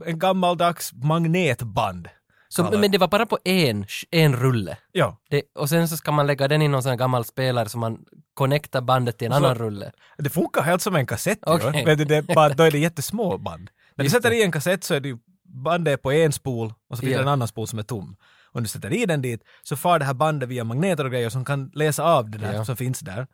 [0.06, 2.08] en gammaldags magnetband.
[2.48, 4.76] Så, men det var bara på en, en rulle.
[4.92, 5.16] Ja.
[5.30, 7.78] Det, och sen så ska man lägga den i någon sån här gammal spelare så
[7.78, 7.98] man
[8.34, 9.92] connectar bandet till en så- annan rulle.
[10.18, 11.78] Det funkar helt som en kassett Okej.
[11.80, 11.84] ju.
[11.86, 13.70] Men det, det, bara, då är det jättesmå band.
[13.96, 14.36] När du sätter det.
[14.36, 15.18] i en kassett så är det
[15.64, 17.18] bandet på en spol och så finns Ja.
[17.18, 18.16] det en annan spol som är tom.
[18.52, 21.10] Och när du sätter i den dit så far det här bandet via magneter och
[21.10, 22.64] grejer som kan läsa av det där Ja.
[22.64, 23.26] som finns där.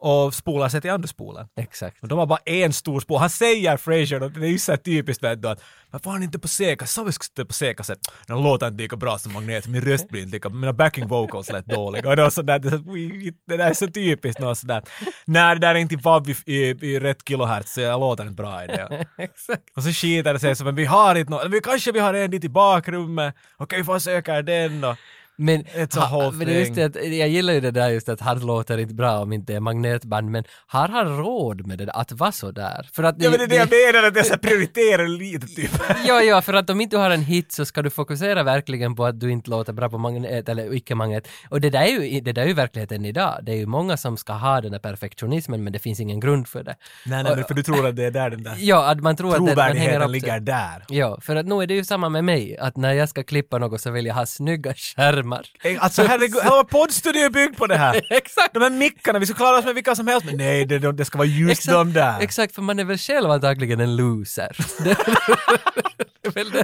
[0.00, 1.46] Och spolar sig till andra spolen.
[1.56, 2.02] Exakt.
[2.02, 3.18] Och de har bara en stor spol.
[3.18, 6.38] Han säger och det är ju så här typiskt vet du att varför han inte
[6.38, 6.94] på C-kassett?
[6.94, 7.98] Sa vi skulle på C-kassett.
[8.26, 11.52] Den låter inte lika bra som magnet, min röst blir inte lika, mina backing vocals
[11.52, 12.08] lät dåliga.
[12.08, 14.82] Och det var sådär, det, där är så typiskt något sådär.
[15.24, 18.34] Nej, det där är inte vabb i, i, i rätt kilohertz, så jag låter inte
[18.34, 19.06] bra i det.
[19.18, 19.62] Exakt.
[19.76, 22.30] Och så skiter det sig så, men vi har inte något, kanske vi har en
[22.30, 24.96] dit i bakrummet, okej vi får söka den och
[25.40, 28.08] Men, It's a whole men det just det att, jag gillar ju det där just
[28.08, 31.90] att han låter inte bra om inte är magnetband, men har han råd med det
[31.92, 32.88] att vara så där?
[32.92, 35.46] För att Ja men det är det jag menar, att jag så här prioriterar lite
[35.46, 35.70] typ.
[36.06, 38.94] ja, ja, för att om inte du har en hit så ska du fokusera verkligen
[38.96, 41.28] på att du inte låter bra på magnet eller icke-magnet.
[41.48, 43.38] Och det där, är ju, det där är ju verkligheten idag.
[43.42, 46.48] Det är ju många som ska ha den där perfektionismen men det finns ingen grund
[46.48, 46.76] för det.
[47.06, 49.16] Nej nej, Och- för du tror att det är där den där Ja, att man
[49.16, 50.84] tror att det, trovärdigheten ligger där.
[50.88, 53.58] Ja, för att nu är det ju samma med mig, att när jag ska klippa
[53.58, 55.27] något så vill jag ha snygga skärmar.
[55.62, 58.00] Eh, Alltså herregud, hela vår poddstudio är byggd på det här.
[58.10, 58.54] Exakt!
[58.54, 61.04] De här mickarna, vi ska klara oss med vilka som helst, men nej, det, det
[61.04, 62.20] ska vara just de där.
[62.20, 64.56] Exakt, för man är väl själv antagligen en loser.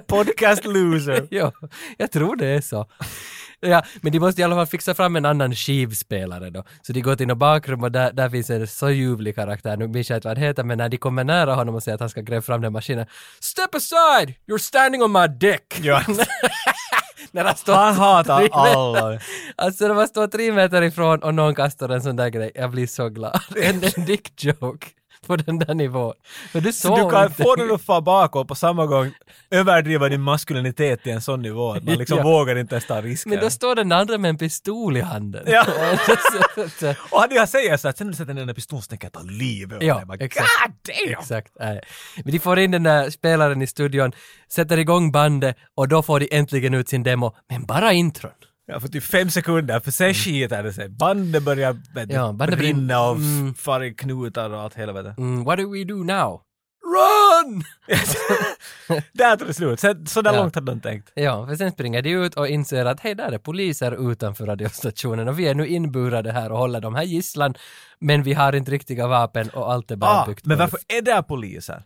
[0.07, 1.27] Podcast loser.
[1.31, 1.53] ja,
[1.99, 2.87] jag tror det är så.
[3.61, 6.65] Ja, men de måste i alla fall fixa fram en annan skivspelare då.
[6.83, 9.89] Så de går till något bakrum och där, där finns en så ljuvlig karaktär, nu
[9.89, 12.01] minns jag inte vad han heter, men när de kommer nära honom och säger att
[12.01, 13.07] han ska gräva fram den maskinen.
[13.41, 14.35] Step aside!
[14.49, 15.79] You're standing on my dick!
[15.83, 16.03] Ja.
[17.33, 19.21] När han står Han hatar alla.
[19.57, 22.71] Alltså när man står tre meter ifrån och någon kastar en sån där grej, jag
[22.71, 23.41] blir så glad.
[23.57, 24.87] En, en dick joke
[25.27, 26.15] på den där nivån.
[26.53, 29.13] För du Så du kan få den att fara bakåt på samma gång
[29.51, 32.25] överdriva din maskulinitet till en sån nivå att man liksom Ja.
[32.25, 33.31] vågar inte ens ta risker.
[33.31, 35.45] Men då står den andra med en pistol i handen.
[35.47, 35.67] Ja.
[37.11, 39.13] Och hade jag säger så att sen du sätter den där pistolen så tänker jag
[39.13, 40.03] ta livet Ja.
[40.05, 40.49] Bara, exakt.
[40.67, 41.21] God damn!
[41.21, 41.53] Exakt.
[41.61, 41.81] Nej.
[42.25, 44.13] Men de får in den där spelaren i studion,
[44.49, 48.31] sätter igång bandet och då får de äntligen ut sin demo, men bara intron.
[48.67, 50.89] Ja, för typ fem sekunder, för sen skiter det sig.
[50.89, 51.77] Bandet börjar
[52.09, 53.55] Ja, bandet brinna och Mm.
[53.55, 55.15] fara i knutar och allt helvete.
[55.19, 56.41] Mm, what do we do now?
[56.85, 57.63] Run!
[59.13, 59.81] Där tog det slut.
[59.81, 60.41] Så, så där Ja.
[60.41, 61.11] långt hade de tänkt.
[61.15, 65.29] Ja, för sen springer de ut och inser att hej, där är poliser utanför radiostationen
[65.29, 67.55] och vi är nu inburade här och håller de här gisslan,
[67.99, 71.03] men vi har inte riktiga vapen och allt är bara Ah, byggt men varför är
[71.03, 71.83] det poliser?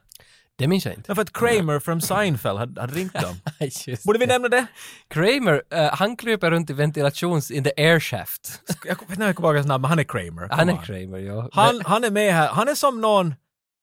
[0.59, 1.07] Det minns jag inte.
[1.07, 3.37] Därför att Kramer från Seinfeld hade, hade ringt dem.
[3.87, 4.33] Just Borde vi det.
[4.33, 4.67] nämna det?
[5.09, 7.51] Kramer, eh, han kryper runt i ventilations...
[7.51, 8.61] in the air shaft.
[8.85, 10.49] Jag vet inte hur jag kommer ihåg hans namn, men han är Kramer.
[10.51, 10.77] Han är.
[10.85, 11.49] Kramer, ja.
[11.53, 13.35] Han, han är med här, han är som någon,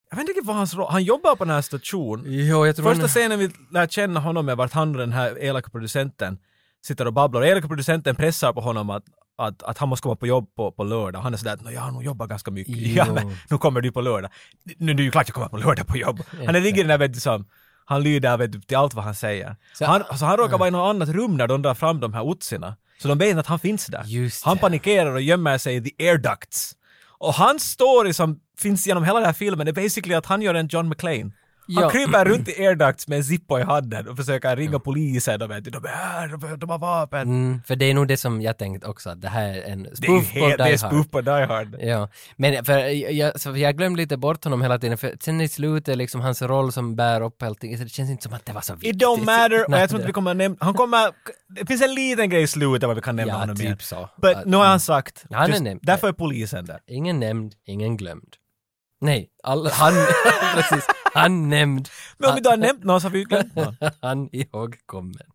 [0.09, 2.25] jag vet inte vad hans roll, han jobbar på den här stationen.
[2.27, 5.43] Jo, jag tror Första han- scenen vi lär känna honom är vart han den här
[5.43, 6.37] elaka producenten
[6.85, 7.41] sitter och babblar.
[7.41, 9.03] Och elaka producenten pressar på honom att,
[9.37, 11.19] att, att han måste komma på jobb på, på lördag.
[11.19, 12.75] Han är sådär att "Nå, jag har nog jobbat ganska mycket.
[12.77, 12.93] Jo.
[13.07, 14.31] Ja, men nu kommer du på lördag.
[14.77, 16.21] Nu det är ju klart jag kommer på lördag på jobb.
[16.45, 17.45] Han ligger där vet du som,
[17.85, 19.55] han lyder vet du, till allt vad han säger.
[19.73, 22.13] Så- han, så han råkar vara i något annat rum när de drar fram de
[22.13, 22.75] här otsina.
[23.01, 24.03] Så de vet att han finns där.
[24.05, 24.61] Just han det.
[24.61, 26.73] panikerar och gömmer sig i the air ducts.
[27.17, 30.53] Och hans story som finns genom hela den här filmen är basically att han gör
[30.53, 31.31] en John McClane.
[31.75, 31.89] Han Ja.
[31.89, 35.49] kryper runt i air ducts med en Zippo i handen och försöker ringa polisen och
[35.51, 37.21] vet du, de är här, de, de har vapen.
[37.21, 39.83] Mm, för det är nog det som jag tänkt också, att det här är en
[39.83, 40.91] Det är spoof på helt, det är Die Hard.
[40.91, 41.75] spoof på Die Hard.
[41.79, 42.77] Ja, men för
[43.11, 46.41] jag, så jag glömde lite bort honom hela tiden, för sen i slutet liksom hans
[46.41, 48.95] roll som bär upp allting, så det känns inte som att det var så viktigt.
[48.95, 51.11] It don't matter, och jag tror inte vi kommer nämna, han kommer,
[51.59, 53.81] det finns en liten grej i slutet vad vi kan nämna Ja, honom typ med.
[53.81, 54.09] så.
[54.21, 56.79] Att- nu har han sagt, Han är just, därför är polisen där.
[56.87, 58.35] Ingen nämnd, ingen glömd.
[59.05, 59.93] Nej, all, han,
[60.55, 61.89] precis, han nämnd.
[62.17, 63.75] Men om vi då har nämnt någon så har vi ju glömt någon.
[64.01, 65.27] han ihågkommen.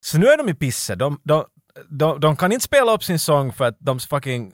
[0.00, 0.94] Så nu är de i pisse.
[0.94, 1.44] De, de,
[1.90, 4.52] de, de kan inte spela upp sin sång för att de fucking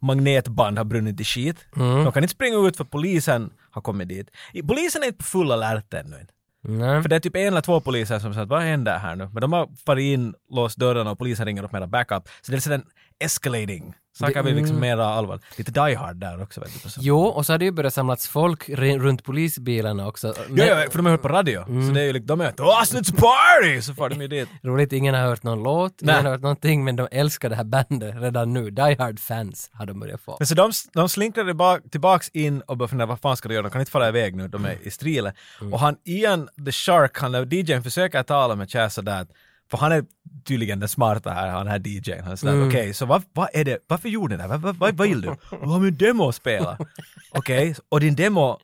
[0.00, 1.66] magnetband har brunnit i skit.
[1.76, 2.04] Mm.
[2.04, 4.30] De kan inte springa ut för polisen har kommit dit.
[4.68, 6.26] Polisen är inte på full alert ännu.
[6.62, 7.02] Nej.
[7.02, 9.28] För det är typ en eller två poliser som säger vad händer här nu?
[9.32, 12.28] Men de har farit in, låst dörrarna och polisen ringer upp mera backup.
[12.42, 12.86] Så det är sådär en
[13.18, 14.80] escalating Saker blir liksom mm.
[14.80, 15.40] mera allvar.
[15.56, 16.88] Lite Die Hard där också vet du.
[17.00, 20.34] Jo, och så har det ju börjat samlats folk runt polisbilarna också.
[20.56, 21.62] Ja, ja, för de har hört på radio.
[21.68, 21.88] Mm.
[21.88, 23.82] Så det är ju liksom, de är Austin it's a party!
[23.82, 24.48] Så får de ju dit.
[24.62, 26.14] Roligt, ingen har hört någon låt, Nej.
[26.14, 28.70] ingen har hört någonting, men de älskar det här bandet redan nu.
[28.70, 30.36] Die Hard-fans har de börjat få.
[30.38, 33.54] Men så de, de slinkrade bak, tillbaks in och började fundera vad fan ska de
[33.54, 35.32] göra, de kan inte fara iväg nu, de är i Strile.
[35.60, 35.72] Mm.
[35.72, 39.26] Och han, Ian the Shark, han, DJn försöker tala med Chaz sådär,
[39.70, 40.04] för han är
[40.44, 42.22] tydligen den smarta här, han här DJn.
[42.22, 42.68] Han är sådär, Mm.
[42.68, 44.58] okej, så vad, vad är det, varför gjorde ni det här?
[44.58, 45.28] Vad, vad, vill du?
[45.28, 46.78] Och har min demo att spela.
[47.30, 48.58] Okej, och din demo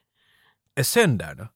[0.75, 1.47] är sönder då.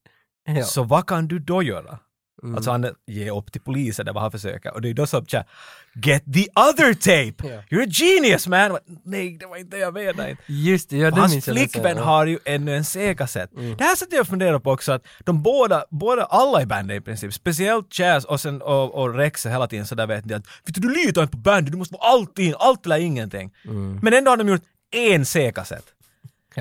[0.53, 0.63] Ja.
[0.63, 1.99] Så vad kan du då göra?
[2.43, 2.55] Mm.
[2.55, 4.73] Alltså han ger upp till polisen, det var han försöker.
[4.73, 5.43] Och det är då som tja,
[6.03, 7.49] Get the other tape!
[7.49, 7.77] Ja.
[7.77, 8.77] You're a genius man!
[9.03, 10.37] Nej, det var inte jag menade.
[10.45, 13.49] Just det, ja, det Hans flickvän har ju ännu en C-kassett.
[13.77, 16.97] Det här sätter jag och funderar på också att de båda, båda alla i bandet
[16.97, 20.47] i princip, speciellt Chaz och, sen, och, och Rex hela tiden sådär vet ni att
[20.65, 23.53] vet du, du litar inte på bandet, du måste vara allting, allt eller ingenting.
[23.65, 23.99] Mm.
[24.01, 25.25] Men ändå har de gjort en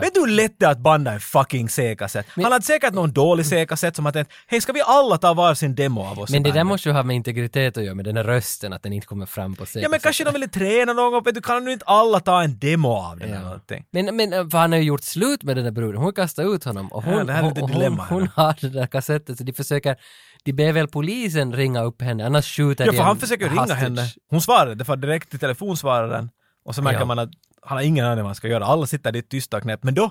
[0.00, 2.26] Vet du hur lätt det är att banda en fucking C-kassett?
[2.34, 5.74] Han hade säkert någon dålig C-kassett som har tänkt hej ska vi alla ta varsin
[5.74, 8.04] demo av oss Men det där bandet?" måste ju ha med integritet att göra, med
[8.04, 9.82] den här rösten, att den inte kommer fram på scen.
[9.82, 12.58] Ja men kanske de ville träna någon gång, du kan nu inte alla ta en
[12.58, 13.84] demo av den eller någonting?
[13.90, 16.64] Men, men för han har ju gjort slut med den där bruden, hon kastade ut
[16.64, 18.86] honom och hon, Ja, det här är lite hon, dilemma hon, hon har den där
[18.86, 19.96] kassetten så de försöker,
[20.44, 23.48] de ber väl polisen ringa upp henne, annars skjuter Ja, de för en han försöker
[23.48, 23.78] ringa hostage.
[23.78, 24.06] henne.
[24.30, 26.30] Hon svarade, det var direkt till telefonsvararen.
[26.66, 27.04] Och så märker Ja.
[27.04, 27.30] man att
[27.64, 28.64] han har ingen aning vad han ska göra.
[28.64, 29.82] Alla sitter dit tysta och knäpp.
[29.82, 30.10] Men då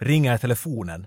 [0.00, 1.06] ringer telefonen.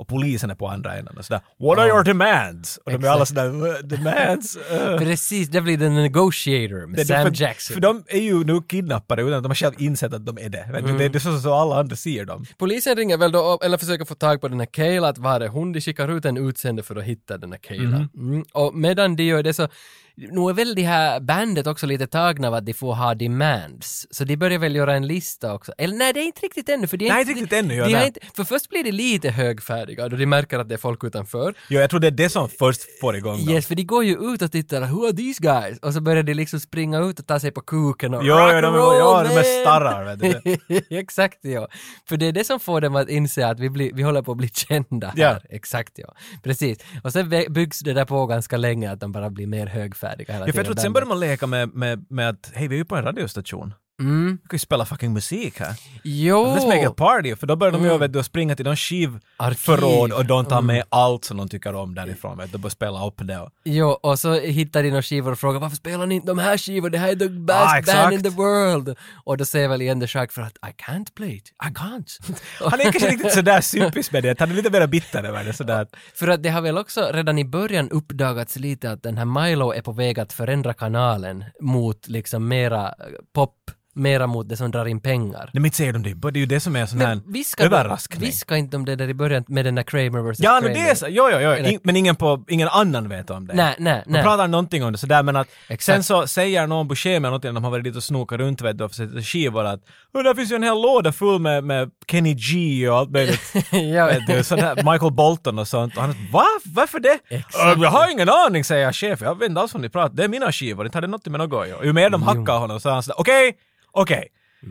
[0.00, 2.98] Och polisen är på andra änden och sådär “What are your demands?” Och de är
[2.98, 3.14] Exakt.
[3.14, 4.98] alla sådär "Uh, “Demands?” uh.
[4.98, 7.74] Precis, det blir den negotiator med Det är Sam för, Jackson.
[7.74, 10.48] För de är ju nu kidnappade utan att de har själv insett att de är
[10.48, 10.58] det.
[10.58, 10.98] Mm.
[10.98, 12.46] Det är det så, så alla andra ser dem.
[12.58, 15.48] Polisen ringer väl då eller försöker få tag på den här Kayla, att var är
[15.48, 15.72] hon?
[15.72, 17.98] De skickar ut en utsände för att hitta den här Kayla.
[17.98, 18.32] Mhm.
[18.32, 18.44] Mm.
[18.52, 19.68] Och medan de gör det så,
[20.16, 24.06] nu är väl de här bandet också lite tagna av att de får ha demands.
[24.10, 25.72] Så de börjar väl göra en lista också.
[25.78, 26.86] Eller nej, det är inte riktigt ännu.
[26.86, 28.06] För de är Nej, inte, riktigt ännu, ja, de nej.
[28.06, 31.54] inte, För först blir de lite högfärdiga då de märker att det är folk utanför.
[31.68, 33.54] Jo, jag tror det är det som först får igång dem.
[33.54, 35.78] Yes, för de går ju ut och tittar, who are these guys?
[35.78, 38.52] Och så börjar de liksom springa ut och ta sig på kuken och Jo, rock
[38.52, 40.16] and de, roll, ja, de är starrar.
[40.16, 40.80] Vet du.
[40.98, 41.68] Exakt ja.
[42.08, 44.32] För det är det som får dem att inse att vi, blir, vi håller på
[44.32, 45.14] att bli kända här.
[45.16, 45.40] Ja.
[45.50, 46.14] Exakt ja.
[46.42, 46.78] Precis.
[47.04, 50.46] Och sen byggs det där på ganska länge att de bara blir mer högfärdiga hela
[50.46, 52.74] Ja, för jag tror att sen börjar man leka med, med, med att hej, vi
[52.74, 53.74] är ju på en radiostation.
[54.00, 54.38] Mm.
[54.42, 55.74] Vi kan ju spela fucking musik här.
[56.04, 56.44] Jo!
[56.46, 57.36] Let's make a party.
[57.36, 58.00] För då börjar de ju Mm.
[58.00, 60.66] vet du, springa till någon skivförråd och de tar Mm.
[60.66, 62.38] med allt som de tycker om därifrån.
[62.38, 63.38] Vet du, och börjar spela upp det.
[63.38, 66.38] Och, Jo, och så hittar de några skivor och frågar varför spelar ni inte de
[66.38, 66.90] här skivorna?
[66.92, 68.96] Det här är the best Ah, band in the world!
[69.24, 72.34] Och då säger väl Ian the Shark för att I can't play it, I can't.
[72.70, 74.40] han är kanske riktigt sådär sympis med det.
[74.40, 75.52] Han är lite mer bitter över det.
[75.52, 75.86] Sådär.
[76.14, 79.72] För att det har väl också redan i början uppdagats lite att den här Milo
[79.74, 82.94] är på väg att förändra kanalen mot liksom mera
[83.34, 83.54] pop,
[84.00, 85.38] mera mot det som drar in pengar.
[85.40, 86.30] Nej men inte säger de det.
[86.30, 88.20] Det är ju det som är sån här viska, överraskning.
[88.20, 90.40] viska inte om det där i början med den där Kramer vs.
[90.40, 90.74] Ja, Kramer.
[90.74, 91.06] det är så.
[91.08, 91.54] Jo, jo, jo.
[91.66, 93.54] In, men ingen, på, ingen annan vet om det.
[93.54, 94.22] Nej, nej, De nej.
[94.22, 95.84] pratar någonting om det sådär men att Exakt.
[95.96, 98.78] sen så säger någon Buscemi någonting när de har varit dit och snokat runt vet
[98.78, 99.80] du och försökt skivor att
[100.14, 103.40] "Åh, där finns ju en hel låda full med, med Kenny G och allt möjligt.
[103.94, 105.96] ja, vet du, sådär, Michael Bolton och sånt.
[105.96, 106.44] Och han va?
[106.64, 107.18] Varför det?
[107.28, 107.76] Exakt.
[107.76, 109.20] "Äh, jag har ingen aning säger chef.
[109.20, 110.86] Jag vet inte alls vad ni pratar Det är mina skivor.
[110.86, 111.84] Inte har det något med något att göra.
[111.84, 113.52] Ju mer de hackar honom så är han sådär okej,
[113.92, 114.28] okej.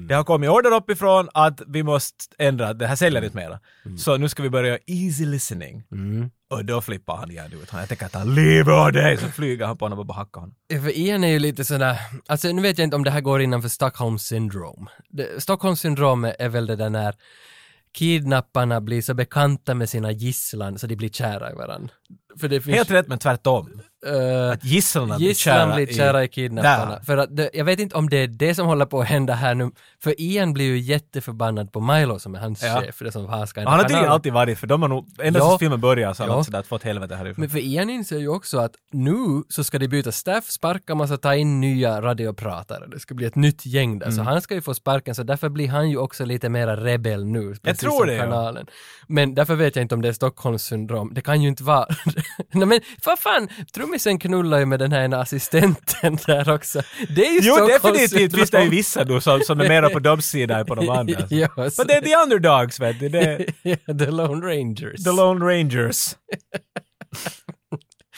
[0.08, 3.60] Det har kommit order uppifrån att vi måste ändra, det här säljer inte mera.
[3.98, 5.84] Så nu ska vi börja easy listening.
[6.50, 7.70] Och då flippar han igen ut.
[7.74, 9.18] Jag tänker att han lever av dig!
[9.18, 10.56] Så flyger han på honom och bara hackar honom.
[10.70, 11.98] För Ian är ju lite sådär,
[12.28, 14.90] alltså nu vet jag inte om det här går innanför Stockholm syndrom.
[15.10, 17.16] Det, Stockholm syndrom är väl det där när
[17.94, 21.94] kidnapparna blir så bekanta med sina gisslan så de blir kära i varandra.
[22.40, 23.82] För det finns, Helt rätt men tvärtom.
[24.06, 26.92] Eh, Att gisslarna blir Gisslan kära blir i- kära i kidnapparna.
[26.96, 27.00] Där.
[27.04, 29.34] För att det, jag vet inte om det är det som håller på att hända
[29.34, 29.72] här nu.
[30.04, 32.82] För Ian blir ju jätteförbannad på Milo som är hans Ja.
[32.82, 33.00] chef.
[33.00, 35.58] Det som han ska Han har tydligen alltid varit för de har nog, ända Ja.
[35.60, 36.34] filmen började så har Ja.
[36.36, 37.42] han sådär fått helvete härifrån.
[37.42, 41.18] Men för Ian inser ju också att nu så ska de byta staff, sparka massa,
[41.18, 42.88] ta in nya radiopratare.
[42.88, 44.08] Det ska bli ett nytt gäng där.
[44.12, 44.28] Så Mm.
[44.28, 47.56] han ska ju få sparken, så därför blir han ju också lite mera rebell nu.
[47.64, 48.22] precis tror det, ja.
[48.24, 48.66] kanalen.
[49.08, 51.12] Men därför vet jag inte om det är Stockholms syndrom.
[51.14, 51.86] Det kan ju inte vara...
[52.52, 53.48] Nej men vad fan,
[53.90, 56.82] trummisen knullar ju med den här ena assistenten där också.
[57.16, 59.90] Det är ju Jo, Stockholms definitivt finns det ju vissa då som, som är mera
[59.90, 61.20] på sida än på de andra.
[61.30, 63.10] Ja, så- Men det är the underdogs vet du.
[63.10, 63.20] Det
[63.64, 65.04] är The Lone Rangers.
[65.04, 66.16] the Lone Rangers.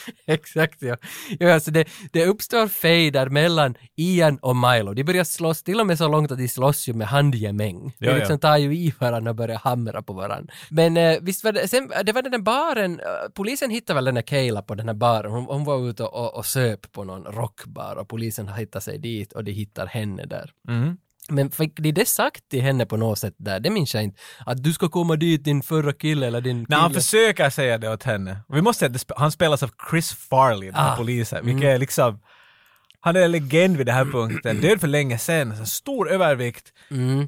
[0.26, 0.96] Exakt ja.
[1.38, 4.94] ja alltså det, det uppstår fejder mellan Ian och Milo.
[4.94, 7.96] De börjar slåss, till och med så långt att de slåss ju med handgemäng.
[7.98, 8.48] Ja, de liksom ja.
[8.48, 10.54] tar ju i varandra och börjar hamra på varandra.
[10.70, 14.04] Men eh, visst var det, sen, det var den där baren, eh, polisen hittade väl
[14.04, 15.32] den där Kayla på den här baren.
[15.32, 19.32] Hon, hon var ute och, och söp på någon rockbar och polisen hittade sig dit
[19.32, 20.50] och de hittar henne där.
[20.68, 20.96] Mm.
[21.28, 23.60] Men fick de det sagt till henne på något sätt där?
[23.60, 24.20] Det minns jag inte.
[24.46, 27.00] Att du ska komma dit din förra kille eller din När han kille.
[27.00, 28.36] försöker säga det åt henne.
[28.48, 30.96] Vi måste säga att han spelas av Chris Farley, den här Ah.
[30.96, 32.20] polisen, vilket är liksom
[33.04, 36.72] han är en legend vid den här punkten, död för länge sedan, stor övervikt.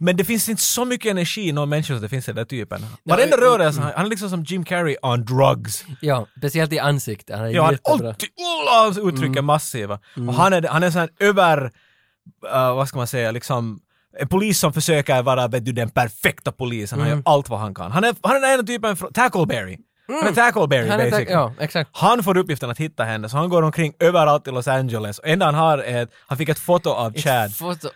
[0.00, 2.36] Men det finns inte så mycket energi i någon människa som det finns i den
[2.36, 2.86] där typen.
[3.04, 5.84] Varenda mm, rörelse, han han är liksom som Jim Carrey on drugs.
[6.00, 7.36] Ja, speciellt i ansiktet.
[7.36, 8.08] Han är Ja, han jättebra.
[8.08, 9.98] alltid, oh, hans uttryck är massiva.
[10.28, 13.80] Och han är, han är sån här över, uh, vad ska man säga, liksom
[14.20, 17.74] en polis som försöker vara vet du, den perfekta polisen, han gör allt vad han
[17.74, 17.92] kan.
[17.92, 19.78] Han är, han är den ena typen från Tackleberry.
[20.08, 21.32] Han är Tackleberry Han är basically.
[21.32, 21.90] ja, exakt.
[21.92, 25.18] Han får uppgiften att hitta henne, så han går omkring överallt i Los Angeles.
[25.18, 27.52] Och enda han har är att han fick ett foto av Chad.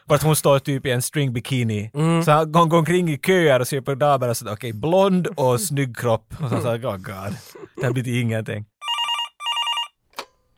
[0.08, 1.90] För att hon står typ i en string bikini.
[2.24, 5.60] Så han går, omkring i köer och ser på damer och sådär, okej, blond och
[5.60, 6.34] snygg kropp.
[6.42, 7.36] Och så sa oh god,
[7.76, 8.64] det här blir till ingenting.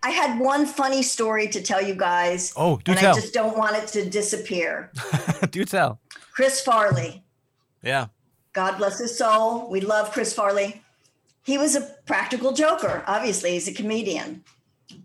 [0.02, 2.52] I had one funny story to tell you guys.
[2.56, 3.14] Oh, do and tell.
[3.16, 4.90] I just don't want it to disappear.
[5.50, 6.00] Do tell.
[6.32, 7.22] Chris Farley.
[7.82, 8.06] Yeah.
[8.52, 9.68] God bless his soul.
[9.70, 10.82] We love Chris Farley.
[11.44, 13.02] He was a practical joker.
[13.06, 14.42] Obviously, he's a comedian.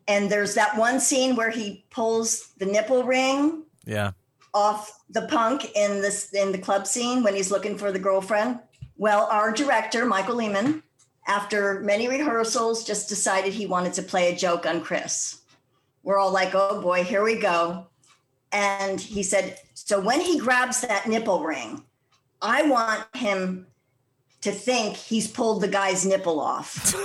[0.07, 4.11] And there's that one scene where he pulls the nipple ring Yeah.
[4.53, 8.59] off the punk in this in the club scene when he's looking for the girlfriend.
[8.97, 10.83] Well, our director, Michael Lehman,
[11.27, 15.41] after many rehearsals, just decided he wanted to play a joke on Chris.
[16.03, 17.87] We're all like, oh boy, here we go.
[18.51, 21.83] And he said, so when he grabs that nipple ring,
[22.41, 23.67] I want him
[24.41, 26.95] to think he's pulled the guy's nipple off.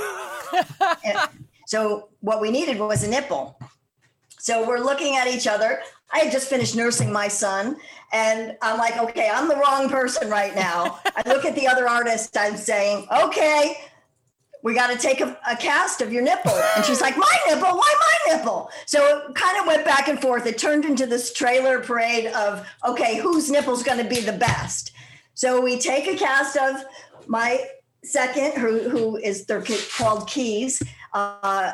[1.70, 3.56] So what we needed was a nipple.
[4.40, 5.80] So we're looking at each other.
[6.12, 7.76] I had just finished nursing my son,
[8.12, 10.98] and I'm like, okay, I'm the wrong person right now.
[11.14, 13.76] I look at the other artist, I'm saying, okay,
[14.62, 16.52] we got to take a, a cast of your nipple.
[16.76, 17.68] And she's like, my nipple?
[17.68, 18.70] Why my nipple?
[18.86, 20.46] So it kind of went back and forth.
[20.46, 24.92] It turned into this trailer parade of, okay, whose nipple's going to be the best?
[25.34, 26.84] So we take a cast of
[27.26, 27.64] my
[28.04, 29.64] second, who, who is, they're
[29.96, 30.82] called Keys.
[31.14, 31.72] Uh,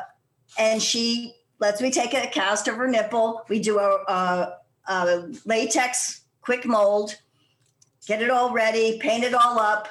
[0.58, 3.44] and she lets me take a cast of her nipple.
[3.48, 4.58] We do a, a,
[4.88, 7.16] a latex quick mold,
[8.06, 9.88] get it all ready, paint it all up.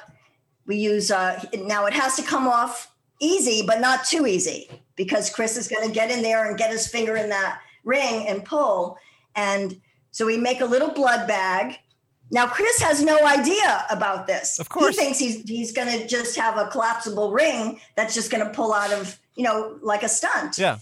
[0.66, 5.30] We use uh, now it has to come off easy, but not too easy because
[5.30, 8.44] Chris is going to get in there and get his finger in that ring and
[8.44, 8.98] pull.
[9.34, 11.78] And so we make a little blood bag.
[12.30, 14.58] Now Chris has no idea about this.
[14.58, 14.96] Of course.
[14.96, 18.52] he thinks he's he's going to just have a collapsible ring that's just going to
[18.52, 20.58] pull out of you know like a stunt.
[20.58, 20.78] Yeah.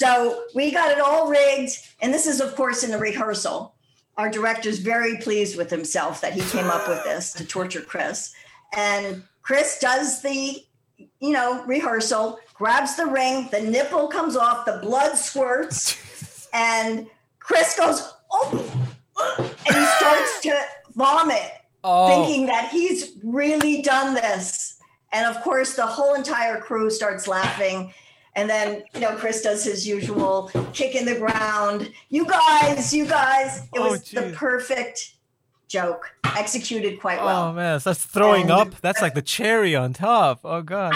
[0.00, 1.76] So we got it all rigged.
[2.00, 3.74] And this is, of course, in the rehearsal.
[4.16, 8.32] Our director's very pleased with himself that he came up with this to torture Chris.
[8.74, 10.64] And Chris does the,
[10.98, 17.06] you know, rehearsal, grabs the ring, the nipple comes off, the blood squirts, and
[17.38, 18.86] Chris goes, oh,
[19.66, 20.60] and he starts to
[20.94, 21.52] vomit,
[21.82, 22.08] Oh.
[22.26, 24.76] thinking that he's really done this.
[25.12, 27.92] And of course, the whole entire crew starts laughing.
[28.36, 31.90] And then, you know, Chris does his usual kick in the ground.
[32.10, 33.62] You guys, you guys.
[33.74, 35.14] It Oh, was the perfect
[35.70, 37.48] joke, executed quite well.
[37.48, 38.80] Oh man, that's throwing And- up.
[38.82, 40.40] That's like the cherry on top.
[40.44, 40.94] Oh god.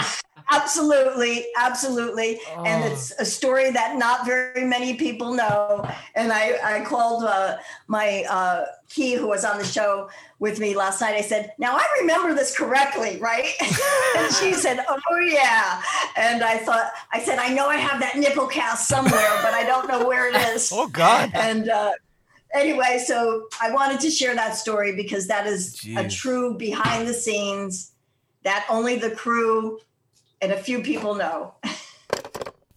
[0.51, 2.39] Absolutely, absolutely.
[2.55, 2.87] And Oh.
[2.87, 5.89] it's a story that not very many people know.
[6.13, 7.57] And I, I called uh,
[7.87, 10.07] my uh, key who was on the show
[10.37, 11.15] with me last night.
[11.15, 13.47] I said, Now I remember this correctly, right?
[14.17, 15.81] and she said, Oh, yeah.
[16.15, 19.63] And I thought, I said, I know I have that nipple cast somewhere, but I
[19.65, 20.71] don't know where it is.
[20.77, 21.31] Oh god.
[21.33, 21.93] And uh,
[22.55, 23.13] anyway, so
[23.67, 26.21] I wanted to share that story because that is a Jeez.
[26.21, 27.91] true behind the scenes
[28.43, 29.79] that only the crew
[30.41, 31.53] and a few people know.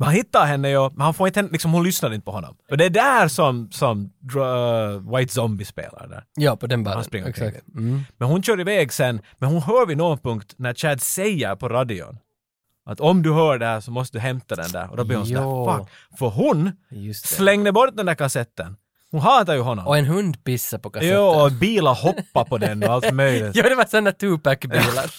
[0.00, 2.56] Han hittar henne ju, men han får inte, liksom hon lyssnar inte på honom.
[2.70, 6.24] Och det är där som, som dra- White Zombie spelar där.
[6.34, 7.04] Ja, på den baren.
[7.12, 7.26] Han.
[7.26, 7.68] Exakt.
[7.74, 8.00] Mm.
[8.18, 11.68] Men hon kör iväg sen, men hon hör vid någon punkt när Chad säger på
[11.68, 12.18] radion
[12.86, 14.90] att om du hör det här så måste du hämta den där.
[14.90, 15.88] Och då blir hon sådär, fuck.
[16.18, 16.72] För hon
[17.14, 18.76] slängde bort den där kassetten.
[19.10, 19.86] Hon hatar ju honom.
[19.86, 21.16] Och en hund pissar på kassetten.
[21.16, 23.56] Jo, och bilar hoppar på den och allt möjligt.
[23.56, 25.10] Ja, det var sådana Tupac-bilar.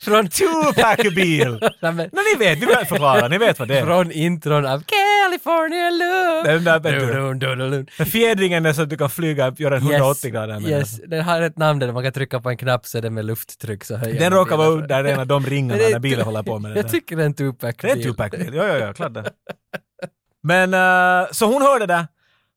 [0.00, 1.58] Från Tupac-bil!
[1.82, 3.84] Nej, men, ni vet, ni vet förklara, ni vet vad det är.
[3.84, 6.52] Från intron av California Love.
[6.52, 6.80] Den där.
[6.80, 8.06] Dun, dun, dun, dun.
[8.06, 11.42] Fjädringen är så att du kan flyga, göra en 180 grader med Yes, den har
[11.42, 13.96] ett namn där man kan trycka på en knapp så är det med lufttryck så
[13.96, 14.32] höjer den.
[14.32, 17.16] Råkar vara är en av de ringarna när bilen håller på med den Jag tycker
[17.16, 17.76] det är en Tupac-bil.
[17.82, 19.30] Det är en Tupac-bil, ja, ja, ja, klart det.
[20.42, 22.06] Men, eh, så hon hörde det.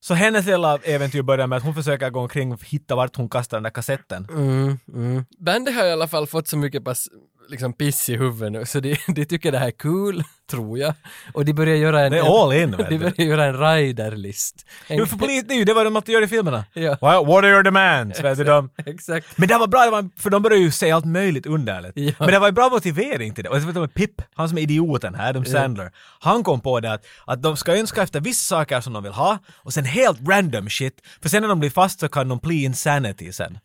[0.04, 3.30] Så hennes lilla äventyr börjar med att hon försöker gå omkring och hitta vart hon
[3.30, 4.28] kastar den där kassetten.
[4.30, 5.26] Mm, mm.
[5.39, 7.08] Bandet har i alla fall fått så mycket pass
[7.48, 10.94] liksom piss i huvudet nu, så de, de tycker det här är kul, tror jag.
[11.34, 12.12] Och de börjar göra en...
[12.12, 14.66] Det är all in, De börjar göra en riderlist.
[14.88, 16.66] En, Jo, för polis, det är ju det vad de alltid gör i filmerna.
[16.74, 16.98] Ja.
[17.02, 18.24] Well, what are your demands?
[18.24, 19.38] Vet du, de, Exakt.
[19.38, 21.94] men det var bra, det var, för de började ju säga allt möjligt underligt.
[21.96, 22.14] Ja.
[22.20, 23.50] Men det var ju bra motivering till det.
[23.50, 26.80] Och jag vet inte, Pip, han som är idioten här, Adam Sandler, han kom på
[26.80, 29.86] det att, att de ska önska efter vissa saker som de vill ha och sen
[29.86, 33.58] helt random shit, för sen när de blir fast så kan de bli insanity sen.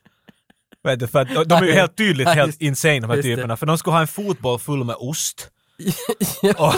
[0.85, 3.67] Vet du, för att de, är ju helt tydligt helt insane de här typerna, för
[3.67, 5.51] de skulle ha en fotboll full med ost.
[6.43, 6.75] Ja,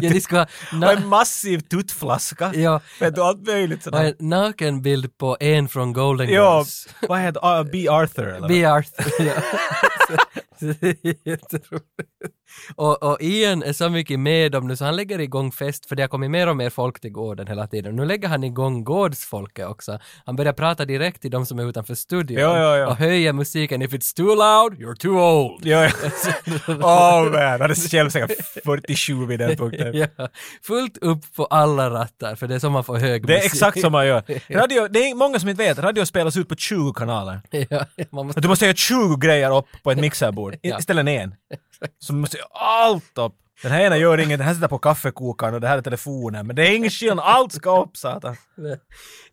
[0.00, 2.52] de ha Och na- en massiv tuttflaska.
[2.54, 2.80] Ja.
[3.00, 4.04] Vet du, allt möjligt sådär.
[4.18, 6.88] en nakenbild på en från Golden Ja, Girls.
[7.08, 7.88] vad heter uh, B.
[7.88, 8.48] Arthur eller?
[8.48, 8.64] B.
[8.64, 9.32] Arthur, ja.
[10.60, 11.80] Så är.
[12.74, 15.96] Och, och Ian är så mycket med dem nu så han lägger igång fest för
[15.96, 17.96] det har kommit mer och mer folk till gården hela tiden.
[17.96, 19.98] Nu lägger han igång gårdsfolket också.
[20.26, 22.86] Han börjar prata direkt till de som är utanför studion Ja, ja, ja.
[22.86, 23.82] och höjer musiken.
[23.82, 25.66] If it's too loud, you're too old.
[25.66, 25.90] Ja, ja.
[26.68, 27.74] Åh man, han
[28.10, 29.92] hade säkert 47 vid den punkten.
[30.16, 30.28] ja,
[30.62, 33.52] fullt upp på alla rattar för det är som man får hög Det är musik.
[33.52, 34.22] exakt som man gör.
[34.54, 37.40] Radio, det är många som inte vet, radio spelas ut på 20 kanaler.
[37.70, 38.40] ja, man måste...
[38.40, 40.78] Du måste göra 20 grejer upp på ett mixerbord Ja.
[40.78, 41.34] istället än en.
[41.98, 43.32] Så du måste göra allt upp.
[43.62, 46.46] Den här ena gör inget, den här sitter på kaffekokaren och det här är telefonen.
[46.46, 48.36] Men det är ingen skillnad, allt ska upp satan.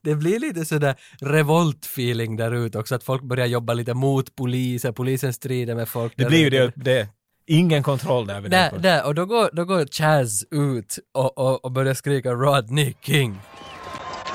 [0.03, 4.93] Det- blir lite sådär revolt-feeling där ute också, att folk börjar jobba lite mot polisen,
[4.93, 6.13] polisen strider med folk.
[6.17, 7.07] Det blir ju det, det.
[7.47, 8.77] Ingen kontroll där vid Där, det.
[8.79, 13.41] där, och då går, då går Chaz ut och, och, och börjar skrika Rodney King.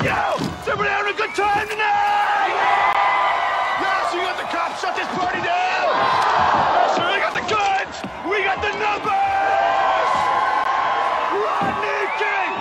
[0.05, 0.11] Yo!
[0.65, 2.55] Somebody having a good time tonight?
[3.83, 5.91] Yeah, so you got the cops shut this party down?
[5.91, 7.95] Yeah, so we got the guns!
[8.31, 10.11] We got the numbers!
[11.45, 12.53] Rodney King,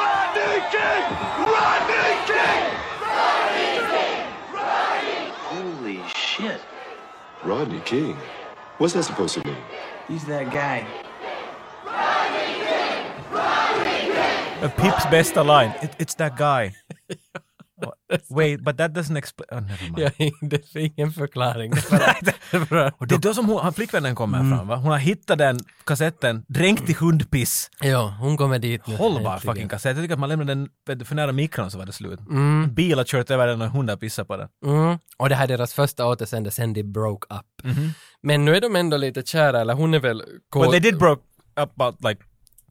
[0.00, 1.02] Rodney King!
[1.52, 2.62] Rodney King!
[3.14, 4.22] Rodney King!
[5.52, 6.60] Holy shit.
[7.44, 8.16] Rodney King?
[8.78, 9.56] What's that supposed to mean?
[10.08, 10.86] He's that guy.
[14.62, 16.74] A Pips best line, It, it's that guy.
[18.28, 19.48] Wait, but that doesn't explain...
[19.50, 20.12] Oh, never mind.
[20.18, 21.72] Ja, det är ingen förklaring.
[22.98, 24.76] Och det är då som hon, han, flickvännen kommer fram va?
[24.76, 27.70] Hon har hittat den kassetten dränkt i hundpiss.
[27.80, 28.96] Ja, hon kommer dit nu.
[28.96, 29.96] Hållbar fucking kassett.
[29.96, 32.20] Jag tycker att man lämnade den för nära mikron så var det slut.
[32.20, 32.74] Mm.
[32.74, 34.48] Bil har kört över den och hundar pissar på den.
[34.64, 34.98] Mm.
[35.16, 37.64] Och det här är deras första återseende sen de broke up.
[37.64, 37.90] Mhm.
[38.22, 40.22] Men nu är de ändå lite kära, eller hon är väl...
[40.52, 41.22] But they did broke
[41.60, 42.22] up about like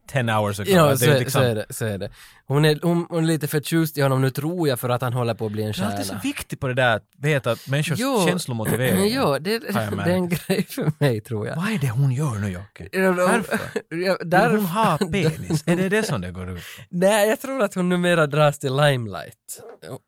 [0.07, 0.69] 10 hours ago.
[0.71, 1.65] Ja, det så, är är- liksom- så är det.
[1.69, 2.09] Så är det.
[2.47, 5.13] Hon, är, hon, hon är lite förtjust i honom nu tror jag för att han
[5.13, 6.21] håller på att bli en Det är alltid så stjärna.
[6.23, 8.25] viktigt på det där att veta att människors Jo.
[8.27, 9.07] känslomotivering.
[9.13, 11.55] Jo, det, det är en grej för mig tror jag.
[11.55, 12.89] Vad är det hon gör nu Jocke?
[13.11, 13.59] Varför?
[13.89, 15.63] Ja, Vill där, hon ha penis?
[15.67, 16.63] är det det som det går ut?
[16.89, 19.61] Nej, jag tror att hon numera dras till limelight.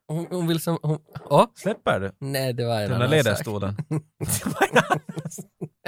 [0.08, 0.78] Hon, hon vill som...
[0.82, 1.44] Hon, åh?
[1.56, 2.10] Släpper du?
[2.20, 3.16] Nej, det var en Den där annan sak.
[3.16, 3.76] ledarstolen.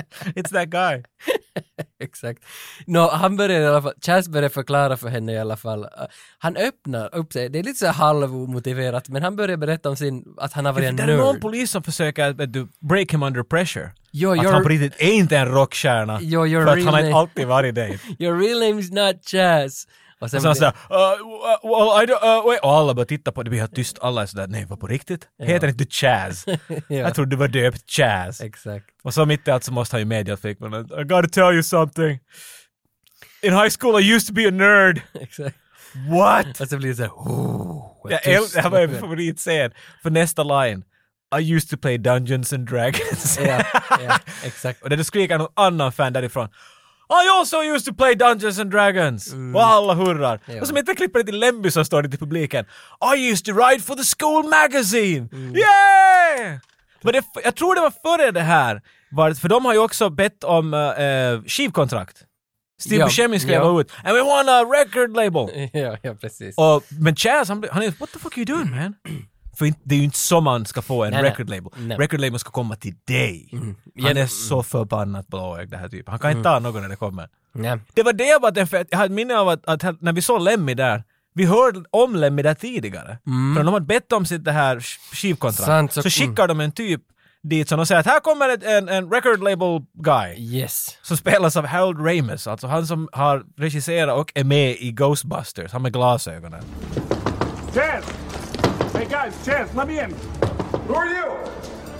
[0.35, 1.03] It's that guy.
[2.03, 2.45] Exakt.
[2.87, 5.85] Nå, han börjar i alla fall, Chaz börjar förklara för henne i alla fall.
[5.85, 5.89] Uh,
[6.39, 10.25] Han öppnar upp sig, det är lite så halvomotiverat, men han börjar berätta om sin,
[10.39, 11.41] att han har varit en Det är någon nörd.
[11.41, 13.91] polis som försöker vet du, break him under pressure.
[14.11, 16.21] Jo, att han på riktigt är inte en rockstjärna.
[16.23, 17.99] Your för att han har inte alltid varit det.
[18.19, 19.87] Your real name is not Chaz.
[20.23, 21.19] Och Och sen såhär, uh,
[21.63, 22.61] well, I don't, uh, wait.
[22.63, 23.99] Och alla börjar titta på det, blir helt tyst.
[24.01, 25.29] Alla är sådär, nej vad på riktigt?
[25.39, 26.45] Heter inte du Chaz?
[26.69, 26.77] Ja.
[26.89, 28.41] Jag trodde du var döpt Chaz.
[28.41, 28.87] Exakt.
[29.03, 31.53] Och så mitt i allt så måste han ju medge att flickvännen, I gotta tell
[31.53, 32.19] you something.
[33.43, 35.03] In high school I used to be a nerd.
[35.21, 35.57] Exakt.
[36.11, 36.61] What?
[36.61, 38.21] Och så blir det såhär, oh, Jag
[38.55, 39.71] det här var min favoritscen.
[40.03, 40.85] För nästa line.
[41.41, 43.39] I used to play Dungeons and Dragons.
[43.45, 43.65] Ja,
[44.01, 44.83] ja, exakt.
[44.83, 46.49] och det skriker någon annan fan därifrån.
[47.11, 49.35] I also used to play Dungeons and Dragons!
[49.55, 50.41] Och alla hurrar.
[50.47, 50.61] Ja.
[50.61, 52.65] Och som inte klipper det till Lemby så står det till publiken.
[53.17, 55.29] I used to write for the school magazine!
[55.33, 56.59] Yeah!
[57.03, 58.83] Men det, jag tror det var före det här.
[59.11, 62.17] Var, för de har ju också bett om uh, skivkontrakt.
[62.81, 63.81] Steve Ja, Buscemi skrev ja.
[63.81, 65.71] ut “And we want a record label”.
[65.73, 66.55] ja, ja, precis.
[66.59, 68.95] Och, men Chaz, han, han är “What the fuck are you doing man?”
[69.57, 71.31] För inte- det är ju inte så man ska få en Nej, nej.
[71.31, 71.73] record label.
[71.77, 71.97] Nej.
[71.97, 73.49] Record label ska komma till dig.
[73.53, 76.11] Han Ja, är så förbannat blåögd det här typen.
[76.13, 76.39] Han kan Mm.
[76.39, 77.29] inte ta någon när det kommer.
[77.55, 77.79] Ja.
[77.95, 80.23] Det var det jag var för jag har ett minne av att, att när vi
[80.23, 83.19] såg Lemmy där, vi hörde om Lemmy där tidigare.
[83.57, 85.67] För de hade bett om sitt det här sk- skivkontrakt.
[85.67, 87.01] Sant, så så- skickar de en typ
[87.43, 90.35] dit som de säger att här kommer ett, en, en record label guy.
[90.57, 90.99] Yes.
[91.03, 95.73] Som spelas av Harold Ramis, alltså han som har regisserat och är med i Ghostbusters,
[95.73, 96.63] han med glasögonen.
[97.75, 98.05] Chaz!
[99.03, 100.13] Hey guys, Chaz, let me in.
[100.87, 101.35] Who are you?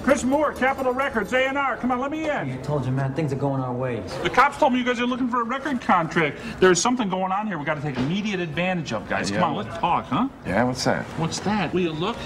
[0.05, 1.77] Chris Moore, Capitol Records, A&R.
[1.79, 2.31] Come on, let me in.
[2.31, 4.09] I told you, man, things are going our ways.
[4.23, 6.39] The cops told me you guys are looking for a record contract.
[6.61, 9.33] There's something going on here we got to take immediate advantage of, guys.
[9.33, 10.29] Come on, let's talk, huh?
[10.47, 11.05] Yeah, what's that?
[11.19, 11.75] What's that?
[11.75, 12.17] Will you look?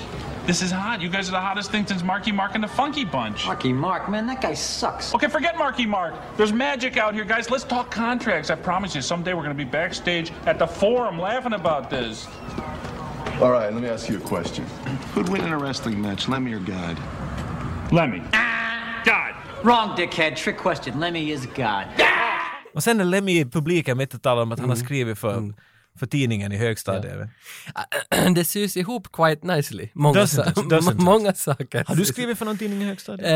[0.46, 1.00] This is hot.
[1.00, 3.46] You guys are the hottest thing since Marky Mark and the Funky Bunch.
[3.46, 5.14] Marky Mark, man, that guy sucks.
[5.14, 6.14] Okay, forget Marky Mark.
[6.36, 7.50] There's magic out here, guys.
[7.50, 8.50] Let's talk contracts.
[8.50, 12.28] I promise you, someday we're going to be backstage at the forum laughing about this.
[13.40, 14.64] All right, let me ask you a question.
[15.14, 16.96] Who'd win in a wrestling match, Lemmy or God?
[17.92, 18.22] Lemmy.
[19.04, 19.34] God.
[19.64, 20.36] Wrong, dickhead.
[20.36, 21.00] Trick question.
[21.00, 21.84] Lemmy is God.
[22.74, 25.54] Och sen är Lemmy i publiken mitt och talar om att han har skrivit för,
[25.98, 27.28] för tidningen i högstadiet.
[28.34, 29.88] det sys ihop quite nicely.
[29.94, 30.56] Många, Doesn't sa- it?
[30.56, 31.00] Doesn't it?
[31.02, 31.84] många saker.
[31.88, 33.30] Har du skrivit för någon tidning i högstadiet?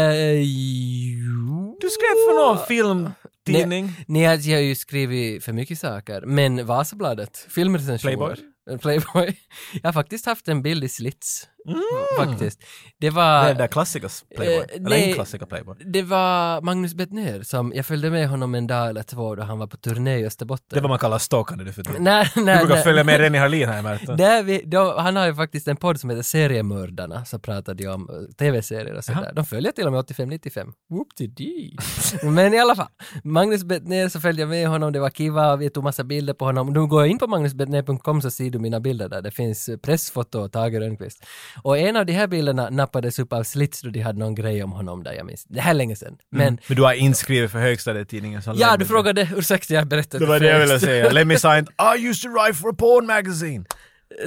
[0.44, 1.78] Jo.
[1.80, 3.84] Du skrev för någon filmtidning?
[3.86, 6.22] Nej, nej, jag har ju skrivit för mycket saker.
[6.26, 7.98] Men Vasabladet, filmrecensioner.
[8.16, 8.36] Playboy?
[8.78, 9.36] Playboy.
[9.72, 11.48] Jag har faktiskt haft en bild i slits.
[11.68, 11.80] Mm.
[12.18, 12.60] Faktiskt.
[12.98, 13.40] Det var...
[13.40, 14.56] Det är den där klassikers Playboy.
[14.56, 15.08] Eh, Eller nej.
[15.08, 15.76] en klassiker Playboy.
[15.84, 19.58] Det var Magnus Bettner som, jag följde med honom en dag eller två då han
[19.58, 20.66] var på turné i Österbotten.
[20.76, 22.04] Det vad man kallar stalkande nu för tiden.
[22.04, 22.84] Nej, Du nej, brukar nej.
[22.84, 24.06] följa med Rennie Harlin jag märkt.
[24.18, 27.86] Där vi, då, han har ju faktiskt en podd som heter Seriemördarna, så pratar de
[27.88, 29.32] om eh, tv-serier och sådär.
[29.34, 30.72] De följer till och med 85-95.
[30.90, 31.76] Whoop-de-dee.
[32.30, 32.88] Men i alla fall,
[33.24, 36.44] Magnus Bettner så följde jag med honom, det var kiva, vi tog massa bilder på
[36.44, 36.72] honom.
[36.72, 39.22] Nu går jag in på magnusbettner.com så ser du mina bilder där.
[39.22, 41.26] Det finns eh, pressfoto av Tage Rönnqvist.
[41.62, 44.62] Och en av de här bilderna nappades upp av Slits då de hade någon grej
[44.64, 45.44] om honom där, jag minns.
[45.44, 46.16] Det här är länge sedan.
[46.30, 46.58] Men Mm.
[46.68, 50.40] Men du har inskrivit för högstadietidningen som Ja, du frågade, ursäkta jag berättade Det var
[50.40, 51.10] det jag ville säga.
[51.12, 53.64] Lemmy signed I used to write for a porn magazine.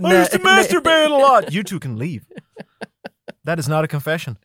[0.02, 1.10] I used to masturbate a
[1.42, 1.54] lot.
[1.54, 2.26] You two can leave.
[3.46, 4.36] That is not a confession.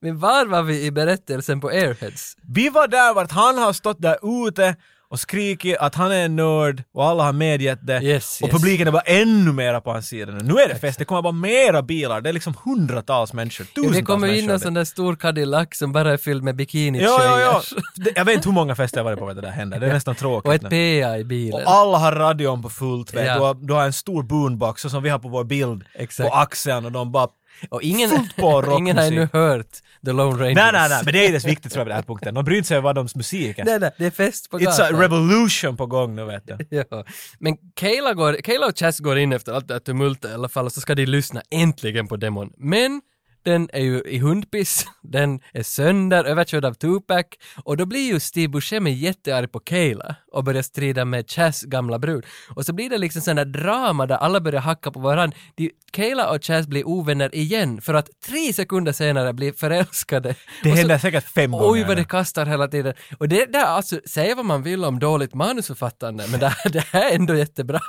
[0.00, 2.36] Men var var vi i berättelsen på Airheads?
[2.54, 4.76] Vi var där vart han har stått där ute
[5.08, 8.00] och skrikit att han är en nörd och alla har medgett det.
[8.02, 8.56] Yes, och yes.
[8.56, 10.38] publiken är bara ännu mera på hans sida nu.
[10.44, 12.20] Nu är det fest, det kommer bara mera bilar.
[12.20, 14.52] Det är liksom hundratals människor, tusentals Det kommer in människor.
[14.54, 17.62] en sån där stor Cadillac som bara är fylld med bikini Ja, ja, ja.
[17.94, 19.80] Det- Jag vet inte hur många fester jag varit på där det där händer.
[19.80, 20.48] Det är nästan tråkigt.
[20.48, 20.62] Och ett.
[20.62, 21.54] PA i bilen.
[21.54, 23.26] Och alla har radion på fullt, vet.
[23.26, 23.34] Ja.
[23.34, 26.30] du, har, du har en stor boombox så som vi har på vår bild Exakt.
[26.30, 27.28] på axeln och de bara
[27.70, 28.10] Och ingen,
[28.78, 29.66] ingen har ännu hört
[30.06, 30.54] The Lone Rangers.
[30.56, 32.34] Nej, nej, nej, men det är det viktigt tror jag vid den här punkten.
[32.34, 33.64] De bryr inte sig om vad de musik är.
[33.64, 35.00] nej, nej, det är fest på It's a gatan.
[35.00, 36.56] revolution på gång nu vet du.
[36.90, 37.04] Ja.
[37.38, 40.48] Men Kayla, går, Kayla och Chas går in efter allt det här tumultet i alla
[40.48, 42.50] fall och så ska de lyssna äntligen på demon.
[42.56, 43.00] Men
[43.46, 47.24] den är ju i hundpiss, den är sönder, överkörd av Tupac
[47.64, 51.98] och då blir ju Steve Buscemi jättearg på Kayla och börjar strida med Chas gamla
[51.98, 52.24] brud.
[52.54, 55.36] Och så blir det liksom sån där drama där alla börjar hacka på varandra.
[55.54, 60.28] De, Kayla och Chas blir ovänner igen för att tre sekunder senare blir förälskade.
[60.62, 61.70] Det Och så- händer säkert fem gånger.
[61.70, 62.94] Oj vad det kastar hela tiden.
[63.18, 67.10] Och det där, alltså, säg vad man vill om dåligt manusförfattande, men det, det här
[67.10, 67.80] är ändå jättebra.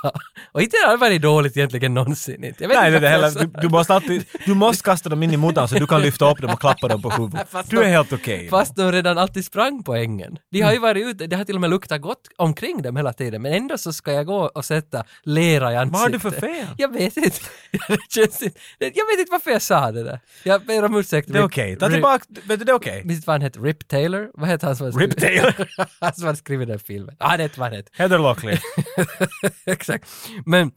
[0.52, 2.44] Och inte har det varit dåligt egentligen någonsin.
[2.44, 2.64] Inte.
[2.64, 5.30] Jag vet Nej, inte det heller, du, du, måste alltid, du måste kasta dem in
[5.32, 7.48] i mottan så du kan lyfta upp dem och klappa dem på huvudet.
[7.50, 8.48] Fast Du är de- helt okej.
[8.48, 10.38] Fast de redan alltid sprang på ängen.
[10.50, 13.12] De har ju varit ute, det har till och med luktat gott omkring dem hela
[13.12, 15.92] tiden, men ändå så ska jag gå och sätta lera i ansiktet.
[15.92, 16.66] Vad har du för fel?
[16.76, 17.38] Jag vet inte.
[17.88, 18.58] Det känns inte.
[18.78, 20.20] Jag vet inte varför jag sa det där.
[20.42, 21.32] Jag ber om ursäkt.
[21.32, 21.76] Det är okej.
[21.76, 23.02] Ta tillbaka, vet du, det är okej.
[23.04, 24.30] Visst var han hette Rip Taylor?
[24.34, 25.54] Vad hette han som hade Rip Taylor?
[26.00, 27.16] han som hade skrivit den filmen.
[27.18, 27.90] Ja, det vet vad han hette.
[27.94, 28.58] Heather Locklear.
[29.66, 30.08] Exakt.
[30.46, 30.70] Men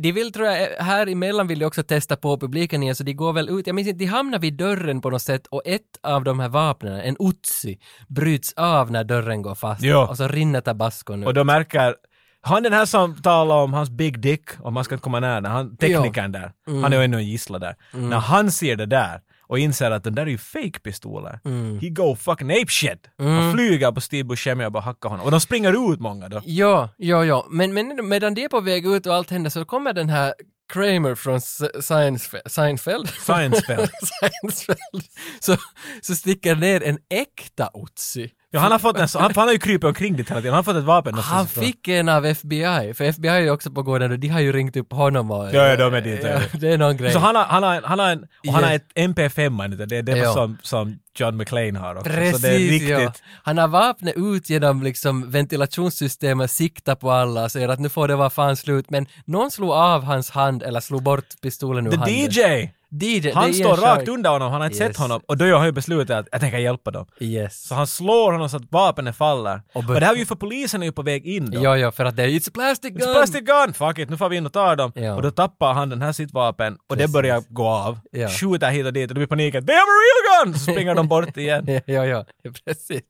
[0.00, 3.02] de vill, tror jag, eh, här emellan vill de också testa på publiken igen, så
[3.04, 5.62] de går väl ut, jag minns inte, de hamnar vid dörren på något sätt och
[5.64, 9.82] ett av de här vapnen, en Uzi, bryts av när dörren går fast.
[9.82, 10.06] Ja.
[10.08, 11.26] Och så rinner tabascon ut.
[11.26, 11.94] Och då märker
[12.40, 15.76] han den här som talar om hans big dick och man ska komma nära, han,
[15.76, 16.82] teknikern där, Mm.
[16.82, 17.76] han är ju ännu en gissla där.
[17.92, 21.78] När han ser det där och inser att den där är ju fake pistoler Mm.
[21.80, 23.06] he go fucking ape shit.
[23.16, 25.24] Och flyger på Steve Buscemi och bara hackar honom.
[25.24, 26.42] Och de springer ut många då.
[26.44, 27.46] Ja, ja, ja.
[27.50, 30.34] Men, men medan de är på väg ut och allt händer så kommer den här
[30.72, 33.08] Kramer från Se- Seinfeld, Seinfeld?
[34.20, 35.04] Seinfeld.
[35.40, 35.56] Så,
[36.02, 38.30] så sticker ner en äkta Uzi.
[38.50, 40.58] Ja, han har fått en, han, han har ju krypit omkring dit hela tiden, han
[40.64, 43.82] har fått ett vapen Han fick en av FBI, för FBI är ju också på
[43.82, 45.46] gården och de har ju ringt upp honom och...
[45.54, 46.40] Ja, ja, de är dit, ja.
[46.60, 47.12] Det är någon grej.
[47.12, 48.68] Så han har, han har, han har, en, och han Ja.
[48.68, 49.86] har ett MP5, inte?
[49.86, 50.32] det är det Ja.
[50.32, 52.10] som, som John McClane har också.
[52.10, 52.90] Precis, så det är riktigt.
[52.90, 53.12] ja.
[53.42, 58.08] Han har vapnet ut genom liksom ventilationssystemet, siktar på alla och säger att nu får
[58.08, 61.90] det vara fan slut, men någon slog av hans hand eller slog bort pistolen ur
[61.90, 62.14] The handen.
[62.14, 62.70] DJ!
[63.02, 63.30] DJ!
[63.34, 64.86] Han står rakt under honom, han har inte Yes.
[64.88, 65.20] sett honom.
[65.28, 67.06] Och då har han ju beslutat att jag tänker hjälpa dem.
[67.20, 67.66] Yes.
[67.68, 69.62] Så han slår honom så att vapnet faller.
[69.72, 71.62] Och Och, det här är ju för polisen är ju på väg in då.
[71.62, 73.00] Ja, ja, för att det är It's a plastic gun!
[73.08, 73.74] It's plastic gun!
[73.74, 74.92] Fuck it, nu får vi in och tar dem.
[74.94, 75.14] Ja.
[75.14, 77.06] Och då tappar han den här sitt vapen och Precis.
[77.06, 77.98] det börjar gå av.
[78.10, 78.28] Ja.
[78.28, 79.66] Skjuter hit och dit och det blir paniken.
[79.66, 80.54] They have a real gun!
[80.60, 81.64] Så springer de bort igen.
[81.68, 82.24] Ja, ja, ja,
[82.64, 83.02] precis.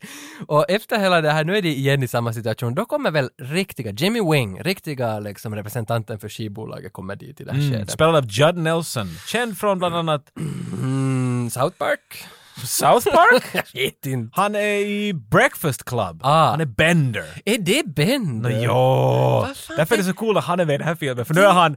[0.49, 3.31] Och efter hela det här, nu är de igen i samma situation, då kommer väl
[3.43, 7.91] riktiga, Jimmy Wing, riktiga liksom representanten för skivbolaget kommer dit i det här Mm, skedet.
[7.91, 9.07] spelad av Judd Nelson.
[9.27, 12.25] Känd från bland annat Mm, South Park?
[12.65, 13.45] South Park?
[13.53, 14.41] Jag vet inte.
[14.41, 16.21] Han är i Breakfast Club.
[16.23, 16.51] Ah.
[16.51, 17.25] Han är Bender.
[17.45, 18.39] Är det Ben?
[18.43, 19.49] Nå, ja.
[19.77, 21.41] Därför är det så coolt att han är med i den här filmen, för nu
[21.41, 21.77] är han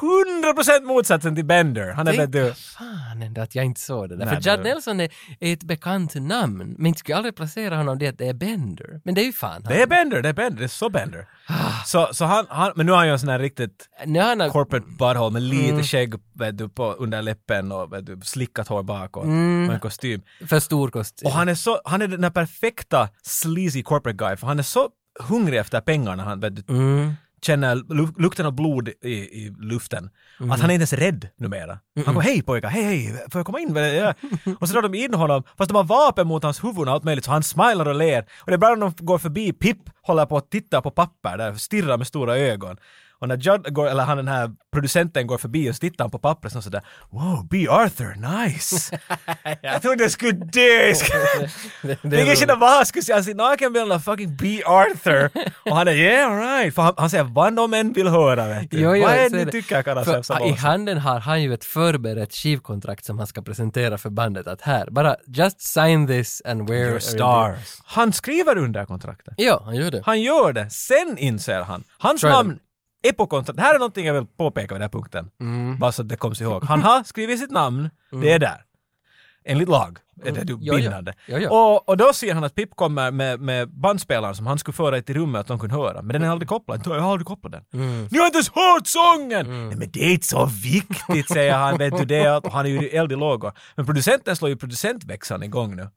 [0.00, 1.92] 100% motsatsen till Bender.
[1.92, 2.54] Han är Tänk vet du...
[2.54, 4.26] fan ändå att jag inte såg det där.
[4.26, 5.10] Nej, För Judd Nelson är,
[5.40, 8.34] är ett bekant namn, men inte skulle jag aldrig placera honom det att det är
[8.34, 9.00] Bender.
[9.04, 9.72] Men det är ju fan han.
[9.72, 11.26] Det är Bender, det är Bender, det är så Bender.
[11.86, 14.36] Så, så han, han, men nu har han ju en sån här riktigt Nu har
[14.36, 15.82] han corporate butthole med lite Mm.
[15.84, 19.68] skägg vet du, på, under läppen och vet du, slickat hår bakåt Mm.
[19.68, 20.22] och en kostym.
[20.48, 21.26] för stor kostym.
[21.26, 24.62] Och han är så, han är den här perfekta sleazy corporate guy för han är
[24.62, 24.88] så
[25.20, 27.12] hungrig efter pengarna han vet du, Mm.
[27.42, 30.10] Känner lu- lukten av blod i, i luften.
[30.40, 30.50] Mm.
[30.52, 31.78] Att han är inte ens rädd numera.
[32.06, 33.76] Han går hej pojkar, hej hej, får jag komma in?
[33.76, 34.14] Ja.
[34.60, 37.04] Och så drar de in honom, fast de har vapen mot hans huvud och allt
[37.04, 38.20] möjligt, så han smilar och ler.
[38.40, 41.38] Och det är bara när de går förbi, Pip håller på att titta på papper
[41.38, 42.76] där, stirrar med stora ögon.
[43.20, 46.10] Och när Judd går, eller han den här producenten går förbi och så tittar han
[46.10, 47.66] på pappret och sådär Wow, B.
[47.70, 48.98] Arthur, nice!
[49.62, 50.92] jag trodde jag skulle dö!
[51.82, 54.00] det, Det är ingen skillnad vad han skulle säga, han säger no I can be
[54.00, 54.62] fucking B.
[54.66, 55.30] Arthur.
[55.70, 58.70] och han är yeah alright, för han, han säger vad de än vill höra vet
[58.70, 58.80] du.
[58.80, 61.64] Jo, jo, vad än ni tycker kan han säga I handen har han ju ett
[61.64, 66.70] förberett skivkontrakt som han ska presentera för bandet att här, bara just sign this and
[66.70, 67.80] we're Your stars.
[67.84, 69.34] Han skriver under kontraktet.
[69.36, 70.02] Ja, han gör det.
[70.04, 71.84] Han gör det, sen inser han.
[71.98, 72.58] Hans namn
[73.28, 73.56] kontraktet.
[73.56, 75.30] Det här är någonting jag vill påpeka vid den här punkten.
[75.40, 75.78] Mm.
[75.78, 76.64] Bara så att det kommer ihåg.
[76.64, 77.90] Han har skrivit sitt namn,
[78.22, 78.64] det är där.
[79.44, 80.44] Enligt lag är det Mm.
[80.48, 80.76] Jo, jo.
[80.76, 81.12] bindande.
[81.26, 81.50] Jo, jo.
[81.50, 85.02] Och, och då ser han att Pip kommer med, med bandspelaren som han skulle föra
[85.02, 86.02] till rummet att de kunde höra.
[86.02, 86.82] Men den är aldrig kopplad.
[86.86, 87.64] Jag har aldrig kopplat den.
[87.82, 88.08] Mm.
[88.10, 89.68] Ni har inte ens hört sången!
[89.68, 91.78] Nej, men det är inte så viktigt säger han.
[91.78, 92.30] Vet du det?
[92.36, 93.52] Och han är ju eld i lågor.
[93.76, 95.88] Men producenten slår ju producentväxeln igång nu.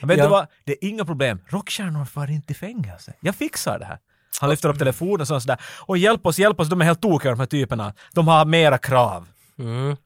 [0.00, 0.24] Men vet Ja.
[0.24, 0.46] du vad?
[0.64, 1.38] Det är inga problem.
[1.48, 3.14] Rockstjärnor far inte i fängelse.
[3.20, 3.98] Jag fixar det här.
[4.40, 5.60] Han lyfter upp telefonen och sådär.
[5.80, 7.94] Och hjälp oss, hjälp oss, de är helt tokiga de här typerna.
[8.12, 9.28] De har mera krav.
[9.58, 9.96] Mm.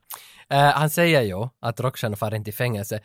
[0.51, 3.01] Eh, han säger ju att rockstjärnor far inte i fängelse.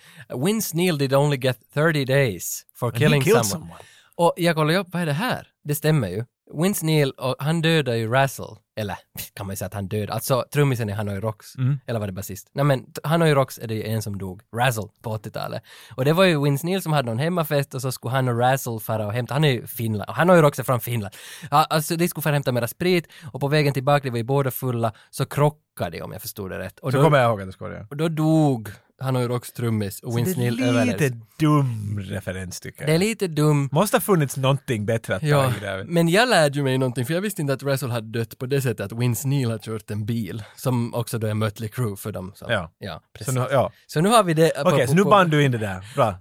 [0.45, 3.43] Vince Neil did only get 30 days for killing someone.
[3.43, 3.81] someone.
[4.15, 5.47] Och jag kollade upp, vad är det här?
[5.63, 6.25] Det stämmer ju.
[6.53, 8.45] Vince Neil, och han dödade ju Razzle,
[8.75, 8.97] eller
[9.33, 11.79] kan man ju säga att han dödade, alltså trummisen i Hanoi Rocks, Mm.
[11.87, 12.49] eller var det basist?
[12.53, 15.63] Nej men Hanoi Rocks är det ju en som dog, Razzle, på 80-talet.
[15.95, 18.39] Och det var ju Vince Neil som hade någon hemmafest och så skulle han och
[18.39, 21.13] Razzle fara och hämta, han är ju Finland, och Hanoi Rocks är från Finland.
[21.49, 24.23] Alltså de skulle fara och hämta mera sprit och på vägen tillbaka, de var ju
[24.23, 26.79] båda fulla, så krockade de om jag förstod det rätt.
[26.79, 27.87] Och Så då, kommer jag ihåg att det det.
[27.89, 28.69] och då dog
[29.01, 31.03] Hanoi Rocks trummis och Så Vince det är Neil överlevde.
[31.03, 32.89] lite dum referens tycker jag.
[32.89, 33.69] Det är lite dum.
[33.71, 35.83] Måste ha funnits någonting bättre att ta Ja, i där.
[35.87, 38.45] men jag lärde ju mig någonting för jag visste inte att Russell hade dött på
[38.45, 41.95] det sättet att Vince Neil har kört en bil som också då är Mötley Crüe
[41.95, 42.31] för dem.
[42.35, 42.71] Som, Ja.
[42.79, 43.33] ja Så precis.
[43.33, 43.71] nu, ja.
[43.87, 44.51] Så nu har vi det.
[44.65, 45.85] Okej, så nu band du in det där.
[45.95, 46.15] Bra.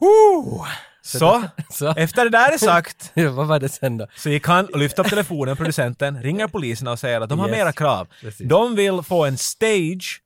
[1.03, 1.95] Så, Så.
[1.97, 4.07] efter det där är sagt, Ja, Vad var det sen då?
[4.17, 7.49] så gick han och lyfte upp telefonen, producenten, ringer polisen och säger att de har
[7.49, 7.57] Yes.
[7.57, 8.09] mera krav.
[8.21, 8.49] Precis.
[8.49, 10.21] De vill få en stage,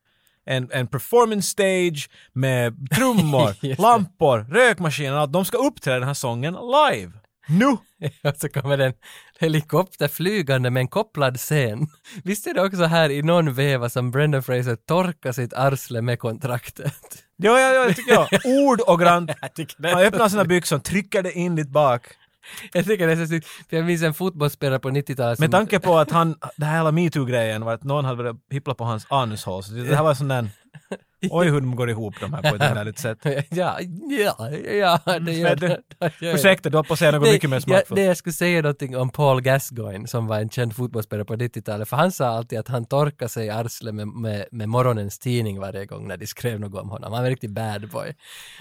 [0.45, 6.53] en, en performance stage med trummor, lampor, rökmaskiner, att de ska uppträda den här sången
[6.53, 7.11] live.
[7.47, 7.77] Nu!
[8.23, 8.93] Och så kommer en
[9.39, 11.87] helikopter flygande med en kopplad scen.
[12.23, 16.19] Visst är det också här i någon veva som Brendan Fraser torkar sitt arsle med
[16.19, 17.25] kontraktet?
[17.37, 18.27] Ja, ja, ja, jag tycker jag.
[18.45, 19.31] Ord och grant.
[19.83, 22.01] Han öppnar sina byxor, trycker det in dit bak.
[22.73, 25.79] Jag tycker det är så snyggt, för jag minns en fotbollsspelare på 90-talet Med tanke
[25.79, 29.05] på att han, det här hela metoo-grejen var att någon hade börjat hippla på hans
[29.09, 29.63] anushål.
[29.63, 30.49] Så det här var sån där,
[31.29, 33.17] oj hur de går ihop de här på ett härligt sätt.
[33.49, 33.79] ja,
[34.09, 34.49] ja,
[35.05, 35.67] ja, det gör det.
[35.99, 36.33] gör det.
[36.33, 37.95] Ursäkta, du har på att säga något mycket mer ja, smakfullt.
[37.95, 41.89] det jag skulle säga någonting om Paul Gascoigne som var en känd fotbollsspelare på 90-talet,
[41.89, 45.59] för han sa alltid att han torkade sig i arslet med, med, med morgonens tidning
[45.59, 47.13] varje gång när de skrev något om honom.
[47.13, 48.15] Han var en riktig bad boy.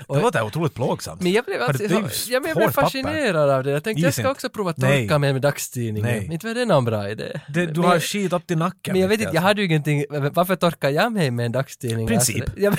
[0.08, 1.22] Det låter otroligt plågsamt.
[1.22, 1.84] Men jag blev, alltså,
[2.30, 3.70] ja, men jag blev fascinerad av det.
[3.70, 6.32] Jag tänkte jag ska också prova att torka mig med dagstidningen.
[6.32, 7.40] Inte var det någon bra idé.
[7.48, 8.92] Det, du Men- har skit upp till nacken.
[8.92, 11.52] men jag vet vet inte, jag hade ju ingenting, varför torkar jag mig med en
[11.52, 12.06] dagstidning?
[12.06, 12.43] Princip.
[12.44, 12.76] Alltså, jag,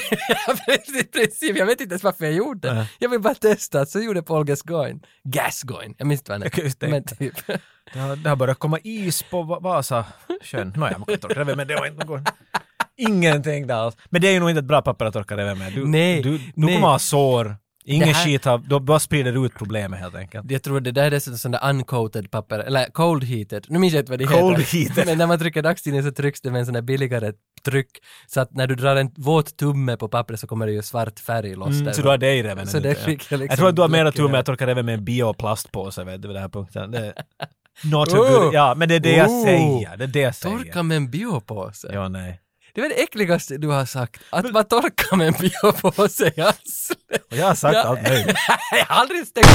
[0.48, 2.88] jag, princip, jag vet inte ens varför jag gjorde det.
[3.00, 5.00] Jag vill bara testa, så gjorde Paul Gascoigne.
[5.24, 6.88] Gascoigne, jag minns inte vad han Jag hette.
[6.88, 7.34] Men typ.
[7.94, 10.74] Det har, det har börjat komma is på Va- Vasasjön.
[10.76, 12.22] Nåja, man kan torka det men det var inte något.
[12.98, 13.96] Ingenting alls.
[14.10, 15.74] Men det är ju nog inte ett bra papper att torka det med.
[15.74, 16.76] Du, Nej, du, du nej.
[16.76, 17.56] kommer ha sår.
[17.88, 20.52] Ingen här- skit har, du bara sprider ut problemet helt enkelt.
[20.52, 23.66] Jag tror det där är dessutom där uncoated papper, eller cold heated.
[23.70, 24.78] Nu minns jag inte vad det Cold heter.
[24.78, 25.06] heated.
[25.08, 27.32] Men när man trycker dagstidningen så trycks det med en sån där billigare
[27.66, 27.90] tryck.
[28.28, 31.20] Så att när du drar en våt tumme på pappret så kommer det ju svart
[31.20, 31.92] färg loss Mm, där.
[31.92, 33.82] så du har det i reven Så det fick jag liksom Jag tror att du
[33.82, 36.36] har mera bläck i tur med att torka reven med en bioplastpåse vet du vid
[36.36, 36.92] den här punkten.
[36.92, 37.14] Det,
[37.84, 38.42] not Oh!
[38.44, 38.54] good.
[38.54, 39.44] Ja, men det är det jag Oh!
[39.46, 39.98] säger.
[39.98, 40.58] Det är det jag säger.
[40.58, 41.90] Torka med en biopåse.
[41.94, 42.40] Ja, nej.
[42.76, 44.22] Det var det äckligaste du har sagt.
[44.30, 47.24] Att man torkar med en biopåse i arslet.
[47.32, 47.84] Och jag har sagt Ja.
[47.84, 48.36] allt möjligt.
[48.72, 49.48] jag har aldrig stängt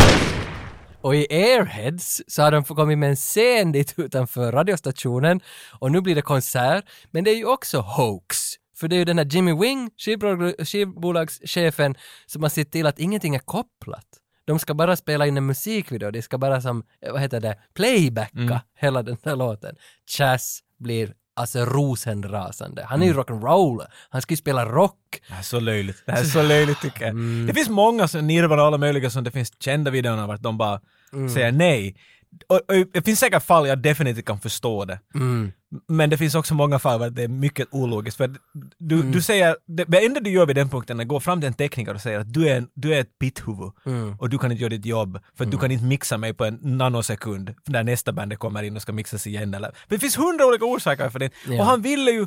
[1.02, 5.40] och i Airheads så har de kommit med en scen dit utanför radiostationen
[5.80, 6.84] och nu blir det konsert.
[7.10, 8.36] Men det är ju också hoax.
[8.76, 11.94] För det är ju den här Jimmy Wing, skivbolag- skivbolagschefen,
[12.26, 14.06] som har sett till att ingenting är kopplat.
[14.44, 17.59] De ska bara spela in en musikvideo, de ska bara som, eh, vad heter det,
[17.74, 18.59] playbacka Mm.
[18.78, 19.76] hela den här låten.
[20.16, 22.84] Chas blir alltså rosenrasande.
[22.88, 24.96] Han är ju rock'n'roll, han ska ju spela rock.
[25.28, 26.02] Det här är så löjligt.
[26.06, 27.16] Det här är så löjligt tycker jag.
[27.46, 30.58] Det finns många som Nirvana och alla möjliga som det finns kända videor vart de
[30.58, 30.80] bara
[31.34, 31.96] säger nej.
[32.47, 34.98] Och, och det finns säkert fall jag definitivt kan förstå det.
[35.89, 38.16] Men det finns också många fall där det är mycket ologiskt.
[38.16, 38.35] För
[38.78, 41.40] du, du säger, det, det enda du gör vid den punkten är att gå fram
[41.40, 43.73] till en tekniker och säga att du är, en, du är ett pitthuvud
[44.19, 46.59] och du kan inte göra ditt jobb för du kan inte mixa mig på en
[46.62, 49.55] nanosekund när nästa band kommer in och ska mixas igen.
[49.55, 49.73] Eller.
[49.89, 51.31] Det finns hundra olika orsaker för det.
[51.48, 51.61] Ja.
[51.61, 52.27] Och han ville ju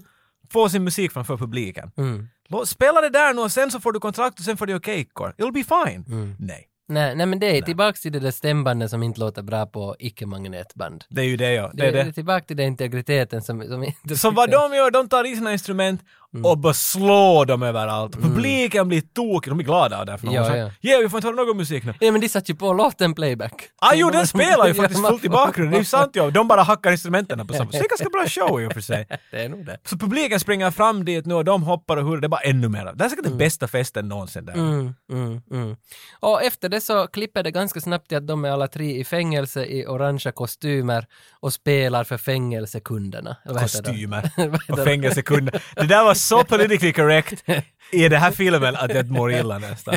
[0.49, 1.91] få sin musik framför publiken.
[1.97, 2.27] Mm.
[2.65, 5.07] Spela det där nu och sen så får du kontrakt och sen får du okej
[5.13, 6.05] okay, It'll be fine.
[6.07, 6.35] Mm.
[6.39, 6.67] Nej.
[6.87, 9.95] Nej, nej men det är tillbaks till det där stämbanden som inte låter bra på
[9.99, 11.03] icke-magnetband.
[11.09, 11.71] Det är ju det ja.
[11.73, 14.15] Det är det är tillbaka till den integriteten som, som inte...
[14.17, 16.01] Så vad de gör, de tar i sina instrument
[16.33, 16.45] Mm.
[16.45, 18.15] och bara slår dem överallt.
[18.21, 20.17] Publiken blir tokig, de blir glada av det.
[20.17, 20.69] För de Ja, ja.
[20.81, 21.93] yeah, vi får inte höra någon musik nu.
[22.01, 23.69] Nej men de satt ju på låten playback.
[23.81, 26.29] Ah, jo, den spelar ju faktiskt Ja, fullt i bakgrunden, det är ju sant ja.
[26.29, 28.81] De bara hackar instrumenten på samma Så det är ganska bra show i och för
[28.81, 29.07] sig.
[29.31, 29.77] Det är nog det.
[29.85, 32.69] Så publiken springer fram dit nu och de hoppar och hurrar, det är bara ännu
[32.69, 32.93] mer.
[32.95, 34.53] Det är säkert den bästa festen någonsin där.
[34.53, 35.75] Mm, mm, mm.
[36.19, 39.03] Och efter det så klipper det ganska snabbt till att de är alla tre i
[39.03, 41.05] fängelse i orangea kostymer
[41.39, 43.35] och spelar för fängelsekunderna.
[43.59, 44.29] Kostymer
[44.69, 44.83] och det?
[44.83, 45.63] fängelsekunder.
[45.75, 47.43] Det där var så politically correct
[47.91, 49.95] i den här filmen att jag mår illa nästan.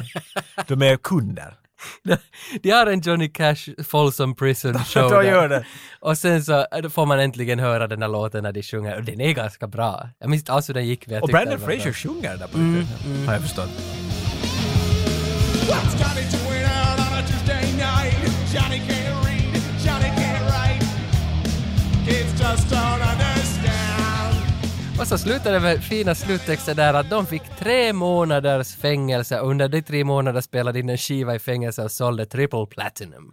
[0.66, 1.54] De är kunder.
[2.62, 5.66] De har en Johnny Cash Folsom Prison show De gör det.
[6.00, 9.04] Och sen så äh, får man äntligen höra den här låten när de sjunger och
[9.04, 10.08] den är ganska bra.
[10.18, 11.60] Jag minns inte alls hur den gick men jag Och Brandon.
[11.60, 13.26] Fraser sjunger där på Mm, mm.
[13.26, 13.70] Har jag förstått.
[15.68, 16.06] What's
[18.54, 20.84] Johnny can't read, Johnny can't write.
[22.06, 23.25] Kids just don't.
[25.00, 29.50] Och så slutade det med fina sluttexter där att de fick tre månaders fängelse och
[29.50, 33.32] under de tre månaderna spelade in en skiva i fängelse och sålde triple platinum.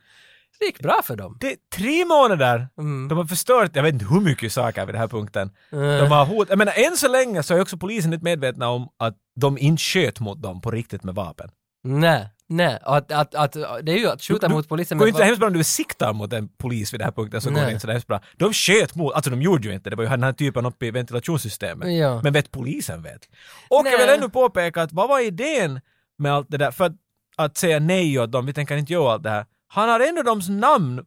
[0.60, 1.38] Det gick bra för dem.
[1.40, 2.68] Det är tre månader!
[2.78, 3.08] Mm.
[3.08, 5.52] De har förstört, jag vet inte hur mycket saker vid den här punkten.
[5.72, 5.98] Mm.
[5.98, 8.90] De har hot, jag menar än så länge så är också polisen inte medvetna om
[8.98, 11.50] att de inte sköt mot dem på riktigt med vapen.
[11.84, 12.80] Nej, nej.
[12.82, 15.24] Att, att, att, det är ju att skjuta Du- mot polisen Det går inte så
[15.26, 17.66] hemskt bra om du siktar mot en polis vid den här punkten så går Nej.
[17.66, 18.22] det inte så hemskt bra.
[18.38, 20.86] De sköt mot, alltså de gjorde ju inte det, var ju den här typen uppe
[20.86, 21.94] i ventilationssystemet.
[21.94, 22.22] Ja.
[22.24, 23.30] Men vet polisen vet.
[23.70, 24.18] Och jag vill Nej.
[24.18, 25.82] ännu påpeka att vad var idén
[26.18, 26.72] med allt det där?
[26.72, 26.94] För att,
[27.38, 29.46] att säga nej åt dem, vi tänker inte göra allt det här.
[29.68, 31.06] Han har ändå deras namn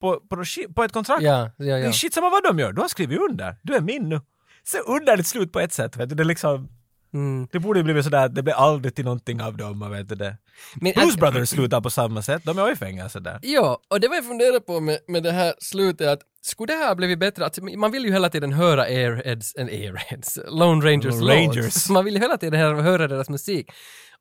[0.00, 0.44] på, på,
[0.74, 1.22] på ett kontrakt.
[1.22, 1.92] Ja, ja, Det är ja.
[1.92, 3.56] shit samma vad de gör, du har skrivit under.
[3.62, 4.20] Du är min nu.
[4.62, 6.14] Så underligt slut på ett sätt, vet du.
[6.14, 6.68] Det är liksom...
[7.14, 7.48] Mm.
[7.52, 10.14] Det borde ju blivit sådär att det blir aldrig till någonting av dem, vet du
[10.14, 10.36] det.
[10.74, 13.38] Men Blues att- Brothers slutar på samma sätt, de är ju i fängelse där.
[13.42, 16.78] Ja, och det var jag funderade på med, med det här slutet att skulle det
[16.78, 17.46] här blivit bättre?
[17.46, 21.34] Att man vill ju hela tiden höra Airheads, en Airheads, Lone Rangers Lone.
[21.34, 21.88] Rangers.
[21.88, 23.70] Man vill ju hela tiden höra deras musik.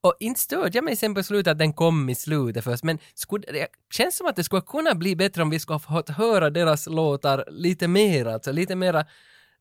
[0.02, 2.98] Och inte störde jag mig sen på slutet att den kom i slutet först, men
[3.14, 6.10] skulle, det känns som att det skulle kunna bli bättre om vi skulle ha fått
[6.10, 9.06] höra deras låtar lite mer, alltså lite mera,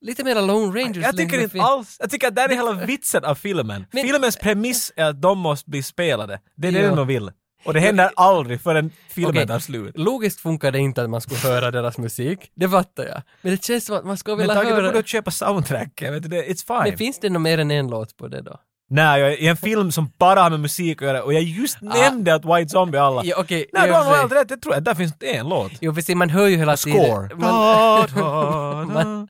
[0.02, 1.04] lite mera Lone Rangers.
[1.04, 3.86] Jag tycker inte alls, jag tycker att det är hela vitsen av filmen.
[3.92, 6.40] Men- Filmens premiss är att de måste bli spelade.
[6.56, 7.30] Det är det de vill.
[7.64, 9.98] Och det händer aldrig förrän filmen Okej, tar slut.
[9.98, 13.22] Logiskt funkar det inte att man skulle höra deras musik, det fattar jag.
[13.42, 14.92] Men det känns som att man skulle Men vilja Tage, du höra...
[14.92, 16.42] borde köpa soundtracket, vet du det?
[16.42, 16.88] It's fine.
[16.90, 18.60] Men finns det nog mer än en låt på det då?
[18.90, 21.80] Nej, jag i en film som bara har med musik att göra och jag just
[21.80, 23.20] nämnde att White Zombie alla...
[23.20, 23.24] Ah.
[23.24, 24.50] Ja, okej, Nej, du har helt rätt.
[24.50, 25.72] Jag tror att där finns en låt.
[25.80, 27.28] Jo, precis, man hör ju hela Score.
[27.28, 27.40] tiden...
[27.40, 29.28] Man, man,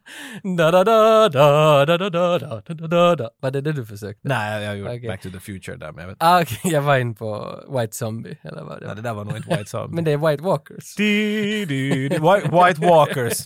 [0.57, 3.31] da, da, da, da, da, da, da, da, da, da.
[3.43, 4.29] Var det det du försökte?
[4.29, 5.09] Nej, jag gjorde Okej.
[5.09, 7.97] Back to the Future där, men jag vet Ah, okej, jag var in på White
[7.97, 8.95] Zombie, eller vad det Nej, var.
[8.95, 9.95] det där var nog inte White Zombie.
[9.95, 10.95] Men det är White Walkers.
[10.95, 12.19] Di, di, di.
[12.19, 13.45] White, White Walkers.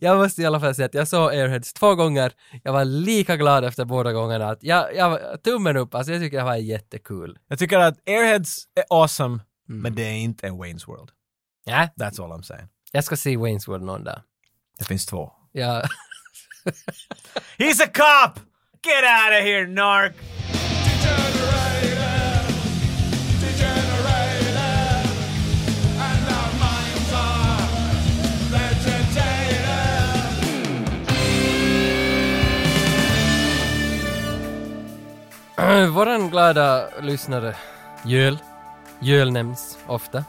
[0.00, 2.32] Jag måste i alla fall säga att jag såg Airheads två gånger.
[2.62, 4.50] Jag var lika glad efter båda gångerna.
[4.50, 7.38] Att jag, jag, tummen upp, alltså jag tycker det var jättekul.
[7.48, 11.10] Jag tycker att Airheads är awesome, men det är inte en Wayne's World.
[11.64, 12.68] Ja, That's all I'm saying.
[12.92, 14.20] jag ska se Wayne's World någon dag.
[14.78, 15.32] Det finns två.
[15.52, 15.82] Ja.
[17.58, 18.40] He's a cop!
[18.84, 20.12] Get out of here, narc!
[35.90, 37.56] Våran glada lyssnare,
[38.04, 38.38] Jöl.
[39.00, 40.24] Jöl nämns ofta.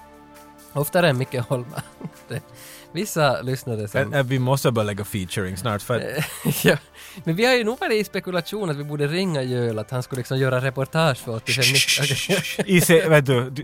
[0.73, 1.81] Oftare än Micke Holma.
[2.91, 4.01] Vissa lyssnare som...
[4.01, 6.77] Men, äh, vi måste börja lägga featuring snart för att ja,
[7.23, 10.03] men vi har ju nog varit i spekulation att vi borde ringa Jöl, att han
[10.03, 11.63] skulle liksom göra reportage för 85
[12.01, 12.75] Okej.
[12.75, 13.63] Easy, vet du, du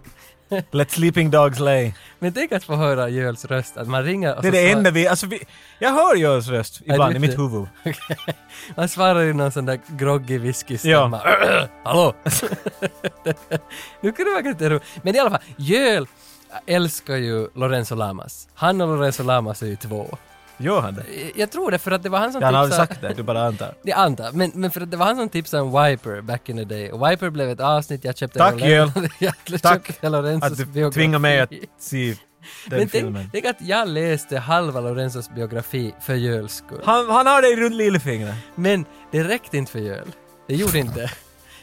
[0.71, 1.93] Let sleeping dogs lay.
[2.19, 4.71] Men tänk att få höra Jöls röst, att man ringer och Det är så det
[4.71, 5.39] enda vi, alltså vi,
[5.79, 7.67] jag hör Jöls röst Ja, ibland i mitt huvud.
[8.75, 11.21] Han svarar i någon sån där groggy whisky-stämma.
[11.83, 12.13] Hallå!
[14.01, 14.83] nu kan det vara lite roligt.
[15.01, 16.07] Men i alla fall, Jöl
[16.65, 18.47] älskar ju Lorenzo Lamas.
[18.53, 20.17] Han och Lorenzo Lamas är ju två.
[20.57, 21.03] Gör han det?
[21.35, 22.87] Jag tror det för att det var han som Ja, han har tipsade...
[22.87, 23.73] sagt det, du bara antar.
[23.83, 26.57] Jag antar, men, men för att det var han som tipsade om Wiper back in
[26.57, 26.91] the day.
[26.91, 28.61] Och Wiper blev ett avsnitt, jag köpte Tack,
[29.19, 30.93] jag Tack att du biografi.
[30.93, 31.49] tvingar mig att
[31.79, 32.15] se
[32.69, 33.29] den Men filmen.
[33.31, 36.81] tänk, tänk att jag läste halva Lorenzos biografi för Jöls skull.
[36.85, 38.35] Han, han har dig runt lillfingret.
[38.55, 40.07] Men det räckte inte för Jöl.
[40.47, 41.11] Det gjorde inte.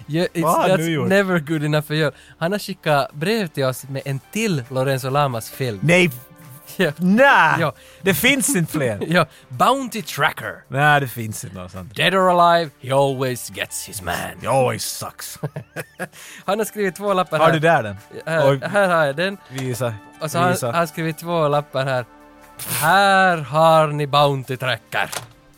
[0.06, 1.08] Jö- It's, Vad that's gjort?
[1.08, 2.12] never good enough för Jöl.
[2.38, 5.78] Han har skickat brev till oss med en till Lorenzo Lamas film.
[5.82, 6.10] Nej!
[6.76, 6.92] Ja.
[6.96, 7.60] Nej!
[7.60, 7.72] Ja.
[8.02, 8.98] Det finns inte fler.
[9.08, 10.64] ja, Bounty Tracker.
[10.68, 11.96] Nej, det finns inte något sånt.
[11.96, 14.14] Dead or alive, he always gets his man.
[14.42, 15.38] He always sucks.
[16.44, 17.52] Han har skrivit två lappar Har här.
[17.52, 17.96] du där den?
[18.26, 18.60] Här, Oj.
[18.62, 19.36] här har jag den.
[19.48, 19.94] Visa.
[20.20, 20.66] Och så har han, Visa.
[20.66, 22.04] han har skrivit två lappar här.
[22.80, 25.10] Här har ni Bounty Tracker.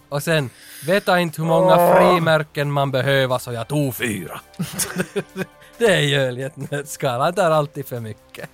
[0.08, 0.50] Och sen,
[0.86, 4.40] vet jag inte hur många frimärken man behöver så jag tog fyra.
[5.78, 7.20] det är Jöl i ett nötskal.
[7.20, 8.50] Han tar alltid för mycket.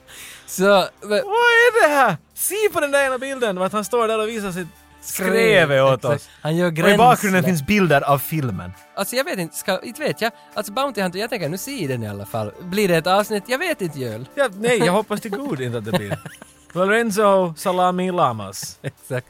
[0.46, 0.64] Så,
[1.00, 2.16] Vad är det här?
[2.34, 4.68] Se på den där ena bilden, att han står där och visar sitt
[5.02, 6.28] skrevet åt oss.
[6.42, 7.42] Han gör Och i bakgrunden gränsle.
[7.42, 8.72] finns bilder av filmen.
[8.94, 10.32] Alltså jag vet inte, ska, inte vet jag.
[10.54, 12.52] Alltså Bounty Hunter, jag tänker nu se den i alla fall.
[12.60, 13.44] Blir det ett avsnitt?
[13.46, 14.28] Jag vet inte Jöl.
[14.34, 16.18] Ja, nej, jag hoppas till god inte att det blir.
[16.72, 18.78] Lorenzo Salami Lamas.
[18.82, 19.26] Exakt.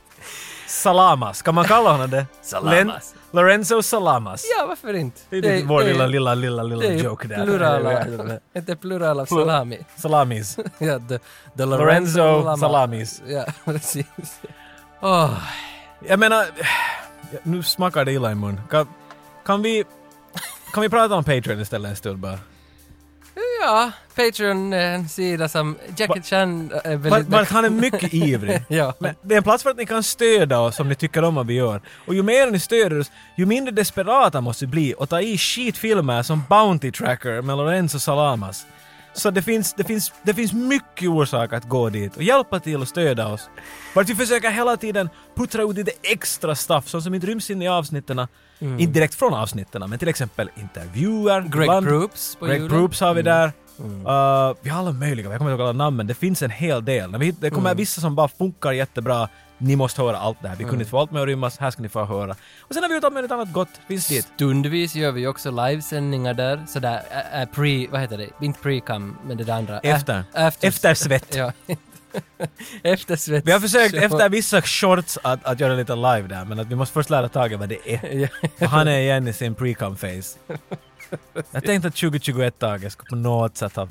[0.66, 2.26] Salamas, kan man kalla honom det?
[2.42, 3.14] Salamas.
[3.32, 4.44] Lorenzo Salamas.
[4.58, 5.20] Ja, varför inte?
[5.30, 7.44] Det är vår lilla, lilla, lilla, lilla det är joke där.
[7.44, 9.78] Plurala, inte plural av salami.
[9.96, 10.56] Salamis.
[10.78, 11.18] ja, the,
[11.56, 13.22] the Lorenzo Lama- Salamis.
[13.26, 14.06] Ja, precis.
[15.00, 15.30] Åh,
[16.08, 16.46] Jag menar,
[17.42, 18.60] nu smakar det illa i mun.
[18.70, 18.86] Kan,
[19.44, 19.84] kan vi...
[20.72, 22.38] Kan vi prata om Patreon istället en stund bara?
[23.60, 27.28] Ja, Patreon är en sida som Jackie Chan är väldigt...
[27.28, 28.62] vart han är mycket ivrig.
[28.68, 28.94] ja.
[28.98, 31.34] Men det är en plats för att ni kan stödja oss om ni tycker om
[31.34, 31.80] vad vi gör.
[32.06, 35.38] Och ju mer ni stöder oss, ju mindre desperata måste vi bli och ta i
[35.38, 38.66] skitfilmer som Bounty Tracker med Lorenzo Salamas.
[39.12, 42.80] Så det finns, det, finns, det finns mycket orsak att gå dit och hjälpa till
[42.80, 43.48] och stödja oss.
[43.94, 47.62] Vart vi försöker hela tiden puttra ut lite extra stuff, sånt som inte ryms in
[47.62, 48.26] i avsnitten.
[48.60, 48.80] Mm.
[48.80, 51.40] Inte direkt från avsnitten, men till exempel intervjuer.
[51.40, 52.68] Greg ibland- Proops på Greg.
[52.68, 53.24] Proops har vi Mm.
[53.24, 53.52] där.
[53.80, 56.84] Uh, vi har alla möjliga, jag kommer inte ihåg alla namnen, det finns en hel
[56.84, 57.16] del.
[57.18, 57.76] Vi, det kommer Mm.
[57.76, 59.28] vissa som bara funkar jättebra,
[59.58, 60.56] ni måste höra allt det här.
[60.56, 60.80] Vi kunde Mm.
[60.80, 62.30] inte få allt med att rymmas, här ska ni få höra.
[62.60, 64.28] Och sen har vi gjort allt möjligt annat gott, finns dit.
[64.34, 68.28] Stundvis gör vi också livesändningar där, sådär äh, äh, pre, vad heter det?
[68.40, 69.80] Inte pre-cum, men det där andra.
[69.80, 70.24] Äh, Efter.
[70.34, 70.68] efter.
[70.68, 71.34] Eftersvett.
[71.36, 71.52] ja.
[72.82, 73.44] Eftersvett.
[73.46, 76.74] Vi har försökt efter vissa shorts att, att göra lite live där, men att vi
[76.74, 78.28] måste först lära Tage vad det är.
[78.60, 80.38] Och han är igen i sin pre-cum face.
[81.50, 83.88] Jag tänkte att 2021 Tage skulle på något sätt ha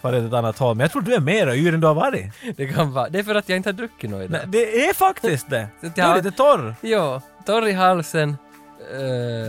[0.00, 2.32] varit ett annat håll, men jag tror du är mer yr än du har varit.
[2.56, 3.08] Det kan vara.
[3.08, 4.30] Det är för att jag inte har druckit något idag.
[4.30, 5.68] Nej, det är faktiskt det.
[5.80, 6.74] Du är lite torr.
[6.80, 8.36] Ja, torr i halsen.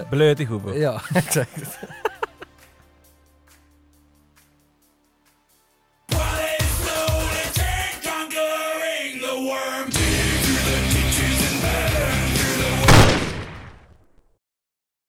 [0.02, 0.82] eh, Blöt i huvudet.
[0.82, 1.80] ja, exakt.